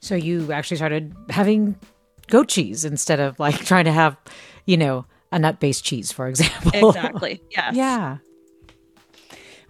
So 0.00 0.14
you 0.14 0.52
actually 0.52 0.76
started 0.76 1.14
having 1.30 1.76
goat 2.28 2.48
cheese 2.48 2.84
instead 2.84 3.20
of 3.20 3.38
like 3.38 3.56
trying 3.64 3.84
to 3.84 3.92
have, 3.92 4.16
you 4.66 4.76
know, 4.76 5.06
a 5.32 5.38
nut-based 5.38 5.84
cheese, 5.84 6.12
for 6.12 6.28
example. 6.28 6.88
Exactly. 6.88 7.40
Yes. 7.50 7.74
yeah. 7.74 8.18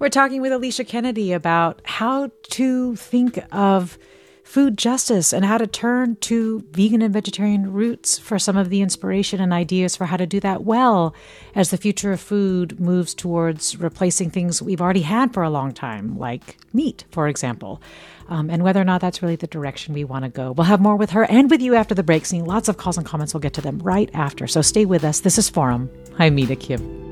We're 0.02 0.08
talking 0.08 0.40
with 0.40 0.50
Alicia 0.50 0.82
Kennedy 0.82 1.32
about 1.32 1.80
how 1.84 2.32
to 2.50 2.96
think 2.96 3.38
of 3.52 3.96
food 4.42 4.76
justice 4.76 5.32
and 5.32 5.44
how 5.44 5.58
to 5.58 5.66
turn 5.68 6.16
to 6.16 6.64
vegan 6.72 7.02
and 7.02 7.14
vegetarian 7.14 7.72
roots 7.72 8.18
for 8.18 8.36
some 8.36 8.56
of 8.56 8.68
the 8.68 8.80
inspiration 8.80 9.40
and 9.40 9.52
ideas 9.52 9.94
for 9.94 10.06
how 10.06 10.16
to 10.16 10.26
do 10.26 10.40
that 10.40 10.64
well 10.64 11.14
as 11.54 11.70
the 11.70 11.76
future 11.76 12.10
of 12.10 12.20
food 12.20 12.80
moves 12.80 13.14
towards 13.14 13.78
replacing 13.78 14.30
things 14.30 14.60
we've 14.60 14.80
already 14.80 15.02
had 15.02 15.32
for 15.32 15.44
a 15.44 15.50
long 15.50 15.70
time, 15.70 16.18
like 16.18 16.56
meat, 16.72 17.04
for 17.12 17.28
example. 17.28 17.80
Um, 18.26 18.50
and 18.50 18.64
whether 18.64 18.80
or 18.80 18.84
not 18.84 19.00
that's 19.00 19.22
really 19.22 19.36
the 19.36 19.46
direction 19.46 19.94
we 19.94 20.02
want 20.02 20.24
to 20.24 20.28
go. 20.28 20.50
We'll 20.50 20.64
have 20.64 20.80
more 20.80 20.96
with 20.96 21.10
her 21.10 21.26
and 21.26 21.48
with 21.48 21.62
you 21.62 21.76
after 21.76 21.94
the 21.94 22.02
break. 22.02 22.26
Seeing 22.26 22.44
lots 22.44 22.68
of 22.68 22.76
calls 22.76 22.98
and 22.98 23.06
comments. 23.06 23.34
We'll 23.34 23.40
get 23.40 23.54
to 23.54 23.60
them 23.60 23.78
right 23.78 24.10
after. 24.14 24.48
So 24.48 24.62
stay 24.62 24.84
with 24.84 25.04
us. 25.04 25.20
This 25.20 25.38
is 25.38 25.48
Forum. 25.48 25.88
I'm 26.18 26.34
Mina 26.34 26.56
Kim. 26.56 27.11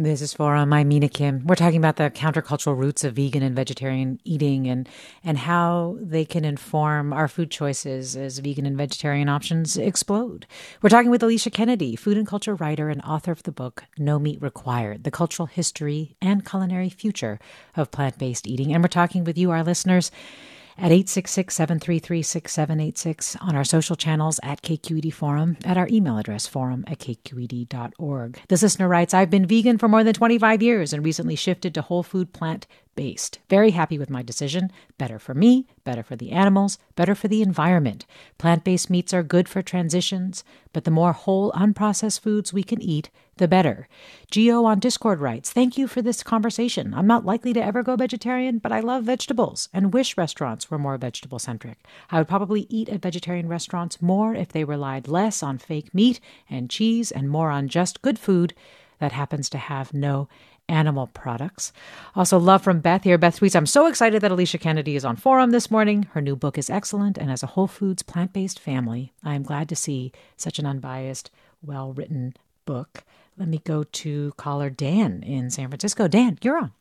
This 0.00 0.22
is 0.22 0.32
Forum. 0.32 0.72
I'm 0.72 0.86
Mina 0.86 1.08
Kim. 1.08 1.44
We're 1.44 1.56
talking 1.56 1.78
about 1.78 1.96
the 1.96 2.08
countercultural 2.08 2.78
roots 2.78 3.02
of 3.02 3.14
vegan 3.14 3.42
and 3.42 3.56
vegetarian 3.56 4.20
eating 4.22 4.68
and 4.68 4.88
and 5.24 5.36
how 5.36 5.98
they 6.00 6.24
can 6.24 6.44
inform 6.44 7.12
our 7.12 7.26
food 7.26 7.50
choices 7.50 8.14
as 8.14 8.38
vegan 8.38 8.64
and 8.64 8.76
vegetarian 8.76 9.28
options 9.28 9.76
explode. 9.76 10.46
We're 10.82 10.90
talking 10.90 11.10
with 11.10 11.24
Alicia 11.24 11.50
Kennedy, 11.50 11.96
food 11.96 12.16
and 12.16 12.28
culture 12.28 12.54
writer 12.54 12.88
and 12.88 13.02
author 13.02 13.32
of 13.32 13.42
the 13.42 13.50
book 13.50 13.86
No 13.98 14.20
Meat 14.20 14.40
Required: 14.40 15.02
The 15.02 15.10
Cultural 15.10 15.46
History 15.46 16.14
and 16.22 16.48
Culinary 16.48 16.90
Future 16.90 17.40
of 17.74 17.90
Plant-Based 17.90 18.46
Eating. 18.46 18.72
And 18.72 18.84
we're 18.84 18.88
talking 18.88 19.24
with 19.24 19.36
you 19.36 19.50
our 19.50 19.64
listeners 19.64 20.12
at 20.78 20.92
866-733-6786 20.92 23.36
on 23.40 23.56
our 23.56 23.64
social 23.64 23.96
channels 23.96 24.38
at 24.42 24.62
KQED 24.62 25.12
Forum, 25.12 25.56
at 25.64 25.76
our 25.76 25.88
email 25.90 26.18
address 26.18 26.46
forum 26.46 26.84
at 26.86 26.98
kqed.org. 26.98 28.40
This 28.48 28.62
listener 28.62 28.88
writes, 28.88 29.12
I've 29.12 29.30
been 29.30 29.46
vegan 29.46 29.78
for 29.78 29.88
more 29.88 30.04
than 30.04 30.14
25 30.14 30.62
years 30.62 30.92
and 30.92 31.04
recently 31.04 31.36
shifted 31.36 31.74
to 31.74 31.82
whole 31.82 32.02
food 32.02 32.32
plant 32.32 32.66
based. 32.98 33.38
Very 33.48 33.70
happy 33.70 33.96
with 33.96 34.10
my 34.10 34.22
decision. 34.22 34.72
Better 34.98 35.20
for 35.20 35.32
me, 35.32 35.68
better 35.84 36.02
for 36.02 36.16
the 36.16 36.32
animals, 36.32 36.78
better 36.96 37.14
for 37.14 37.28
the 37.28 37.42
environment. 37.42 38.04
Plant 38.38 38.64
based 38.64 38.90
meats 38.90 39.14
are 39.14 39.22
good 39.22 39.48
for 39.48 39.62
transitions, 39.62 40.42
but 40.72 40.82
the 40.82 40.90
more 40.90 41.12
whole, 41.12 41.52
unprocessed 41.52 42.20
foods 42.20 42.52
we 42.52 42.64
can 42.64 42.82
eat, 42.82 43.08
the 43.38 43.48
better. 43.48 43.88
Geo 44.30 44.64
on 44.64 44.78
Discord 44.78 45.20
writes 45.20 45.52
Thank 45.52 45.78
you 45.78 45.88
for 45.88 46.02
this 46.02 46.22
conversation. 46.22 46.92
I'm 46.94 47.06
not 47.06 47.24
likely 47.24 47.52
to 47.52 47.64
ever 47.64 47.82
go 47.82 47.96
vegetarian, 47.96 48.58
but 48.58 48.72
I 48.72 48.80
love 48.80 49.04
vegetables 49.04 49.68
and 49.72 49.92
wish 49.92 50.16
restaurants 50.16 50.70
were 50.70 50.78
more 50.78 50.98
vegetable 50.98 51.38
centric. 51.38 51.78
I 52.10 52.18
would 52.18 52.28
probably 52.28 52.66
eat 52.68 52.88
at 52.88 53.02
vegetarian 53.02 53.48
restaurants 53.48 54.02
more 54.02 54.34
if 54.34 54.48
they 54.48 54.64
relied 54.64 55.08
less 55.08 55.42
on 55.42 55.58
fake 55.58 55.94
meat 55.94 56.20
and 56.50 56.70
cheese 56.70 57.10
and 57.10 57.30
more 57.30 57.50
on 57.50 57.68
just 57.68 58.02
good 58.02 58.18
food 58.18 58.54
that 58.98 59.12
happens 59.12 59.48
to 59.50 59.58
have 59.58 59.94
no 59.94 60.28
animal 60.68 61.06
products. 61.08 61.72
Also, 62.14 62.38
love 62.38 62.62
from 62.62 62.80
Beth 62.80 63.04
here. 63.04 63.18
Beth 63.18 63.40
tweets, 63.40 63.56
I'm 63.56 63.66
so 63.66 63.86
excited 63.86 64.20
that 64.22 64.30
Alicia 64.30 64.58
Kennedy 64.58 64.96
is 64.96 65.04
on 65.04 65.16
Forum 65.16 65.50
this 65.50 65.70
morning. 65.70 66.04
Her 66.12 66.20
new 66.20 66.36
book 66.36 66.58
is 66.58 66.70
excellent, 66.70 67.16
and 67.16 67.30
as 67.30 67.42
a 67.42 67.48
Whole 67.48 67.66
Foods 67.66 68.02
plant 68.02 68.32
based 68.32 68.58
family, 68.58 69.12
I 69.24 69.34
am 69.34 69.42
glad 69.42 69.68
to 69.70 69.76
see 69.76 70.12
such 70.36 70.58
an 70.58 70.66
unbiased, 70.66 71.30
well 71.62 71.92
written 71.92 72.34
book. 72.66 73.04
Let 73.38 73.48
me 73.48 73.60
go 73.64 73.84
to 73.84 74.32
caller 74.36 74.68
Dan 74.68 75.22
in 75.22 75.50
San 75.50 75.68
Francisco. 75.68 76.08
Dan, 76.08 76.38
you're 76.42 76.58
on. 76.58 76.72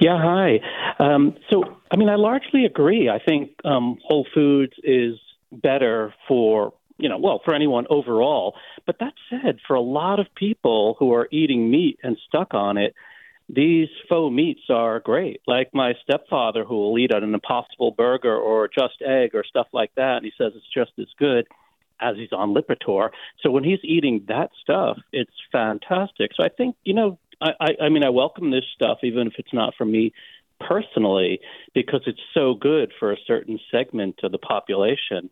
Yeah, 0.00 0.16
hi. 0.18 0.60
Um, 0.98 1.36
so, 1.50 1.64
I 1.90 1.96
mean, 1.96 2.08
I 2.08 2.14
largely 2.14 2.64
agree. 2.64 3.08
I 3.10 3.18
think 3.18 3.50
um, 3.64 3.98
Whole 4.04 4.26
Foods 4.32 4.72
is 4.82 5.18
better 5.52 6.14
for 6.26 6.72
you 6.98 7.08
know, 7.08 7.18
well, 7.18 7.40
for 7.44 7.54
anyone 7.54 7.86
overall. 7.88 8.54
But 8.84 8.96
that 9.00 9.14
said, 9.30 9.58
for 9.66 9.74
a 9.74 9.80
lot 9.80 10.18
of 10.18 10.26
people 10.34 10.96
who 10.98 11.14
are 11.14 11.28
eating 11.30 11.70
meat 11.70 11.98
and 12.02 12.18
stuck 12.28 12.54
on 12.54 12.76
it, 12.76 12.94
these 13.48 13.88
faux 14.08 14.34
meats 14.34 14.62
are 14.68 15.00
great. 15.00 15.40
Like 15.46 15.72
my 15.72 15.94
stepfather, 16.02 16.64
who 16.64 16.74
will 16.74 16.98
eat 16.98 17.12
an 17.14 17.32
impossible 17.32 17.92
burger 17.92 18.36
or 18.36 18.68
just 18.68 19.00
egg 19.00 19.34
or 19.34 19.44
stuff 19.44 19.68
like 19.72 19.94
that, 19.94 20.16
and 20.16 20.24
he 20.24 20.32
says 20.36 20.52
it's 20.54 20.66
just 20.74 20.92
as 20.98 21.06
good 21.18 21.46
as 22.00 22.16
he's 22.16 22.32
on 22.32 22.54
Lipitor. 22.54 23.10
So 23.42 23.50
when 23.50 23.64
he's 23.64 23.80
eating 23.82 24.24
that 24.28 24.50
stuff, 24.62 24.98
it's 25.12 25.32
fantastic. 25.52 26.32
So 26.36 26.42
I 26.42 26.48
think, 26.48 26.76
you 26.84 26.94
know, 26.94 27.18
I, 27.40 27.50
I, 27.60 27.68
I 27.84 27.88
mean, 27.88 28.04
I 28.04 28.10
welcome 28.10 28.50
this 28.50 28.64
stuff, 28.74 28.98
even 29.02 29.26
if 29.26 29.34
it's 29.38 29.52
not 29.52 29.74
for 29.76 29.84
me 29.84 30.12
personally, 30.60 31.40
because 31.74 32.02
it's 32.06 32.20
so 32.34 32.54
good 32.54 32.92
for 32.98 33.12
a 33.12 33.16
certain 33.26 33.58
segment 33.70 34.20
of 34.22 34.32
the 34.32 34.38
population. 34.38 35.30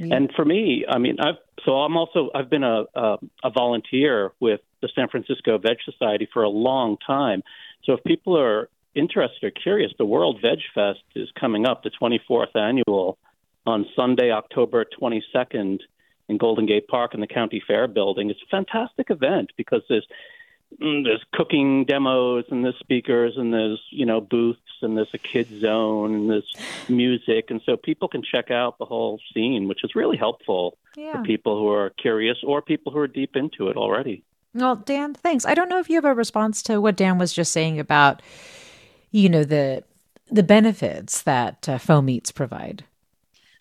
Mm-hmm. 0.00 0.12
And 0.12 0.32
for 0.34 0.44
me, 0.44 0.86
I 0.88 0.98
mean, 0.98 1.16
I've 1.20 1.36
so 1.64 1.72
I'm 1.72 1.96
also 1.96 2.30
I've 2.34 2.48
been 2.48 2.64
a, 2.64 2.84
a 2.94 3.18
a 3.44 3.50
volunteer 3.50 4.32
with 4.40 4.60
the 4.80 4.88
San 4.94 5.08
Francisco 5.08 5.58
Veg 5.58 5.76
Society 5.84 6.28
for 6.32 6.42
a 6.42 6.48
long 6.48 6.96
time. 7.06 7.42
So 7.84 7.92
if 7.92 8.04
people 8.04 8.38
are 8.38 8.68
interested 8.94 9.44
or 9.44 9.50
curious, 9.50 9.92
the 9.98 10.06
World 10.06 10.38
Veg 10.40 10.58
Fest 10.74 11.04
is 11.14 11.28
coming 11.38 11.66
up, 11.66 11.82
the 11.82 11.90
24th 11.90 12.56
annual, 12.56 13.18
on 13.66 13.86
Sunday, 13.94 14.30
October 14.30 14.84
22nd 15.00 15.80
in 16.28 16.38
Golden 16.38 16.66
Gate 16.66 16.88
Park 16.88 17.14
in 17.14 17.20
the 17.20 17.26
County 17.26 17.62
Fair 17.66 17.86
building. 17.88 18.30
It's 18.30 18.42
a 18.42 18.50
fantastic 18.50 19.10
event 19.10 19.50
because 19.56 19.82
there's 19.88 20.06
Mm, 20.82 21.04
there's 21.04 21.24
cooking 21.32 21.84
demos 21.84 22.44
and 22.50 22.64
there's 22.64 22.78
speakers 22.78 23.34
and 23.36 23.54
there's 23.54 23.80
you 23.90 24.04
know 24.04 24.20
booths 24.20 24.60
and 24.82 24.96
there's 24.96 25.14
a 25.14 25.18
kids 25.18 25.60
zone 25.60 26.14
and 26.14 26.28
there's 26.28 26.54
music 26.88 27.50
and 27.50 27.62
so 27.64 27.76
people 27.76 28.08
can 28.08 28.22
check 28.22 28.50
out 28.50 28.76
the 28.78 28.84
whole 28.84 29.20
scene 29.32 29.68
which 29.68 29.84
is 29.84 29.94
really 29.94 30.16
helpful 30.18 30.76
yeah. 30.96 31.12
for 31.12 31.22
people 31.22 31.58
who 31.58 31.68
are 31.68 31.90
curious 31.90 32.36
or 32.44 32.60
people 32.60 32.92
who 32.92 32.98
are 32.98 33.06
deep 33.06 33.36
into 33.36 33.68
it 33.68 33.76
already 33.76 34.22
well 34.54 34.76
dan 34.76 35.14
thanks 35.14 35.46
i 35.46 35.54
don't 35.54 35.70
know 35.70 35.78
if 35.78 35.88
you 35.88 35.94
have 35.94 36.04
a 36.04 36.12
response 36.12 36.62
to 36.62 36.78
what 36.78 36.96
dan 36.96 37.16
was 37.16 37.32
just 37.32 37.52
saying 37.52 37.78
about 37.78 38.20
you 39.12 39.28
know 39.28 39.44
the 39.44 39.82
the 40.30 40.42
benefits 40.42 41.22
that 41.22 41.66
uh, 41.68 41.78
faux 41.78 42.04
meats 42.04 42.32
provide 42.32 42.84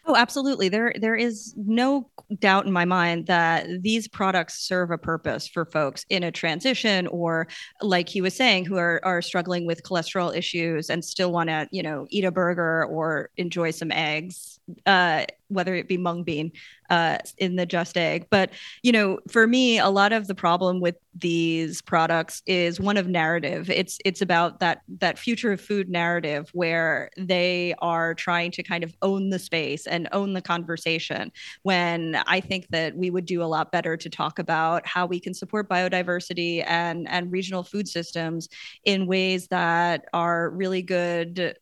Oh, 0.08 0.16
absolutely. 0.16 0.70
There 0.70 0.94
there 1.00 1.16
is 1.16 1.54
no 1.58 2.10
doubt 2.40 2.68
in 2.68 2.72
my 2.72 2.86
mind 2.86 3.26
that 3.26 3.66
these 3.82 4.08
products 4.08 4.60
serve 4.68 4.92
a 4.92 5.00
purpose 5.00 5.48
for 5.48 5.66
folks 5.66 6.06
in 6.10 6.22
a 6.24 6.32
transition 6.32 7.08
or 7.08 7.48
like 7.82 8.08
he 8.08 8.22
was 8.22 8.36
saying 8.36 8.66
who 8.66 8.78
are 8.78 9.02
are 9.04 9.22
struggling 9.24 9.66
with 9.66 9.82
cholesterol 9.84 10.36
issues 10.36 10.92
and 10.92 11.04
still 11.04 11.32
want 11.32 11.50
to, 11.50 11.68
you 11.72 11.82
know, 11.82 12.06
eat 12.10 12.24
a 12.24 12.32
burger 12.32 12.86
or 12.86 13.30
enjoy 13.38 13.72
some 13.72 13.92
eggs. 13.92 14.60
Uh, 14.86 15.26
whether 15.48 15.76
it 15.76 15.88
be 15.88 15.98
mung 15.98 16.24
bean 16.24 16.52
uh, 16.90 17.18
in 17.38 17.56
the 17.56 17.66
just 17.66 17.98
egg. 17.98 18.28
But 18.30 18.52
you 18.84 18.92
know, 18.92 19.20
for 19.30 19.48
me, 19.48 19.80
a 19.80 19.90
lot 19.90 20.14
of 20.14 20.28
the 20.28 20.36
problem 20.36 20.80
with 20.80 20.96
these 21.18 21.82
products 21.82 22.42
is 22.46 22.80
one 22.80 22.98
of 22.98 23.08
narrative. 23.08 23.70
It's 23.70 23.98
it's 24.04 24.22
about 24.22 24.60
that 24.60 24.82
that 25.00 25.18
future 25.18 25.52
of 25.52 25.62
food 25.62 25.90
narrative 25.90 26.50
where 26.54 27.10
they 27.18 27.74
are 27.80 28.14
trying 28.14 28.52
to 28.52 28.64
kind 28.64 28.84
of 28.84 28.94
own 29.02 29.30
the 29.30 29.40
space 29.40 29.88
and 29.88 30.10
own 30.12 30.34
the 30.34 30.42
conversation. 30.42 31.32
When 31.64 32.16
I 32.28 32.42
think 32.42 32.68
that 32.70 32.96
we 32.96 33.10
would 33.10 33.26
do 33.26 33.42
a 33.42 33.46
lot 33.46 33.72
better 33.72 33.96
to 33.98 34.10
talk 34.10 34.40
about 34.40 34.86
how 34.86 35.06
we 35.06 35.20
can 35.20 35.34
support 35.34 35.70
biodiversity 35.70 36.64
and 36.68 37.08
and 37.10 37.32
regional 37.32 37.64
food 37.64 37.88
systems 37.88 38.50
in 38.84 39.08
ways 39.08 39.48
that 39.48 40.06
are 40.14 40.50
really 40.50 40.82
good 40.82 41.58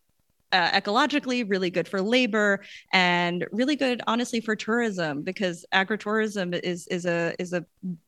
uh, 0.54 0.72
ecologically, 0.72 1.44
really 1.50 1.70
good 1.70 1.88
for 1.88 2.02
labor, 2.02 2.62
and 2.94 3.46
really 3.52 3.76
good, 3.76 4.02
honestly, 4.08 4.40
for 4.40 4.56
tourism 4.56 5.24
because 5.24 5.66
agritourism 5.74 6.58
is 6.64 6.88
is 6.88 7.06
a 7.06 7.36
is 7.40 7.54
a 7.54 7.66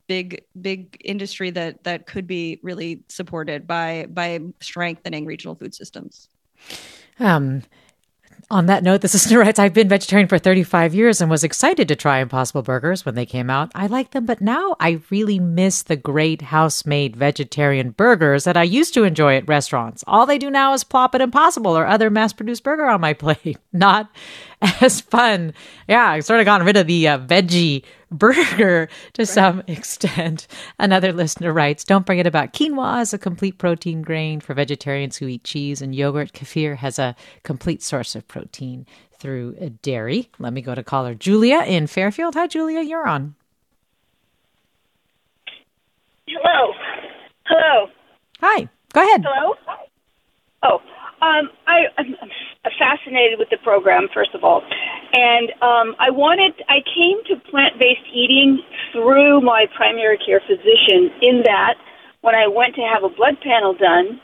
big 0.07 0.45
big 0.61 1.01
industry 1.03 1.49
that 1.49 1.83
that 1.83 2.05
could 2.05 2.27
be 2.27 2.59
really 2.61 3.03
supported 3.09 3.65
by 3.67 4.05
by 4.09 4.39
strengthening 4.61 5.25
regional 5.25 5.55
food 5.55 5.73
systems. 5.73 6.29
Um, 7.19 7.63
on 8.51 8.67
that 8.67 8.83
note, 8.83 9.01
the 9.01 9.07
sister 9.07 9.39
writes, 9.39 9.59
I've 9.59 9.73
been 9.73 9.89
vegetarian 9.89 10.27
for 10.27 10.37
35 10.37 10.93
years 10.93 11.21
and 11.21 11.29
was 11.29 11.43
excited 11.43 11.87
to 11.87 11.95
try 11.95 12.19
Impossible 12.19 12.61
Burgers 12.61 13.05
when 13.05 13.15
they 13.15 13.25
came 13.25 13.49
out. 13.49 13.71
I 13.73 13.87
like 13.87 14.11
them, 14.11 14.25
but 14.25 14.41
now 14.41 14.75
I 14.79 15.01
really 15.09 15.39
miss 15.39 15.83
the 15.83 15.95
great 15.95 16.43
house 16.43 16.85
made 16.85 17.15
vegetarian 17.15 17.91
burgers 17.91 18.43
that 18.43 18.57
I 18.57 18.63
used 18.63 18.93
to 18.93 19.03
enjoy 19.03 19.35
at 19.35 19.47
restaurants. 19.47 20.03
All 20.07 20.25
they 20.25 20.37
do 20.37 20.49
now 20.49 20.73
is 20.73 20.83
plop 20.83 21.13
an 21.13 21.21
Impossible 21.21 21.77
or 21.77 21.87
other 21.87 22.09
mass 22.09 22.33
produced 22.33 22.63
burger 22.63 22.85
on 22.85 23.01
my 23.01 23.13
plate. 23.25 23.57
Not 23.73 24.09
as 24.61 25.01
fun. 25.01 25.53
Yeah, 25.87 26.09
I've 26.09 26.25
sort 26.25 26.39
of 26.39 26.45
gotten 26.45 26.65
rid 26.65 26.77
of 26.77 26.87
the 26.87 27.07
uh, 27.07 27.19
veggie 27.19 27.83
burger 28.11 28.87
to 29.13 29.21
right. 29.21 29.27
some 29.27 29.63
extent. 29.67 30.47
Another 30.79 31.11
listener 31.11 31.51
writes, 31.53 31.83
Don't 31.83 32.05
forget 32.05 32.27
about 32.27 32.53
quinoa 32.53 32.99
as 32.99 33.13
a 33.13 33.17
complete 33.17 33.57
protein 33.57 34.01
grain 34.01 34.39
for 34.39 34.53
vegetarians 34.53 35.17
who 35.17 35.27
eat 35.27 35.43
cheese 35.43 35.81
and 35.81 35.95
yogurt. 35.95 36.33
Kefir 36.33 36.77
has 36.77 36.99
a 36.99 37.15
complete 37.43 37.83
source 37.83 38.15
of 38.15 38.27
protein 38.27 38.85
through 39.19 39.53
dairy. 39.81 40.29
Let 40.39 40.53
me 40.53 40.61
go 40.61 40.75
to 40.75 40.83
caller 40.83 41.15
Julia 41.15 41.63
in 41.65 41.87
Fairfield. 41.87 42.35
Hi, 42.35 42.47
Julia, 42.47 42.81
you're 42.81 43.07
on. 43.07 43.35
Hello. 46.27 46.73
Hello. 47.45 47.87
Hi. 48.41 48.69
Go 48.93 49.01
ahead. 49.01 49.23
Hello. 49.25 49.55
Oh, 50.63 50.79
um, 51.21 51.49
I, 51.67 51.87
I'm 51.97 52.15
fascinated 52.77 53.39
with 53.39 53.49
the 53.49 53.57
program, 53.63 54.07
first 54.13 54.33
of 54.33 54.43
all. 54.43 54.61
And 55.13 55.49
um, 55.61 55.95
I 55.99 56.11
wanted, 56.11 56.53
I 56.67 56.83
came 56.83 57.23
to 57.29 57.49
plant 57.49 57.79
based 57.79 58.05
eating 58.13 58.59
through 58.91 59.41
my 59.41 59.65
primary 59.75 60.17
care 60.17 60.41
physician, 60.41 61.11
in 61.21 61.43
that 61.45 61.75
when 62.21 62.35
I 62.35 62.47
went 62.47 62.75
to 62.75 62.81
have 62.81 63.03
a 63.03 63.09
blood 63.09 63.39
panel 63.41 63.73
done, 63.73 64.19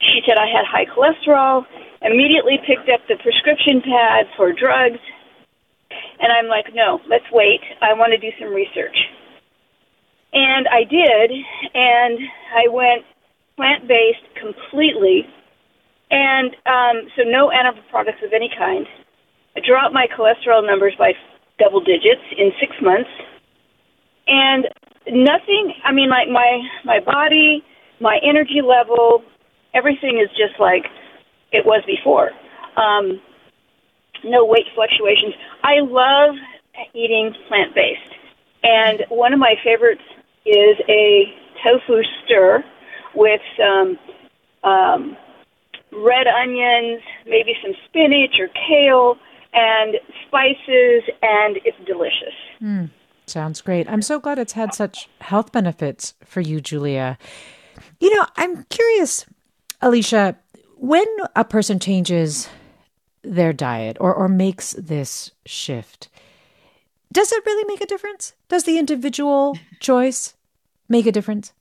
she 0.00 0.20
said 0.26 0.36
I 0.36 0.50
had 0.50 0.66
high 0.66 0.86
cholesterol, 0.86 1.64
immediately 2.02 2.58
picked 2.66 2.90
up 2.90 3.00
the 3.08 3.16
prescription 3.22 3.80
pad 3.80 4.26
for 4.36 4.52
drugs. 4.52 4.98
And 6.18 6.32
I'm 6.32 6.48
like, 6.48 6.74
no, 6.74 7.00
let's 7.08 7.26
wait. 7.32 7.60
I 7.80 7.94
want 7.94 8.12
to 8.12 8.18
do 8.18 8.34
some 8.38 8.52
research. 8.52 8.96
And 10.32 10.66
I 10.68 10.84
did, 10.84 11.30
and 11.74 12.18
I 12.56 12.68
went 12.68 13.04
plant 13.56 13.86
based 13.86 14.24
completely 14.40 15.26
and 16.12 16.54
um, 16.68 17.08
so 17.16 17.24
no 17.24 17.50
animal 17.50 17.82
products 17.90 18.20
of 18.22 18.32
any 18.32 18.50
kind. 18.56 18.86
I 19.56 19.60
dropped 19.66 19.94
my 19.94 20.06
cholesterol 20.06 20.64
numbers 20.64 20.94
by 20.98 21.12
double 21.58 21.80
digits 21.80 22.22
in 22.36 22.52
six 22.60 22.76
months, 22.82 23.10
and 24.28 24.68
nothing. 25.08 25.72
I 25.84 25.92
mean, 25.92 26.10
like 26.10 26.28
my 26.28 26.60
my 26.84 27.00
body, 27.00 27.64
my 28.00 28.20
energy 28.22 28.60
level, 28.62 29.24
everything 29.74 30.20
is 30.22 30.28
just 30.36 30.60
like 30.60 30.84
it 31.50 31.64
was 31.64 31.82
before. 31.86 32.30
Um, 32.76 33.20
no 34.24 34.44
weight 34.44 34.66
fluctuations. 34.74 35.34
I 35.64 35.80
love 35.80 36.36
eating 36.94 37.34
plant 37.48 37.74
based, 37.74 38.12
and 38.62 39.00
one 39.08 39.32
of 39.32 39.38
my 39.38 39.54
favorites 39.64 40.04
is 40.44 40.76
a 40.88 41.24
tofu 41.64 42.02
stir 42.24 42.64
with 43.14 43.40
some 43.56 43.98
um, 44.64 45.16
red 45.92 46.26
onions, 46.26 47.02
maybe 47.26 47.52
some 47.62 47.74
spinach 47.86 48.36
or 48.38 48.48
kale, 48.48 49.16
and 49.52 49.96
spices, 50.26 51.02
and 51.22 51.58
it's 51.64 51.76
delicious. 51.86 52.34
Mm, 52.62 52.90
sounds 53.26 53.60
great. 53.60 53.88
I'm 53.88 54.02
so 54.02 54.18
glad 54.18 54.38
it's 54.38 54.54
had 54.54 54.74
such 54.74 55.08
health 55.20 55.52
benefits 55.52 56.14
for 56.24 56.40
you, 56.40 56.60
Julia. 56.60 57.18
You 58.00 58.14
know, 58.14 58.26
I'm 58.36 58.64
curious, 58.64 59.26
Alicia, 59.80 60.36
when 60.76 61.06
a 61.36 61.44
person 61.44 61.78
changes 61.78 62.48
their 63.22 63.52
diet 63.52 63.96
or, 64.00 64.14
or 64.14 64.28
makes 64.28 64.72
this 64.72 65.30
shift, 65.46 66.08
does 67.12 67.30
it 67.30 67.44
really 67.44 67.64
make 67.64 67.80
a 67.80 67.86
difference? 67.86 68.32
Does 68.48 68.64
the 68.64 68.78
individual 68.78 69.58
choice 69.80 70.34
make 70.88 71.06
a 71.06 71.12
difference? 71.12 71.52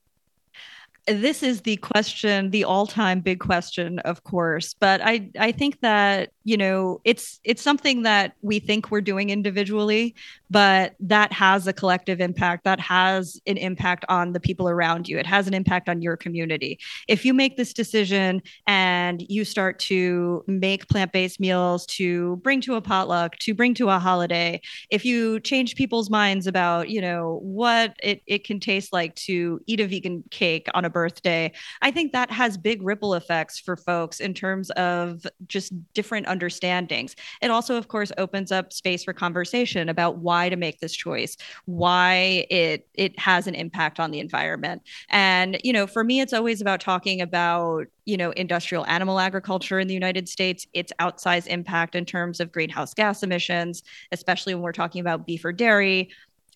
This 1.08 1.42
is 1.42 1.62
the 1.62 1.78
question 1.78 2.52
the 2.52 2.64
all-time 2.64 3.22
big 3.22 3.40
question 3.40 4.00
of 4.00 4.24
course 4.24 4.76
but 4.80 5.02
i 5.02 5.30
i 5.40 5.52
think 5.52 5.80
that 5.82 6.32
you 6.44 6.56
know 6.56 7.02
it's 7.04 7.40
it's 7.44 7.62
something 7.62 8.04
that 8.04 8.34
we 8.42 8.60
think 8.60 8.92
we're 8.92 9.02
doing 9.02 9.30
individually 9.30 10.14
but 10.52 10.96
that 11.00 11.32
has 11.32 11.66
a 11.66 11.72
collective 11.74 12.20
impact 12.20 12.66
that 12.66 12.80
has 12.80 13.40
an 13.48 13.56
impact 13.56 14.04
on 14.10 14.34
the 14.34 14.40
people 14.40 14.68
around 14.68 15.08
you. 15.08 15.18
It 15.18 15.26
has 15.26 15.48
an 15.48 15.54
impact 15.54 15.88
on 15.88 16.02
your 16.02 16.18
community. 16.18 16.78
If 17.08 17.24
you 17.24 17.34
make 17.34 17.56
this 17.56 17.74
decision 17.74 18.42
and 18.68 19.24
you 19.30 19.46
start 19.46 19.80
to 19.80 20.44
make 20.48 20.90
plant-based 20.90 21.40
meals 21.40 21.86
to 21.86 22.36
bring 22.38 22.60
to 22.62 22.76
a 22.76 22.82
potluck 22.82 23.38
to 23.38 23.54
bring 23.54 23.74
to 23.76 23.90
a 23.90 23.98
holiday 23.98 24.60
if 24.90 25.06
you 25.06 25.40
change 25.40 25.76
people's 25.76 26.10
minds 26.10 26.48
about 26.48 26.90
you 26.90 27.00
know 27.00 27.40
what 27.42 27.96
it, 28.04 28.22
it 28.28 28.44
can 28.44 28.60
taste 28.60 28.92
like 28.92 29.16
to 29.16 29.62
eat 29.68 29.80
a 29.80 29.88
vegan 29.88 30.24
cake 30.32 30.68
on 30.74 30.84
a 30.84 30.90
birthday 30.92 31.52
i 31.82 31.90
think 31.92 32.12
that 32.12 32.30
has 32.30 32.58
big 32.58 32.82
ripple 32.82 33.14
effects 33.14 33.60
for 33.60 33.76
folks 33.76 34.20
in 34.20 34.34
terms 34.34 34.70
of 34.72 35.26
just 35.48 35.74
different 35.94 36.28
understandings. 36.28 37.16
It 37.42 37.52
also, 37.52 37.76
of 37.76 37.88
course, 37.88 38.12
opens 38.18 38.52
up 38.52 38.74
space 38.74 39.04
for 39.04 39.14
conversation 39.14 39.90
about 39.90 40.18
why 40.18 40.50
to 40.50 40.56
make 40.56 40.80
this 40.80 40.94
choice, 40.94 41.38
why 41.66 42.46
it 42.50 42.88
it 42.94 43.18
has 43.20 43.48
an 43.48 43.56
impact 43.56 44.00
on 44.00 44.12
the 44.12 44.20
environment. 44.20 44.82
And 45.10 45.60
you 45.64 45.74
know, 45.74 45.88
for 45.88 46.04
me, 46.04 46.22
it's 46.22 46.34
always 46.34 46.62
about 46.62 46.80
talking 46.80 47.22
about 47.22 47.88
you 48.06 48.18
know 48.18 48.32
industrial 48.32 48.86
animal 48.88 49.20
agriculture 49.20 49.80
in 49.80 49.88
the 49.88 49.94
United 49.94 50.28
States, 50.30 50.66
its 50.74 50.92
outsized 51.00 51.48
impact 51.48 51.96
in 51.96 52.06
terms 52.06 52.40
of 52.40 52.52
greenhouse 52.52 52.94
gas 52.94 53.24
emissions, 53.24 53.84
especially 54.12 54.54
when 54.54 54.64
we're 54.64 54.72
talking 54.72 55.02
about 55.02 55.26
beef 55.26 55.44
or 55.46 55.52
dairy 55.52 56.10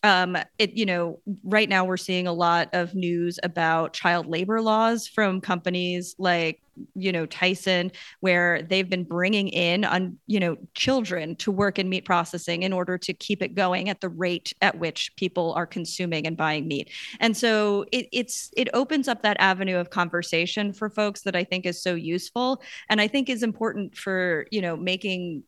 um, 0.06 0.38
it 0.60 0.74
you 0.74 0.86
know 0.86 1.20
right 1.44 1.68
now 1.68 1.84
we're 1.84 1.98
seeing 1.98 2.28
a 2.28 2.34
lot 2.34 2.70
of 2.74 2.94
news 2.94 3.40
about 3.42 3.92
child 3.94 4.28
labor 4.28 4.62
laws 4.62 5.08
from 5.08 5.42
companies 5.42 6.16
like 6.20 6.62
you 6.94 7.12
know 7.12 7.26
Tyson 7.26 7.92
where 8.20 8.62
they've 8.62 8.88
been 8.88 9.04
bringing 9.04 9.48
in 9.48 9.84
on 9.84 10.20
you 10.28 10.40
know 10.40 10.58
children 10.76 11.36
to 11.38 11.52
work 11.52 11.80
in 11.80 11.90
meat 11.90 12.06
processing 12.06 12.62
in 12.62 12.72
order 12.72 13.00
to 13.00 13.14
keep 13.14 13.42
it 13.42 13.56
going 13.56 13.90
at 13.90 14.00
the 14.00 14.10
rate 14.10 14.54
at 14.62 14.78
which 14.78 15.12
people 15.16 15.54
are 15.54 15.66
consuming 15.66 16.28
and 16.28 16.38
buying 16.38 16.68
meat. 16.68 16.92
And 17.20 17.36
so 17.36 17.86
it, 17.92 18.08
it's 18.12 18.52
it 18.56 18.70
opens 18.76 19.08
up 19.08 19.24
that 19.24 19.38
avenue 19.40 19.78
of 19.78 19.90
conversation 19.90 20.72
for 20.72 20.88
folks 20.88 21.22
that 21.22 21.36
I 21.36 21.44
think 21.44 21.66
is 21.66 21.82
so 21.82 21.96
useful. 21.96 22.62
And 22.90 23.02
I 23.02 23.08
think 23.08 23.28
is 23.28 23.42
important 23.42 23.98
for 23.98 24.46
you 24.52 24.62
know 24.62 24.78
making 24.78 25.42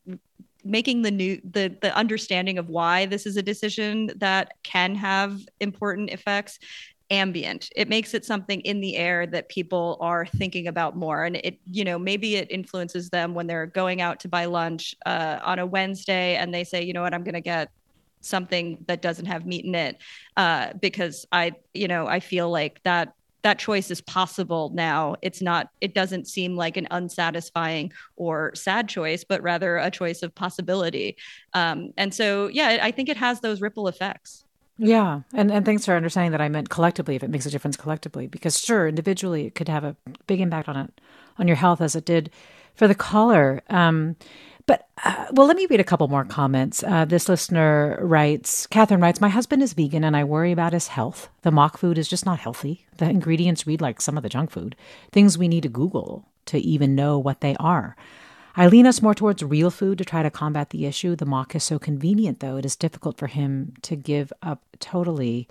making 0.67 1.01
the 1.01 1.11
new 1.11 1.41
the 1.43 1.75
the 1.81 1.95
understanding 1.95 2.57
of 2.57 2.69
why 2.69 3.05
this 3.05 3.25
is 3.25 3.37
a 3.37 3.41
decision 3.41 4.11
that 4.17 4.51
can 4.63 4.95
have 4.95 5.41
important 5.59 6.09
effects 6.09 6.59
ambient. 7.09 7.69
It 7.75 7.87
makes 7.87 8.13
it 8.13 8.25
something 8.25 8.59
in 8.61 8.81
the 8.81 8.97
air 8.97 9.25
that 9.27 9.47
people 9.47 9.97
are 10.01 10.25
thinking 10.25 10.67
about 10.67 10.97
more. 10.97 11.23
And 11.23 11.37
it 11.37 11.59
you 11.65 11.83
know 11.83 11.97
maybe 11.97 12.35
it 12.35 12.51
influences 12.51 13.09
them 13.09 13.33
when 13.33 13.47
they're 13.47 13.65
going 13.65 14.01
out 14.01 14.19
to 14.21 14.27
buy 14.27 14.45
lunch 14.45 14.95
uh, 15.05 15.39
on 15.43 15.59
a 15.59 15.65
wednesday 15.65 16.35
and 16.35 16.53
they 16.53 16.63
say 16.63 16.83
you 16.83 16.93
know 16.93 17.01
what? 17.01 17.13
I'm 17.13 17.23
going 17.23 17.33
to 17.35 17.41
get 17.41 17.69
something 18.21 18.83
that 18.87 19.01
doesn't 19.01 19.27
have 19.27 19.45
meat 19.45 19.65
in 19.65 19.75
it 19.75 19.97
uh, 20.35 20.73
because 20.81 21.25
i 21.31 21.51
you 21.73 21.87
know 21.87 22.07
i 22.07 22.19
feel 22.19 22.49
like 22.49 22.81
that 22.83 23.13
that 23.47 23.59
choice 23.59 23.89
is 23.89 24.01
possible 24.01 24.71
now. 24.73 25.15
It's 25.21 25.41
not, 25.41 25.69
it 25.79 25.93
doesn't 25.93 26.27
seem 26.27 26.57
like 26.57 26.75
an 26.75 26.85
unsatisfying 26.91 27.93
or 28.17 28.51
sad 28.55 28.89
choice, 28.89 29.23
but 29.23 29.41
rather 29.41 29.77
a 29.77 29.89
choice 29.89 30.21
of 30.21 30.35
possibility. 30.35 31.15
Um, 31.53 31.93
and 31.95 32.13
so, 32.13 32.49
yeah, 32.49 32.79
I 32.81 32.91
think 32.91 33.07
it 33.07 33.15
has 33.15 33.39
those 33.39 33.61
ripple 33.61 33.87
effects. 33.87 34.43
Yeah, 34.77 35.21
and 35.33 35.49
and 35.49 35.65
thanks 35.65 35.85
for 35.85 35.95
understanding 35.95 36.33
that 36.33 36.41
I 36.41 36.49
meant 36.49 36.69
collectively 36.69 37.15
if 37.15 37.23
it 37.23 37.29
makes 37.29 37.45
a 37.45 37.49
difference 37.49 37.77
collectively 37.77 38.27
because 38.27 38.59
sure 38.59 38.87
individually 38.87 39.47
it 39.47 39.55
could 39.55 39.69
have 39.69 39.83
a 39.83 39.95
big 40.27 40.39
impact 40.39 40.69
on 40.69 40.75
it 40.75 41.01
on 41.39 41.47
your 41.47 41.55
health 41.55 41.81
as 41.81 41.95
it 41.95 42.05
did 42.05 42.29
for 42.75 42.87
the 42.87 42.93
caller. 42.93 43.63
Um, 43.69 44.17
but, 44.67 44.87
uh, 45.03 45.25
well, 45.31 45.47
let 45.47 45.57
me 45.57 45.65
read 45.69 45.79
a 45.79 45.85
couple 45.85 46.07
more 46.07 46.25
comments. 46.25 46.83
Uh, 46.83 47.05
this 47.05 47.27
listener 47.27 47.97
writes 48.01 48.67
Catherine 48.67 49.01
writes, 49.01 49.21
My 49.21 49.29
husband 49.29 49.63
is 49.63 49.73
vegan 49.73 50.03
and 50.03 50.15
I 50.15 50.23
worry 50.23 50.51
about 50.51 50.73
his 50.73 50.89
health. 50.89 51.29
The 51.41 51.51
mock 51.51 51.77
food 51.77 51.97
is 51.97 52.07
just 52.07 52.25
not 52.25 52.39
healthy. 52.39 52.85
The 52.97 53.09
ingredients 53.09 53.65
read 53.65 53.81
like 53.81 54.01
some 54.01 54.17
of 54.17 54.23
the 54.23 54.29
junk 54.29 54.51
food, 54.51 54.75
things 55.11 55.37
we 55.37 55.47
need 55.47 55.63
to 55.63 55.69
Google 55.69 56.25
to 56.47 56.59
even 56.59 56.95
know 56.95 57.17
what 57.17 57.41
they 57.41 57.55
are. 57.59 57.95
I 58.55 58.67
lean 58.67 58.87
us 58.87 59.01
more 59.03 59.13
towards 59.13 59.43
real 59.43 59.69
food 59.69 59.99
to 59.99 60.05
try 60.05 60.23
to 60.23 60.31
combat 60.31 60.71
the 60.71 60.87
issue. 60.87 61.15
The 61.15 61.25
mock 61.25 61.55
is 61.55 61.63
so 61.63 61.77
convenient, 61.77 62.39
though, 62.39 62.57
it 62.57 62.65
is 62.65 62.75
difficult 62.75 63.17
for 63.17 63.27
him 63.27 63.73
to 63.83 63.95
give 63.95 64.33
up 64.41 64.63
totally 64.79 65.47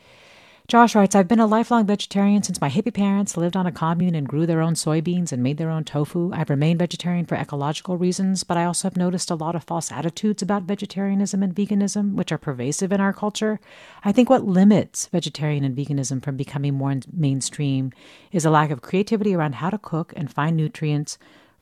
Josh 0.69 0.97
writes, 0.97 1.15
I've 1.15 1.29
been 1.29 1.39
a 1.39 1.47
lifelong 1.47 1.87
vegetarian 1.87 2.43
since 2.43 2.61
my 2.61 2.69
hippie 2.69 2.93
parents 2.93 3.37
lived 3.37 3.57
on 3.57 3.69
a 3.69 3.73
commune 3.73 4.17
and 4.17 4.27
grew 4.27 4.47
their 4.47 4.61
own 4.61 4.75
soybeans 4.75 5.31
and 5.31 5.41
made 5.41 5.59
their 5.59 5.71
own 5.71 5.85
tofu. 5.85 6.33
I've 6.35 6.51
remained 6.51 6.81
vegetarian 6.81 7.25
for 7.25 7.37
ecological 7.37 7.97
reasons, 7.97 8.43
but 8.43 8.57
I 8.57 8.65
also 8.65 8.89
have 8.89 8.97
noticed 8.97 9.31
a 9.31 9.37
lot 9.37 9.55
of 9.55 9.63
false 9.63 9.93
attitudes 9.93 10.43
about 10.43 10.65
vegetarianism 10.65 11.41
and 11.41 11.55
veganism, 11.55 12.15
which 12.15 12.33
are 12.33 12.39
pervasive 12.39 12.91
in 12.91 13.01
our 13.01 13.13
culture. 13.13 13.61
I 14.03 14.11
think 14.11 14.29
what 14.29 14.45
limits 14.45 15.07
vegetarian 15.07 15.63
and 15.63 15.77
veganism 15.77 16.21
from 16.21 16.37
becoming 16.37 16.75
more 16.75 16.97
mainstream 17.13 17.93
is 18.33 18.45
a 18.45 18.51
lack 18.51 18.73
of 18.73 18.83
creativity 18.83 19.37
around 19.37 19.57
how 19.57 19.71
to 19.71 19.79
cook 19.79 20.13
and 20.17 20.35
find 20.35 20.57
nutrients 20.57 21.17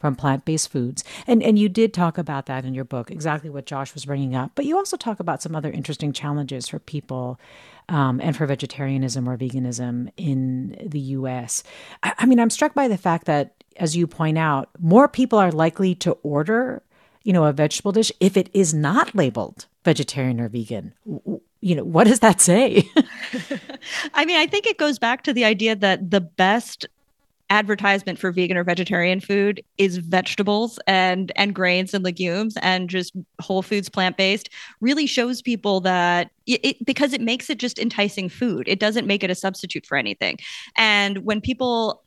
from 0.04 0.14
plant-based 0.14 0.68
foods. 0.68 1.02
And 1.26 1.42
and 1.42 1.58
you 1.58 1.70
did 1.70 1.94
talk 1.94 2.18
about 2.18 2.44
that 2.44 2.66
in 2.66 2.74
your 2.74 2.84
book, 2.84 3.10
exactly 3.10 3.48
what 3.48 3.64
Josh 3.64 3.94
was 3.94 4.04
bringing 4.04 4.34
up. 4.34 4.50
But 4.54 4.66
you 4.66 4.76
also 4.76 4.98
talk 4.98 5.18
about 5.18 5.40
some 5.40 5.56
other 5.56 5.70
interesting 5.70 6.12
challenges 6.12 6.68
for 6.68 6.78
people 6.78 7.40
um, 7.88 8.20
and 8.20 8.36
for 8.36 8.44
vegetarianism 8.44 9.26
or 9.26 9.38
veganism 9.38 10.12
in 10.18 10.76
the 10.84 11.00
US. 11.00 11.62
I, 12.02 12.12
I 12.18 12.26
mean, 12.26 12.38
I'm 12.38 12.50
struck 12.50 12.74
by 12.74 12.86
the 12.86 12.98
fact 12.98 13.24
that, 13.24 13.64
as 13.78 13.96
you 13.96 14.06
point 14.06 14.36
out, 14.36 14.68
more 14.78 15.08
people 15.08 15.38
are 15.38 15.50
likely 15.50 15.94
to 15.94 16.12
order, 16.22 16.82
you 17.22 17.32
know, 17.32 17.44
a 17.44 17.54
vegetable 17.54 17.92
dish 17.92 18.12
if 18.20 18.36
it 18.36 18.50
is 18.52 18.74
not 18.74 19.14
labeled 19.14 19.64
vegetarian 19.86 20.38
or 20.38 20.50
vegan. 20.50 20.92
You 21.62 21.76
know, 21.76 21.84
what 21.84 22.06
does 22.06 22.20
that 22.20 22.42
say? 22.42 22.90
I 24.14 24.26
mean, 24.26 24.36
I 24.36 24.46
think 24.46 24.66
it 24.66 24.76
goes 24.76 24.98
back 24.98 25.24
to 25.24 25.32
the 25.32 25.46
idea 25.46 25.74
that 25.76 26.10
the 26.10 26.20
best 26.20 26.86
advertisement 27.54 28.18
for 28.18 28.32
vegan 28.32 28.56
or 28.56 28.64
vegetarian 28.64 29.20
food 29.20 29.62
is 29.78 29.98
vegetables 29.98 30.76
and 30.88 31.30
and 31.36 31.54
grains 31.54 31.94
and 31.94 32.04
legumes 32.04 32.56
and 32.62 32.90
just 32.90 33.12
whole 33.40 33.62
foods 33.62 33.88
plant 33.88 34.16
based 34.16 34.48
really 34.80 35.06
shows 35.06 35.40
people 35.40 35.80
that 35.80 36.30
it, 36.46 36.84
because 36.84 37.12
it 37.12 37.20
makes 37.20 37.48
it 37.48 37.58
just 37.58 37.78
enticing 37.78 38.28
food. 38.28 38.68
It 38.68 38.80
doesn't 38.80 39.06
make 39.06 39.22
it 39.22 39.30
a 39.30 39.34
substitute 39.36 39.86
for 39.86 39.96
anything. 39.96 40.38
And 40.76 41.18
when 41.18 41.40
people 41.40 42.03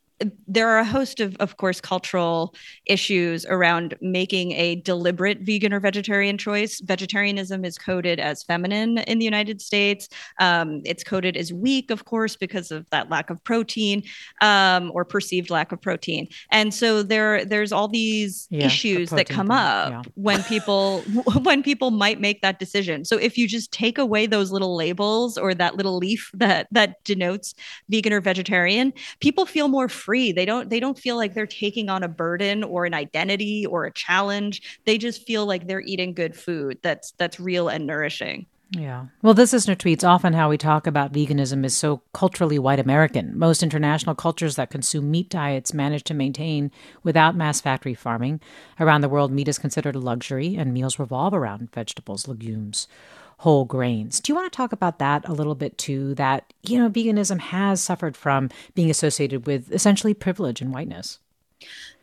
there 0.47 0.68
are 0.70 0.80
a 0.80 0.86
host 0.86 1.20
of, 1.20 1.36
of 1.38 1.57
course, 1.57 1.80
cultural 1.80 2.55
issues 2.86 3.45
around 3.45 3.95
making 4.01 4.53
a 4.53 4.76
deliberate 4.76 5.39
vegan 5.41 5.74
or 5.74 5.80
vegetarian 5.80 6.38
choice. 6.38 6.80
Vegetarianism 6.80 7.63
is 7.63 7.78
coded 7.78 8.20
as 8.20 8.43
feminine 8.43 8.97
in 8.99 9.20
the 9.20 9.26
United 9.26 9.61
States. 9.61 10.09
Um, 10.39 10.82
it's 10.86 11.03
coded 11.03 11.38
as 11.38 11.53
weak, 11.53 11.91
of 11.91 12.05
course, 12.05 12.36
because 12.36 12.72
of 12.72 12.89
that 12.89 13.09
lack 13.09 13.30
of 13.30 13.43
protein 13.43 14.03
um, 14.41 14.91
or 14.95 15.05
perceived 15.05 15.49
lack 15.49 15.72
of 15.72 15.82
protein. 15.82 16.28
And 16.51 16.74
so 16.74 17.03
there, 17.03 17.45
there's 17.45 17.72
all 17.72 17.88
these 17.88 18.47
yeah, 18.49 18.65
issues 18.65 19.11
the 19.11 19.18
that 19.18 19.30
come 19.30 19.47
thing. 19.47 19.55
up 19.55 19.91
yeah. 19.91 20.01
when 20.15 20.43
people 20.43 21.01
when 21.43 21.61
people 21.61 21.91
might 21.91 22.20
make 22.20 22.41
that 22.41 22.57
decision. 22.59 23.05
So 23.05 23.18
if 23.18 23.38
you 23.38 23.47
just 23.47 23.72
take 23.72 23.97
away 23.97 24.26
those 24.26 24.51
little 24.51 24.76
labels 24.76 25.38
or 25.38 25.53
that 25.53 25.76
little 25.76 25.97
leaf 25.97 26.32
that 26.34 26.68
that 26.72 27.03
denotes 27.03 27.53
vegan 27.89 28.13
or 28.13 28.22
vegetarian, 28.22 28.93
people 29.20 29.45
feel 29.45 29.68
more 29.68 29.88
free. 29.88 30.07
They 30.08 30.45
don't 30.45 30.70
they 30.70 30.80
don't 30.80 30.97
feel 30.97 31.18
like 31.18 31.34
they're 31.34 31.45
taking 31.45 31.89
on 31.89 32.03
a 32.03 32.08
burden 32.08 32.64
or 32.64 32.86
an 32.86 32.93
identity 32.93 33.66
or 33.66 33.86
a 33.86 33.91
challenge. 33.91 34.80
They 34.86 34.97
just 34.97 35.26
feel 35.26 35.45
like 35.45 35.68
they're 35.68 35.82
eating 35.82 36.14
good 36.14 36.36
food 36.36 36.80
that's 36.82 37.12
that's 37.14 37.39
real 37.39 37.68
and 37.68 37.86
nourishing. 37.86 38.45
Yeah. 38.72 39.05
Well, 39.22 39.34
this 39.34 39.53
listener 39.53 39.76
tweets 39.76 40.08
often 40.08 40.34
how 40.34 40.49
we 40.49 40.58
talk 40.58 40.88
about 40.88 41.14
veganism 41.14 41.64
is 41.64 41.76
so 41.76 42.01
culturally 42.14 42.60
white 42.60 42.80
American. 42.80 43.38
Most 43.38 43.64
international 43.64 44.14
cultures 44.14 44.58
that 44.58 44.70
consume 44.70 45.10
meat 45.10 45.30
diets 45.30 45.74
manage 45.74 46.03
to 46.05 46.14
maintain 46.14 46.72
without 47.01 47.36
mass 47.36 47.62
factory 47.62 47.93
farming. 47.93 48.41
Around 48.78 49.01
the 49.01 49.10
world, 49.10 49.32
meat 49.32 49.47
is 49.47 49.58
considered 49.58 49.95
a 49.95 49.99
luxury, 49.99 50.55
and 50.58 50.74
meals 50.74 50.99
revolve 50.99 51.34
around 51.34 51.72
vegetables, 51.72 52.28
legumes, 52.28 52.89
whole 53.38 53.65
grains. 53.65 54.19
Do 54.19 54.31
you 54.31 54.35
want 54.35 54.51
to 54.51 54.55
talk 54.55 54.71
about 54.71 54.99
that 54.99 55.27
a 55.27 55.33
little 55.33 55.55
bit 55.55 55.77
too? 55.77 56.15
That, 56.15 56.51
you 56.63 56.77
know, 56.77 56.89
veganism 56.89 57.39
has 57.39 57.81
suffered 57.81 58.17
from 58.17 58.49
being 58.73 58.89
associated 58.89 59.45
with 59.45 59.71
essentially 59.71 60.13
privilege 60.13 60.61
and 60.61 60.73
whiteness. 60.73 61.19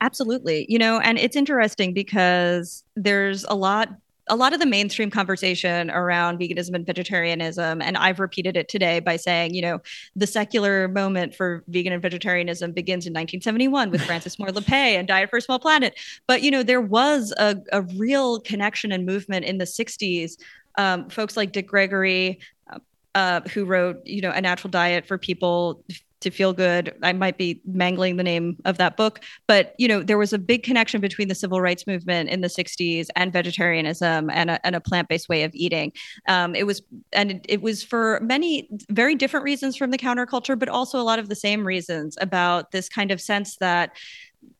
Absolutely. 0.00 0.66
You 0.68 0.78
know, 0.78 0.98
and 1.00 1.18
it's 1.18 1.36
interesting 1.36 1.92
because 1.92 2.84
there's 2.96 3.44
a 3.44 3.54
lot 3.54 3.88
a 4.28 4.36
lot 4.36 4.54
of 4.54 4.60
the 4.60 4.66
mainstream 4.66 5.10
conversation 5.10 5.90
around 5.90 6.38
veganism 6.38 6.74
and 6.74 6.86
vegetarianism, 6.86 7.82
and 7.82 7.96
I've 7.96 8.18
repeated 8.18 8.56
it 8.56 8.68
today 8.68 9.00
by 9.00 9.16
saying, 9.16 9.54
you 9.54 9.60
know, 9.60 9.80
the 10.16 10.26
secular 10.26 10.88
moment 10.88 11.34
for 11.34 11.62
vegan 11.68 11.92
and 11.92 12.00
vegetarianism 12.00 12.72
begins 12.72 13.06
in 13.06 13.12
1971 13.12 13.90
with 13.90 14.02
Frances 14.02 14.38
Moore 14.38 14.48
Lappé 14.48 14.98
and 14.98 15.06
Diet 15.06 15.28
for 15.28 15.36
a 15.36 15.40
Small 15.42 15.58
Planet. 15.58 15.98
But, 16.26 16.42
you 16.42 16.50
know, 16.50 16.62
there 16.62 16.80
was 16.80 17.34
a, 17.36 17.56
a 17.72 17.82
real 17.82 18.40
connection 18.40 18.92
and 18.92 19.04
movement 19.04 19.44
in 19.44 19.58
the 19.58 19.66
60s 19.66 20.36
um, 20.76 21.08
folks 21.08 21.36
like 21.36 21.52
Dick 21.52 21.68
Gregory, 21.68 22.40
uh, 22.70 22.78
uh, 23.14 23.40
who 23.42 23.64
wrote, 23.64 24.04
you 24.04 24.20
know, 24.20 24.30
A 24.30 24.40
Natural 24.40 24.70
Diet 24.70 25.06
for 25.06 25.18
People 25.18 25.84
to 26.24 26.30
Feel 26.30 26.52
Good. 26.52 26.94
I 27.02 27.12
might 27.12 27.38
be 27.38 27.60
mangling 27.64 28.16
the 28.16 28.22
name 28.22 28.56
of 28.64 28.78
that 28.78 28.96
book, 28.96 29.20
but, 29.46 29.74
you 29.78 29.86
know, 29.86 30.02
there 30.02 30.18
was 30.18 30.32
a 30.32 30.38
big 30.38 30.62
connection 30.62 31.00
between 31.00 31.28
the 31.28 31.34
civil 31.34 31.60
rights 31.60 31.86
movement 31.86 32.30
in 32.30 32.40
the 32.40 32.48
60s 32.48 33.08
and 33.14 33.32
vegetarianism 33.32 34.30
and 34.30 34.50
a, 34.50 34.66
and 34.66 34.74
a 34.74 34.80
plant-based 34.80 35.28
way 35.28 35.44
of 35.44 35.54
eating. 35.54 35.92
Um, 36.26 36.54
it 36.54 36.66
was, 36.66 36.82
and 37.12 37.30
it, 37.30 37.46
it 37.48 37.62
was 37.62 37.84
for 37.84 38.20
many 38.22 38.68
very 38.90 39.14
different 39.14 39.44
reasons 39.44 39.76
from 39.76 39.90
the 39.90 39.98
counterculture, 39.98 40.58
but 40.58 40.68
also 40.68 40.98
a 40.98 41.04
lot 41.04 41.18
of 41.18 41.28
the 41.28 41.36
same 41.36 41.64
reasons 41.64 42.16
about 42.20 42.72
this 42.72 42.88
kind 42.88 43.10
of 43.10 43.20
sense 43.20 43.56
that 43.56 43.90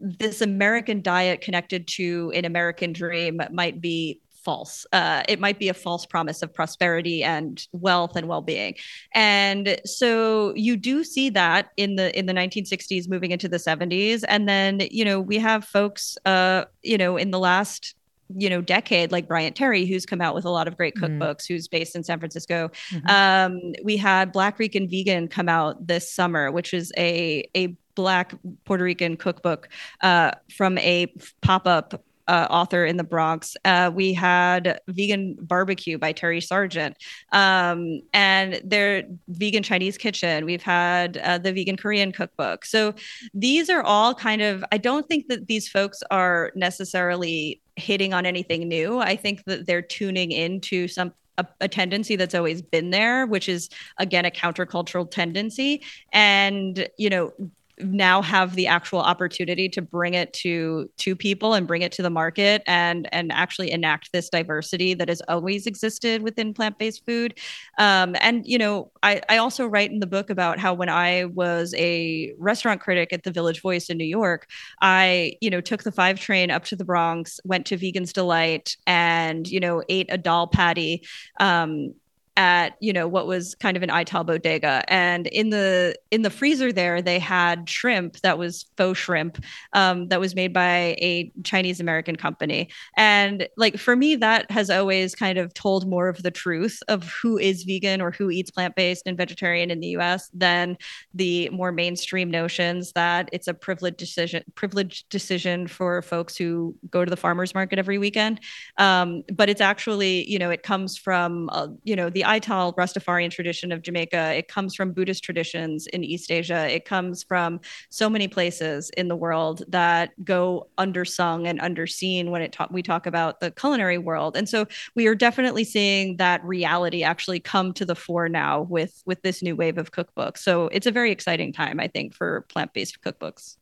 this 0.01 0.41
American 0.41 1.03
diet 1.03 1.41
connected 1.41 1.87
to 1.87 2.31
an 2.35 2.45
American 2.45 2.93
dream 2.93 3.41
might 3.51 3.81
be 3.81 4.21
false. 4.45 4.87
Uh, 4.93 5.23
it 5.29 5.41
might 5.41 5.59
be 5.59 5.69
a 5.69 5.75
false 5.75 6.05
promise 6.07 6.43
of 6.43 6.53
prosperity 6.53 7.25
and 7.25 7.67
wealth 7.73 8.15
and 8.15 8.29
well-being. 8.29 8.75
And 9.15 9.81
so 9.85 10.55
you 10.55 10.77
do 10.77 11.03
see 11.03 11.31
that 11.31 11.71
in 11.77 11.97
the 11.97 12.17
in 12.17 12.27
the 12.27 12.33
1960s 12.35 13.09
moving 13.09 13.31
into 13.31 13.49
the 13.49 13.57
70s 13.57 14.25
and 14.29 14.49
then 14.49 14.81
you 14.91 15.05
know 15.05 15.21
we 15.21 15.39
have 15.39 15.65
folks 15.65 16.17
uh 16.27 16.65
you 16.83 16.99
know 16.99 17.17
in 17.17 17.31
the 17.31 17.39
last 17.39 17.95
you 18.37 18.49
know 18.49 18.61
decade 18.61 19.13
like 19.13 19.29
bryant 19.29 19.55
terry 19.57 19.85
who's 19.85 20.07
come 20.07 20.21
out 20.21 20.35
with 20.35 20.45
a 20.45 20.51
lot 20.51 20.67
of 20.67 20.77
great 20.77 20.95
mm-hmm. 20.95 21.23
cookbooks 21.23 21.43
mm. 21.43 21.49
who's 21.49 21.69
based 21.69 21.95
in 21.95 22.03
san 22.03 22.19
francisco 22.19 22.71
mm-hmm. 22.91 23.07
um, 23.09 23.73
we 23.85 23.97
had 23.97 24.33
black 24.33 24.59
rican 24.59 24.89
vegan 24.89 25.29
come 25.29 25.49
out 25.49 25.87
this 25.87 26.11
summer 26.11 26.51
which 26.51 26.73
is 26.75 26.93
a 26.97 27.49
a 27.55 27.77
black 27.95 28.35
puerto 28.65 28.85
rican 28.85 29.17
cookbook 29.17 29.69
uh, 30.01 30.33
from 30.57 30.79
a 30.79 31.07
pop-up 31.43 32.03
uh, 32.29 32.47
author 32.51 32.85
in 32.85 32.97
the 32.97 33.05
Bronx. 33.05 33.57
Uh, 33.65 33.91
we 33.95 34.13
had 34.13 34.81
Vegan 34.89 35.37
Barbecue 35.41 35.99
by 35.99 36.13
Terry 36.13 36.41
Sargent, 36.41 36.97
um, 37.33 38.01
and 38.13 38.61
their 38.65 39.05
Vegan 39.29 39.63
Chinese 39.63 39.99
Kitchen. 39.99 40.45
We've 40.45 40.63
had 40.63 41.19
uh, 41.19 41.39
the 41.39 41.53
Vegan 41.53 41.77
Korean 41.77 42.13
Cookbook. 42.13 42.65
So 42.65 42.95
these 43.33 43.69
are 43.71 43.83
all 43.83 44.15
kind 44.15 44.43
of. 44.43 44.65
I 44.73 44.79
don't 44.79 45.07
think 45.07 45.29
that 45.29 45.47
these 45.47 45.69
folks 45.69 46.03
are 46.11 46.53
necessarily 46.55 47.61
hitting 47.77 48.15
on 48.15 48.25
anything 48.27 48.69
new. 48.69 49.01
I 49.01 49.17
think 49.17 49.45
that 49.45 49.67
they're 49.67 49.83
tuning 49.83 50.33
into 50.33 50.89
some 50.89 51.13
a, 51.39 51.47
a, 51.61 51.69
tendency 51.69 52.15
that's 52.15 52.35
always 52.35 52.63
been 52.63 52.91
there, 52.91 53.27
which 53.27 53.49
is 53.49 53.69
again 53.99 54.25
a 54.25 54.31
countercultural 54.31 55.11
tendency. 55.11 55.83
And 56.13 56.89
you 56.97 57.11
know, 57.11 57.33
now 57.79 58.23
have 58.23 58.55
the 58.55 58.67
actual 58.67 59.01
opportunity 59.01 59.69
to 59.69 59.83
bring 59.83 60.15
it 60.15 60.33
to 60.33 60.89
to 60.99 61.17
people 61.17 61.55
and 61.55 61.67
bring 61.67 61.83
it 61.83 61.93
to 61.93 62.03
the 62.03 62.11
market 62.11 62.63
and 62.67 63.09
and 63.13 63.33
actually 63.33 63.71
enact 63.71 64.13
this 64.13 64.29
diversity 64.29 64.95
that 64.95 65.09
has 65.09 65.21
always 65.29 65.67
existed 65.67 66.23
within 66.23 66.55
plant-based 66.55 67.05
food. 67.05 67.39
Um, 67.79 68.17
and 68.21 68.47
you 68.47 68.59
know 68.59 68.91
I, 69.03 69.21
I 69.29 69.37
also 69.39 69.67
write 69.67 69.91
in 69.91 70.01
the 70.01 70.07
book 70.07 70.31
about 70.31 70.59
how 70.59 70.75
when 70.75 70.89
i 70.89 71.25
was 71.27 71.75
a 71.77 72.33
restaurant 72.39 72.81
critic 72.81 73.13
at 73.13 73.23
the 73.23 73.31
village 73.31 73.61
voice 73.61 73.91
in 73.91 73.99
new 73.99 74.05
york 74.05 74.49
i 74.81 75.35
you 75.41 75.51
know 75.51 75.61
took 75.61 75.83
the 75.83 75.93
five 75.93 76.19
train 76.21 76.51
up 76.51 76.65
to 76.65 76.77
the 76.77 76.85
bronx 76.85 77.41
went 77.45 77.67
to 77.67 77.77
vegan's 77.77 78.13
delight 78.13 78.77
and 78.87 79.49
you 79.49 79.61
know 79.61 79.83
ate 79.89 80.07
a 80.11 80.19
dal 80.19 80.47
patty 80.47 81.03
um, 81.41 81.95
at 82.37 82.77
you 82.81 82.93
know 82.93 83.07
what 83.07 83.27
was 83.27 83.55
kind 83.57 83.77
of 83.77 83.83
an 83.83 83.91
ital 83.91 84.25
bodega. 84.25 84.83
And 84.89 85.27
in 85.29 85.51
the 85.51 85.97
in 86.11 86.23
the 86.23 86.31
freezer 86.31 86.73
there 86.73 87.01
they 87.01 87.19
had 87.19 87.69
shrimp 87.69 88.21
that 88.21 88.39
was 88.39 88.67
faux 88.77 88.99
shrimp 88.99 89.43
um, 89.73 90.09
that 90.09 90.21
was 90.21 90.35
made 90.35 90.53
by 90.53 90.97
a 91.01 91.31
chinese 91.43 91.81
american 91.81 92.17
company. 92.17 92.69
And 92.97 93.49
like 93.57 93.79
for 93.79 93.95
me 93.95 94.17
that 94.17 94.51
has 94.51 94.71
always 94.71 95.15
kind 95.15 95.39
of 95.39 95.55
told 95.55 95.89
more 95.89 96.09
of 96.09 96.23
the 96.23 96.31
truth 96.31 96.83
of 96.89 97.09
who 97.23 97.39
is 97.39 97.63
vegan 97.63 98.01
or 98.01 98.11
who 98.11 98.31
eats 98.31 98.51
plant-based 98.51 99.07
and 99.07 99.17
vegetarian 99.17 99.71
in 99.71 99.81
the 99.81 99.89
us 99.89 100.29
than 100.35 100.77
the 101.13 101.49
more 101.51 101.73
mainstream 101.73 102.31
notions 102.31 102.93
that 102.93 103.29
it's 103.33 103.47
a 103.47 103.55
privileged 103.55 103.97
decision 103.97 104.43
privileged 104.55 105.09
decision 105.09 105.67
for 105.69 106.03
folks 106.03 106.37
who 106.37 106.75
go 106.91 107.05
to 107.05 107.11
the 107.11 107.17
farmers 107.17 107.55
market 107.55 107.79
every 107.79 107.99
weekend. 107.99 108.41
Um, 108.79 109.23
but 109.33 109.49
it's 109.49 109.61
actually 109.61 110.29
you 110.29 110.39
know 110.39 110.51
it 110.51 110.63
comes 110.63 110.97
from 110.97 111.49
uh, 111.53 111.69
you 111.85 111.95
know 111.95 112.11
the 112.11 112.24
Ital 112.25 112.73
Rastafarian 112.75 113.31
tradition 113.31 113.73
of 113.73 113.83
Jamaica. 113.83 114.35
It 114.35 114.49
comes 114.49 114.75
from 114.75 114.93
Buddhist 114.93 115.23
traditions 115.23 115.87
in 115.89 116.05
East 116.05 116.31
Asia. 116.31 116.69
It 116.69 116.85
comes 116.85 117.23
from 117.23 117.61
so 117.91 118.11
many 118.11 118.29
places 118.29 118.91
in 118.97 119.09
the 119.09 119.17
world 119.17 119.63
that 119.69 120.13
go 120.25 120.69
undersung 120.79 121.47
and 121.49 121.61
underseen 121.61 122.31
when 122.31 122.43
it 122.43 122.53
ta- 122.53 122.69
we 122.71 122.83
talk 122.83 123.07
about 123.07 123.41
the 123.41 123.51
culinary 123.51 123.99
world. 123.99 124.37
And 124.37 124.49
so 124.49 124.67
we 124.95 125.07
are 125.07 125.15
definitely 125.15 125.65
seeing 125.65 126.17
that 126.17 126.45
reality 126.45 127.03
actually 127.03 127.41
come 127.41 127.73
to 127.75 127.85
the 127.85 127.95
fore 127.95 128.29
now 128.29 128.63
with 128.63 129.03
with 129.07 129.23
this 129.23 129.43
new 129.43 129.57
wave 129.57 129.79
of 129.79 129.93
cookbooks. 129.93 130.39
So 130.39 130.69
it's 130.69 130.87
a 130.87 130.91
very 130.91 131.11
exciting 131.11 131.53
time, 131.53 131.81
I 131.81 131.89
think, 131.89 132.15
for 132.15 132.43
plant-based 132.49 133.01
cookbooks. 133.03 133.57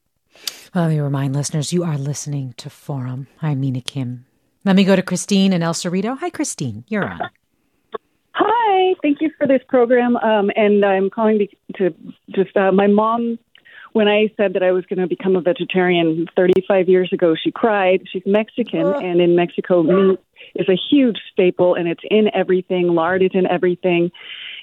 Well, 0.74 0.84
let 0.84 0.90
me 0.90 1.00
remind 1.00 1.34
listeners 1.34 1.72
you 1.72 1.84
are 1.84 1.98
listening 1.98 2.54
to 2.56 2.70
Forum. 2.70 3.26
I'm 3.42 3.60
Mina 3.60 3.82
Kim. 3.82 4.26
Let 4.64 4.76
me 4.76 4.84
go 4.84 4.96
to 4.96 5.02
Christine 5.02 5.52
and 5.52 5.62
El 5.62 5.74
Cerrito. 5.74 6.16
Hi, 6.18 6.30
Christine. 6.30 6.84
You're 6.88 7.08
on. 7.08 7.30
Hi. 8.34 8.94
Thank 9.02 9.20
you 9.20 9.30
for 9.36 9.46
this 9.46 9.60
program. 9.68 10.16
Um, 10.16 10.50
and 10.56 10.84
I'm 10.84 11.10
calling 11.10 11.38
to, 11.38 11.90
to 11.90 11.94
just, 12.30 12.56
uh, 12.56 12.72
my 12.72 12.86
mom, 12.86 13.38
when 13.92 14.08
I 14.08 14.28
said 14.36 14.54
that 14.54 14.62
I 14.62 14.72
was 14.72 14.86
going 14.86 15.00
to 15.00 15.06
become 15.06 15.36
a 15.36 15.42
vegetarian 15.42 16.26
35 16.34 16.88
years 16.88 17.10
ago, 17.12 17.34
she 17.42 17.52
cried. 17.52 18.04
She's 18.10 18.22
Mexican, 18.24 18.84
oh. 18.86 18.98
and 18.98 19.20
in 19.20 19.36
Mexico, 19.36 19.82
meat 19.82 20.18
is 20.54 20.68
a 20.68 20.78
huge 20.90 21.18
staple, 21.30 21.74
and 21.74 21.86
it's 21.86 22.00
in 22.10 22.30
everything. 22.34 22.88
Lard 22.88 23.22
is 23.22 23.32
in 23.34 23.46
everything. 23.46 24.10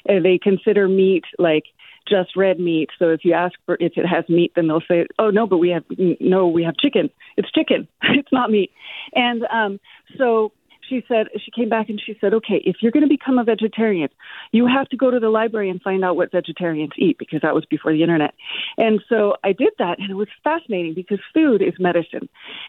Uh, 0.07 0.19
they 0.23 0.39
consider 0.41 0.87
meat 0.87 1.25
like 1.37 1.65
just 2.07 2.35
red 2.35 2.59
meat. 2.59 2.89
So 2.97 3.09
if 3.09 3.23
you 3.23 3.33
ask 3.33 3.53
for 3.65 3.77
if 3.79 3.93
it 3.95 4.05
has 4.05 4.27
meat, 4.29 4.53
then 4.55 4.67
they'll 4.67 4.81
say, 4.87 5.05
"Oh 5.19 5.29
no, 5.29 5.45
but 5.45 5.57
we 5.57 5.69
have 5.69 5.83
no, 6.19 6.47
we 6.47 6.63
have 6.63 6.75
chicken. 6.77 7.09
It's 7.37 7.51
chicken. 7.51 7.87
it's 8.01 8.31
not 8.31 8.49
meat." 8.49 8.71
And 9.13 9.43
um, 9.51 9.79
so 10.17 10.51
she 10.89 11.03
said 11.07 11.27
she 11.43 11.51
came 11.51 11.69
back 11.69 11.89
and 11.89 12.01
she 12.03 12.17
said, 12.19 12.33
"Okay, 12.33 12.61
if 12.65 12.77
you're 12.81 12.91
going 12.91 13.03
to 13.03 13.09
become 13.09 13.37
a 13.37 13.43
vegetarian, 13.43 14.09
you 14.51 14.67
have 14.67 14.89
to 14.89 14.97
go 14.97 15.11
to 15.11 15.19
the 15.19 15.29
library 15.29 15.69
and 15.69 15.81
find 15.81 16.03
out 16.03 16.15
what 16.15 16.31
vegetarians 16.31 16.91
eat 16.97 17.17
because 17.17 17.41
that 17.41 17.53
was 17.53 17.65
before 17.65 17.93
the 17.93 18.01
internet." 18.01 18.33
And 18.77 19.01
so 19.07 19.35
I 19.43 19.53
did 19.53 19.73
that, 19.79 19.99
and 19.99 20.09
it 20.09 20.15
was 20.15 20.27
fascinating 20.43 20.93
because 20.93 21.19
food 21.33 21.61
is 21.61 21.73
medicine, 21.79 22.27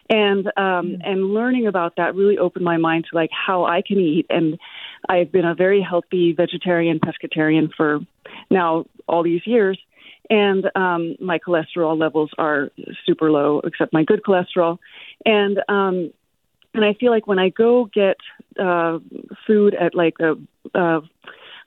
and 0.09 0.47
um, 0.47 0.53
mm-hmm. 0.55 1.01
and 1.03 1.33
learning 1.33 1.67
about 1.67 1.95
that 1.97 2.15
really 2.15 2.37
opened 2.37 2.65
my 2.65 2.77
mind 2.77 3.05
to 3.09 3.15
like 3.15 3.31
how 3.31 3.65
I 3.65 3.81
can 3.81 3.97
eat. 3.97 4.25
And 4.29 4.57
I've 5.09 5.31
been 5.31 5.45
a 5.45 5.55
very 5.55 5.81
healthy 5.81 6.33
vegetarian 6.33 6.99
pescatarian 6.99 7.69
for 7.75 7.99
now 8.49 8.85
all 9.07 9.23
these 9.23 9.41
years, 9.45 9.79
and 10.29 10.65
um, 10.75 11.15
my 11.19 11.39
cholesterol 11.39 11.99
levels 11.99 12.31
are 12.37 12.69
super 13.05 13.31
low, 13.31 13.61
except 13.63 13.91
my 13.93 14.03
good 14.03 14.21
cholesterol, 14.23 14.77
and 15.25 15.59
um, 15.67 16.11
and 16.73 16.85
I 16.85 16.93
feel 16.93 17.11
like 17.11 17.27
when 17.27 17.39
I 17.39 17.49
go 17.49 17.85
get 17.85 18.17
uh, 18.59 18.99
food 19.45 19.75
at 19.75 19.95
like 19.95 20.15
a, 20.19 20.33
uh, 20.73 21.01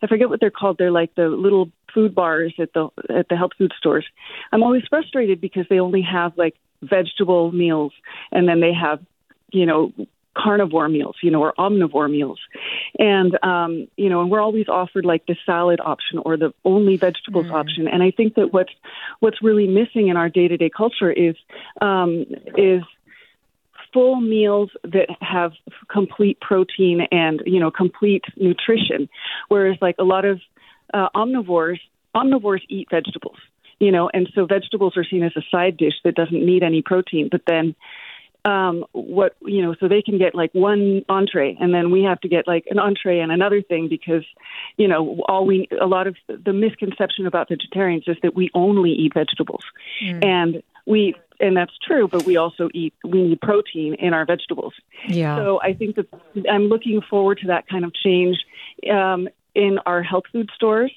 I 0.03 0.07
forget 0.07 0.29
what 0.29 0.41
they're 0.41 0.51
called. 0.51 0.79
They're 0.79 0.91
like 0.91 1.15
the 1.15 1.29
little 1.29 1.71
food 1.93 2.15
bars 2.15 2.55
at 2.59 2.73
the 2.73 2.89
at 3.09 3.29
the 3.29 3.37
health 3.37 3.53
food 3.57 3.73
stores. 3.79 4.07
I'm 4.53 4.63
always 4.63 4.83
frustrated 4.89 5.41
because 5.41 5.67
they 5.69 5.81
only 5.81 6.03
have 6.03 6.37
like 6.37 6.57
vegetable 6.83 7.53
meals, 7.53 7.93
and 8.33 8.49
then 8.49 8.61
they 8.61 8.73
have, 8.73 9.01
you 9.53 9.67
know, 9.67 9.93
carnivore 10.37 10.89
meals, 10.89 11.17
you 11.23 11.31
know, 11.31 11.41
or 11.41 11.55
omnivore 11.59 12.11
meals. 12.11 12.41
And, 12.99 13.39
um, 13.45 13.87
you 13.97 14.09
know, 14.09 14.21
and 14.21 14.31
we're 14.31 14.41
always 14.41 14.69
offered 14.69 15.05
like 15.05 15.27
the 15.27 15.37
salad 15.47 15.81
option 15.83 16.19
or 16.19 16.37
the 16.37 16.53
only 16.65 16.97
vegetables 16.97 17.47
mm. 17.47 17.53
option. 17.53 17.89
And 17.89 18.03
I 18.03 18.11
think 18.11 18.35
that 18.35 18.53
what's, 18.53 18.73
what's 19.21 19.43
really 19.43 19.67
missing 19.67 20.09
in 20.09 20.17
our 20.17 20.29
day 20.29 20.49
to 20.49 20.57
day 20.57 20.71
culture 20.71 21.11
is, 21.11 21.37
um, 21.81 22.27
is 22.57 22.83
full 23.95 24.21
meals 24.21 24.71
that 24.83 25.09
have 25.21 25.53
complete 25.89 26.39
protein 26.41 27.07
and 27.11 27.43
you 27.47 27.61
know 27.61 27.71
complete 27.71 28.25
nutrition. 28.37 29.09
Whereas 29.49 29.79
like 29.81 29.95
a 29.99 30.05
lot 30.05 30.27
of 30.27 30.41
uh, 30.93 31.09
omnivores 31.15 31.79
omnivores 32.15 32.61
eat 32.69 32.89
vegetables 32.91 33.39
you 33.79 33.91
know 33.91 34.11
and 34.13 34.29
so 34.35 34.47
vegetables 34.47 34.97
are 34.97 35.05
seen 35.05 35.23
as 35.23 35.33
a 35.37 35.43
side 35.51 35.77
dish 35.77 35.95
that 36.05 36.15
doesn't 36.15 36.45
need 36.45 36.63
any 36.63 36.83
protein. 36.83 37.29
But 37.31 37.43
then 37.47 37.75
um 38.45 38.85
what 38.93 39.37
you 39.43 39.63
know 39.63 39.75
so 39.81 39.89
they 39.89 40.03
can 40.03 40.19
get 40.19 40.35
like 40.35 40.53
one 40.53 41.03
entree 41.09 41.57
and 41.59 41.73
then 41.73 41.91
we 41.91 42.03
have 42.03 42.21
to 42.21 42.29
get 42.29 42.47
like 42.47 42.65
an 42.71 42.79
entree 42.79 43.21
and 43.21 43.33
another 43.33 43.63
thing 43.63 43.89
because 43.89 44.25
you 44.77 44.87
know 44.87 45.23
all 45.29 45.47
we 45.47 45.67
a 45.81 45.87
lot 45.87 46.07
of 46.07 46.15
the 46.29 46.53
misconception 46.53 47.27
about 47.27 47.49
vegetarians 47.49 48.05
is 48.07 48.17
that 48.23 48.35
we 48.35 48.51
only 48.55 48.91
eat 48.91 49.15
vegetables. 49.15 49.65
Mm. 50.03 50.25
and 50.25 50.63
we 50.87 51.15
and 51.45 51.57
that's 51.57 51.77
true 51.87 52.09
but 52.09 52.25
we 52.25 52.37
also 52.37 52.69
eat 52.73 52.95
we 53.05 53.23
need 53.23 53.41
protein 53.41 53.95
in 53.95 54.15
our 54.15 54.25
vegetables. 54.25 54.75
Yeah. 55.09 55.37
So 55.37 55.61
i 55.63 55.73
think 55.75 55.97
that 55.97 56.09
i'm 56.51 56.65
looking 56.65 57.01
forward 57.03 57.39
to 57.39 57.49
that 57.49 57.69
kind 57.69 57.85
of 57.85 57.95
change 57.95 58.39
um, 58.91 59.29
in 59.55 59.79
our 59.87 60.03
health 60.03 60.25
food 60.33 60.51
stores 60.55 60.93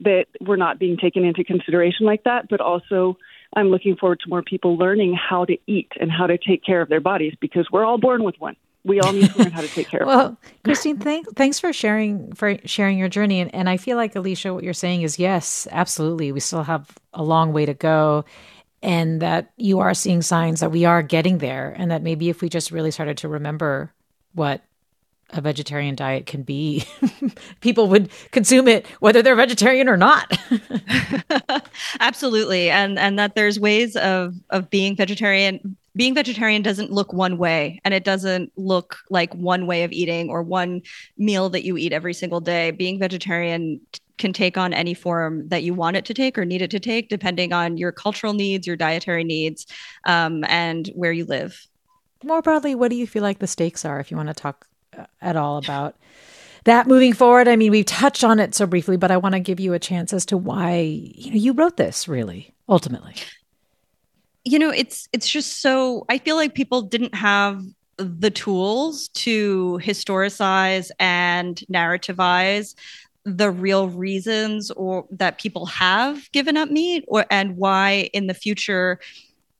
that 0.00 0.26
we're 0.40 0.56
not 0.56 0.78
being 0.78 0.96
taken 0.96 1.24
into 1.24 1.44
consideration 1.44 2.04
like 2.04 2.24
that 2.24 2.48
but 2.48 2.60
also 2.60 3.16
i'm 3.56 3.68
looking 3.68 3.96
forward 3.96 4.20
to 4.20 4.28
more 4.28 4.42
people 4.42 4.76
learning 4.76 5.14
how 5.14 5.44
to 5.44 5.56
eat 5.66 5.90
and 6.00 6.10
how 6.10 6.26
to 6.26 6.36
take 6.36 6.64
care 6.64 6.80
of 6.80 6.88
their 6.88 7.00
bodies 7.00 7.34
because 7.40 7.66
we're 7.72 7.84
all 7.84 7.98
born 7.98 8.24
with 8.24 8.34
one. 8.38 8.56
We 8.86 9.00
all 9.00 9.14
need 9.14 9.30
to 9.30 9.38
learn 9.38 9.50
how 9.50 9.62
to 9.62 9.68
take 9.68 9.88
care 9.88 10.02
of 10.02 10.06
well 10.14 10.38
christine 10.64 10.98
thank, 10.98 11.34
thanks 11.36 11.58
for 11.58 11.72
sharing 11.72 12.32
for 12.34 12.58
sharing 12.66 12.98
your 12.98 13.08
journey. 13.08 13.40
And, 13.40 13.54
and 13.54 13.70
i 13.70 13.78
feel 13.78 13.96
like 13.96 14.14
alicia 14.14 14.52
what 14.52 14.62
you're 14.62 14.74
saying 14.74 15.02
is 15.02 15.18
yes 15.18 15.66
absolutely. 15.70 16.32
We 16.32 16.40
still 16.40 16.64
have 16.64 16.90
a 17.14 17.22
long 17.22 17.52
way 17.52 17.64
to 17.64 17.74
go 17.74 18.26
and 18.84 19.22
that 19.22 19.50
you 19.56 19.80
are 19.80 19.94
seeing 19.94 20.20
signs 20.20 20.60
that 20.60 20.70
we 20.70 20.84
are 20.84 21.02
getting 21.02 21.38
there 21.38 21.74
and 21.76 21.90
that 21.90 22.02
maybe 22.02 22.28
if 22.28 22.42
we 22.42 22.50
just 22.50 22.70
really 22.70 22.90
started 22.90 23.16
to 23.16 23.28
remember 23.28 23.92
what 24.34 24.62
a 25.30 25.40
vegetarian 25.40 25.94
diet 25.94 26.26
can 26.26 26.42
be 26.42 26.84
people 27.60 27.88
would 27.88 28.10
consume 28.30 28.68
it 28.68 28.86
whether 29.00 29.22
they're 29.22 29.34
vegetarian 29.34 29.88
or 29.88 29.96
not. 29.96 30.38
Absolutely. 32.00 32.70
And 32.70 32.98
and 32.98 33.18
that 33.18 33.34
there's 33.34 33.58
ways 33.58 33.96
of 33.96 34.34
of 34.50 34.68
being 34.68 34.94
vegetarian 34.94 35.76
being 35.96 36.14
vegetarian 36.14 36.60
doesn't 36.60 36.92
look 36.92 37.12
one 37.12 37.38
way 37.38 37.80
and 37.84 37.94
it 37.94 38.04
doesn't 38.04 38.52
look 38.56 38.98
like 39.08 39.34
one 39.34 39.66
way 39.66 39.84
of 39.84 39.92
eating 39.92 40.28
or 40.28 40.42
one 40.42 40.82
meal 41.16 41.48
that 41.48 41.64
you 41.64 41.78
eat 41.78 41.92
every 41.92 42.12
single 42.12 42.40
day. 42.40 42.70
Being 42.70 42.98
vegetarian 42.98 43.80
can 44.18 44.32
take 44.32 44.56
on 44.56 44.72
any 44.72 44.94
form 44.94 45.48
that 45.48 45.62
you 45.62 45.74
want 45.74 45.96
it 45.96 46.04
to 46.06 46.14
take 46.14 46.38
or 46.38 46.44
need 46.44 46.62
it 46.62 46.70
to 46.70 46.80
take, 46.80 47.08
depending 47.08 47.52
on 47.52 47.76
your 47.76 47.92
cultural 47.92 48.32
needs, 48.32 48.66
your 48.66 48.76
dietary 48.76 49.24
needs, 49.24 49.66
um, 50.04 50.44
and 50.44 50.88
where 50.94 51.12
you 51.12 51.24
live. 51.24 51.66
More 52.22 52.42
broadly, 52.42 52.74
what 52.74 52.90
do 52.90 52.96
you 52.96 53.06
feel 53.06 53.22
like 53.22 53.38
the 53.38 53.46
stakes 53.46 53.84
are 53.84 54.00
if 54.00 54.10
you 54.10 54.16
want 54.16 54.28
to 54.28 54.34
talk 54.34 54.66
uh, 54.96 55.06
at 55.20 55.36
all 55.36 55.58
about 55.58 55.96
that 56.64 56.86
moving 56.86 57.12
forward? 57.12 57.48
I 57.48 57.56
mean, 57.56 57.70
we've 57.70 57.84
touched 57.84 58.24
on 58.24 58.38
it 58.40 58.54
so 58.54 58.66
briefly, 58.66 58.96
but 58.96 59.10
I 59.10 59.16
want 59.16 59.34
to 59.34 59.40
give 59.40 59.60
you 59.60 59.74
a 59.74 59.78
chance 59.78 60.12
as 60.12 60.24
to 60.26 60.36
why 60.36 60.76
you 60.76 61.30
know 61.30 61.36
you 61.36 61.52
wrote 61.52 61.76
this 61.76 62.08
really 62.08 62.54
ultimately. 62.68 63.14
You 64.44 64.58
know, 64.58 64.70
it's 64.70 65.08
it's 65.12 65.28
just 65.28 65.60
so 65.60 66.04
I 66.08 66.18
feel 66.18 66.36
like 66.36 66.54
people 66.54 66.82
didn't 66.82 67.14
have 67.14 67.62
the 67.96 68.30
tools 68.30 69.08
to 69.08 69.78
historicize 69.82 70.90
and 70.98 71.62
narrativize 71.72 72.74
the 73.24 73.50
real 73.50 73.88
reasons 73.88 74.70
or 74.72 75.06
that 75.10 75.38
people 75.38 75.66
have 75.66 76.30
given 76.32 76.56
up 76.56 76.70
meat 76.70 77.04
or 77.08 77.24
and 77.30 77.56
why 77.56 78.10
in 78.12 78.26
the 78.26 78.34
future 78.34 79.00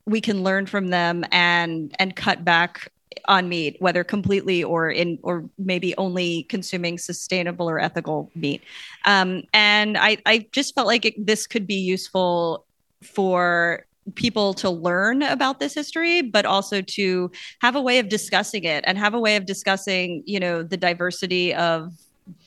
we 0.07 0.21
can 0.21 0.43
learn 0.43 0.67
from 0.67 0.89
them 0.89 1.25
and 1.33 1.95
and 1.99 2.15
cut 2.15 2.45
back 2.45 2.93
on 3.27 3.49
meat 3.49 3.77
whether 3.79 4.05
completely 4.05 4.63
or 4.63 4.91
in 4.91 5.19
or 5.23 5.49
maybe 5.57 5.97
only 5.97 6.43
consuming 6.45 6.99
sustainable 6.99 7.69
or 7.69 7.79
ethical 7.79 8.31
meat. 8.35 8.63
Um, 9.07 9.45
and 9.55 9.97
i 9.97 10.19
i 10.27 10.47
just 10.53 10.75
felt 10.75 10.87
like 10.87 11.07
it, 11.07 11.27
this 11.27 11.47
could 11.47 11.67
be 11.67 11.77
useful 11.77 12.67
for 13.03 13.87
people 14.15 14.53
to 14.53 14.69
learn 14.69 15.23
about 15.23 15.59
this 15.59 15.73
history 15.73 16.21
but 16.21 16.45
also 16.45 16.83
to 16.83 17.31
have 17.63 17.75
a 17.75 17.81
way 17.81 17.99
of 17.99 18.11
discussing 18.11 18.65
it 18.65 18.85
and 18.87 18.99
have 18.99 19.15
a 19.15 19.21
way 19.21 19.37
of 19.37 19.47
discussing 19.47 20.23
you 20.27 20.39
know 20.39 20.63
the 20.63 20.77
diversity 20.77 21.55
of 21.55 21.91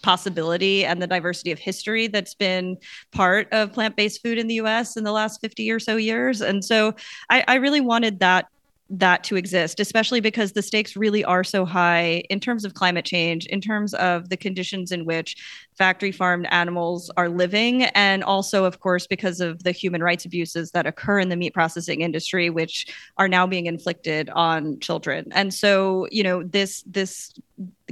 possibility 0.01 0.85
and 0.85 1.01
the 1.01 1.07
diversity 1.07 1.51
of 1.51 1.59
history 1.59 2.07
that's 2.07 2.33
been 2.33 2.77
part 3.11 3.47
of 3.51 3.73
plant-based 3.73 4.21
food 4.21 4.37
in 4.37 4.47
the 4.47 4.55
US 4.55 4.97
in 4.97 5.03
the 5.03 5.11
last 5.11 5.39
50 5.41 5.69
or 5.71 5.79
so 5.79 5.95
years. 5.95 6.41
And 6.41 6.63
so 6.63 6.95
I, 7.29 7.43
I 7.47 7.55
really 7.55 7.81
wanted 7.81 8.19
that 8.19 8.47
that 8.89 9.23
to 9.25 9.35
exist, 9.35 9.79
especially 9.79 10.21
because 10.21 10.53
the 10.53 10.61
stakes 10.61 10.95
really 10.95 11.23
are 11.25 11.43
so 11.43 11.65
high 11.65 12.23
in 12.29 12.39
terms 12.39 12.63
of 12.63 12.73
climate 12.73 13.05
change, 13.05 13.45
in 13.47 13.59
terms 13.59 13.93
of 13.95 14.29
the 14.29 14.37
conditions 14.37 14.91
in 14.91 15.05
which 15.05 15.35
factory 15.77 16.11
farmed 16.11 16.47
animals 16.51 17.11
are 17.17 17.29
living, 17.29 17.83
and 17.83 18.23
also, 18.23 18.63
of 18.63 18.79
course, 18.79 19.05
because 19.05 19.41
of 19.41 19.63
the 19.63 19.71
human 19.71 20.01
rights 20.01 20.25
abuses 20.25 20.71
that 20.71 20.87
occur 20.87 21.19
in 21.19 21.29
the 21.29 21.35
meat 21.35 21.53
processing 21.53 22.01
industry, 22.01 22.49
which 22.49 22.87
are 23.17 23.27
now 23.27 23.45
being 23.45 23.65
inflicted 23.65 24.29
on 24.29 24.79
children. 24.79 25.27
And 25.31 25.53
so, 25.53 26.07
you 26.11 26.23
know, 26.23 26.43
this 26.43 26.83
this 26.87 27.33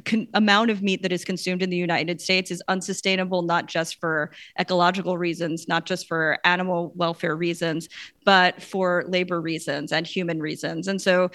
con- 0.05 0.27
amount 0.33 0.69
of 0.69 0.81
meat 0.81 1.01
that 1.01 1.11
is 1.11 1.25
consumed 1.25 1.61
in 1.61 1.69
the 1.69 1.77
United 1.77 2.21
States 2.21 2.51
is 2.51 2.61
unsustainable, 2.67 3.41
not 3.41 3.67
just 3.67 3.99
for 3.99 4.31
ecological 4.59 5.17
reasons, 5.17 5.67
not 5.67 5.85
just 5.85 6.07
for 6.07 6.37
animal 6.45 6.91
welfare 6.95 7.35
reasons, 7.35 7.89
but 8.23 8.61
for 8.61 9.05
labor 9.07 9.41
reasons 9.41 9.91
and 9.91 10.07
human 10.07 10.39
reasons. 10.39 10.87
And 10.87 11.01
so 11.01 11.31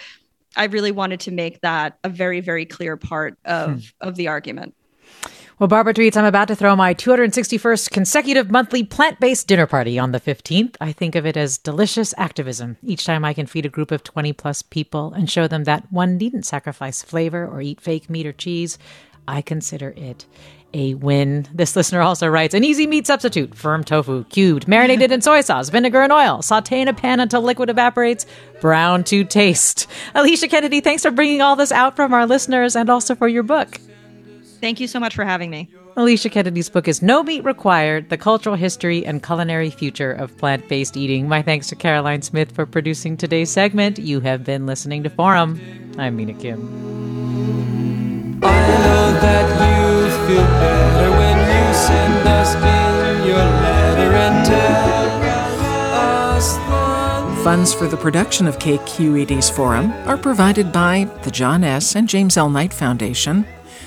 I 0.57 0.65
really 0.65 0.93
wanted 0.93 1.21
to 1.21 1.31
make 1.31 1.61
that 1.61 1.99
a 2.03 2.09
very, 2.09 2.41
very 2.41 2.67
clear 2.67 2.97
part 2.97 3.39
of, 3.45 3.73
hmm. 3.73 4.09
of 4.09 4.17
the 4.17 4.29
argument. 4.29 4.75
Well, 5.61 5.69
Barbara 5.69 5.93
tweets, 5.93 6.17
I'm 6.17 6.25
about 6.25 6.49
to 6.49 6.57
throw 6.57 6.75
my 6.75 6.95
261st 6.95 7.91
consecutive 7.91 8.51
monthly 8.51 8.83
plant 8.83 9.21
based 9.21 9.47
dinner 9.47 9.67
party 9.67 9.99
on 9.99 10.11
the 10.11 10.19
15th. 10.19 10.75
I 10.81 10.91
think 10.91 11.15
of 11.15 11.27
it 11.27 11.37
as 11.37 11.59
delicious 11.59 12.15
activism. 12.17 12.79
Each 12.83 13.05
time 13.05 13.27
I 13.27 13.35
can 13.35 13.45
feed 13.45 13.67
a 13.67 13.69
group 13.69 13.91
of 13.91 14.03
20 14.03 14.33
plus 14.33 14.63
people 14.63 15.13
and 15.13 15.29
show 15.29 15.47
them 15.47 15.65
that 15.65 15.93
one 15.93 16.17
needn't 16.17 16.47
sacrifice 16.47 17.03
flavor 17.03 17.47
or 17.47 17.61
eat 17.61 17.79
fake 17.79 18.09
meat 18.09 18.25
or 18.25 18.33
cheese, 18.33 18.79
I 19.29 19.43
consider 19.43 19.91
it 19.99 20.25
a 20.73 20.95
win. 20.95 21.47
This 21.53 21.77
listener 21.77 22.01
also 22.01 22.27
writes 22.27 22.55
an 22.55 22.65
easy 22.65 22.87
meat 22.87 23.07
substitute 23.07 23.55
firm 23.55 23.85
tofu, 23.85 24.25
cubed, 24.31 24.67
marinated 24.67 25.13
in 25.13 25.21
soy 25.21 25.43
sauce, 25.43 25.69
vinegar, 25.69 26.01
and 26.01 26.11
oil. 26.11 26.41
Saute 26.41 26.81
in 26.81 26.89
a 26.89 26.95
pan 26.95 27.21
until 27.21 27.43
liquid 27.43 27.69
evaporates, 27.69 28.25
brown 28.63 29.05
to 29.05 29.25
taste. 29.25 29.87
Alicia 30.15 30.49
Kennedy, 30.49 30.81
thanks 30.81 31.03
for 31.03 31.11
bringing 31.11 31.43
all 31.43 31.55
this 31.55 31.71
out 31.71 31.97
from 31.97 32.15
our 32.15 32.27
listeners 32.27 32.75
and 32.75 32.89
also 32.89 33.15
for 33.15 33.29
your 33.29 33.43
book. 33.43 33.79
Thank 34.61 34.79
you 34.79 34.87
so 34.87 35.01
much 35.01 35.15
for 35.15 35.25
having 35.25 35.51
me. 35.51 35.69
Alicia 35.97 36.29
Kennedy's 36.29 36.69
book 36.69 36.87
is 36.87 37.03
No 37.03 37.23
Meat 37.23 37.43
Required 37.45 38.11
The 38.11 38.19
Cultural 38.19 38.57
History 38.57 39.05
and 39.05 39.23
Culinary 39.23 39.71
Future 39.71 40.13
of 40.13 40.37
Plant 40.37 40.69
Based 40.69 40.97
Eating. 40.97 41.29
My 41.29 41.43
thanks 41.43 41.69
to 41.69 41.77
Caroline 41.77 42.23
Smith 42.23 42.53
for 42.53 42.67
producing 42.67 43.17
today's 43.17 43.51
segment. 43.51 43.99
You 43.99 44.21
have 44.21 44.45
been 44.45 44.67
listening 44.67 45.03
to 45.05 45.11
Forum. 45.11 45.61
I'm 45.99 46.17
Mina 46.17 46.35
Kim. 46.35 46.61
I 48.43 48.61
know 48.85 49.13
that 49.21 49.47
you 49.61 50.11
feel 50.29 50.45
better 50.45 51.11
when 51.11 51.39
you 51.39 51.75
send 51.75 52.29
us 52.29 52.55
in 52.55 53.27
your 53.27 53.37
letter 53.37 54.13
and 54.13 54.47
tell 54.47 55.21
us 56.37 56.57
the 56.57 57.43
Funds 57.43 57.73
for 57.75 57.87
the 57.89 57.97
production 57.97 58.47
of 58.47 58.59
KQED's 58.59 59.49
Forum 59.51 59.91
are 60.07 60.19
provided 60.19 60.71
by 60.71 61.05
the 61.23 61.31
John 61.31 61.65
S. 61.65 61.97
and 61.97 62.09
James 62.09 62.37
L. 62.37 62.51
Knight 62.51 62.73
Foundation, 62.73 63.47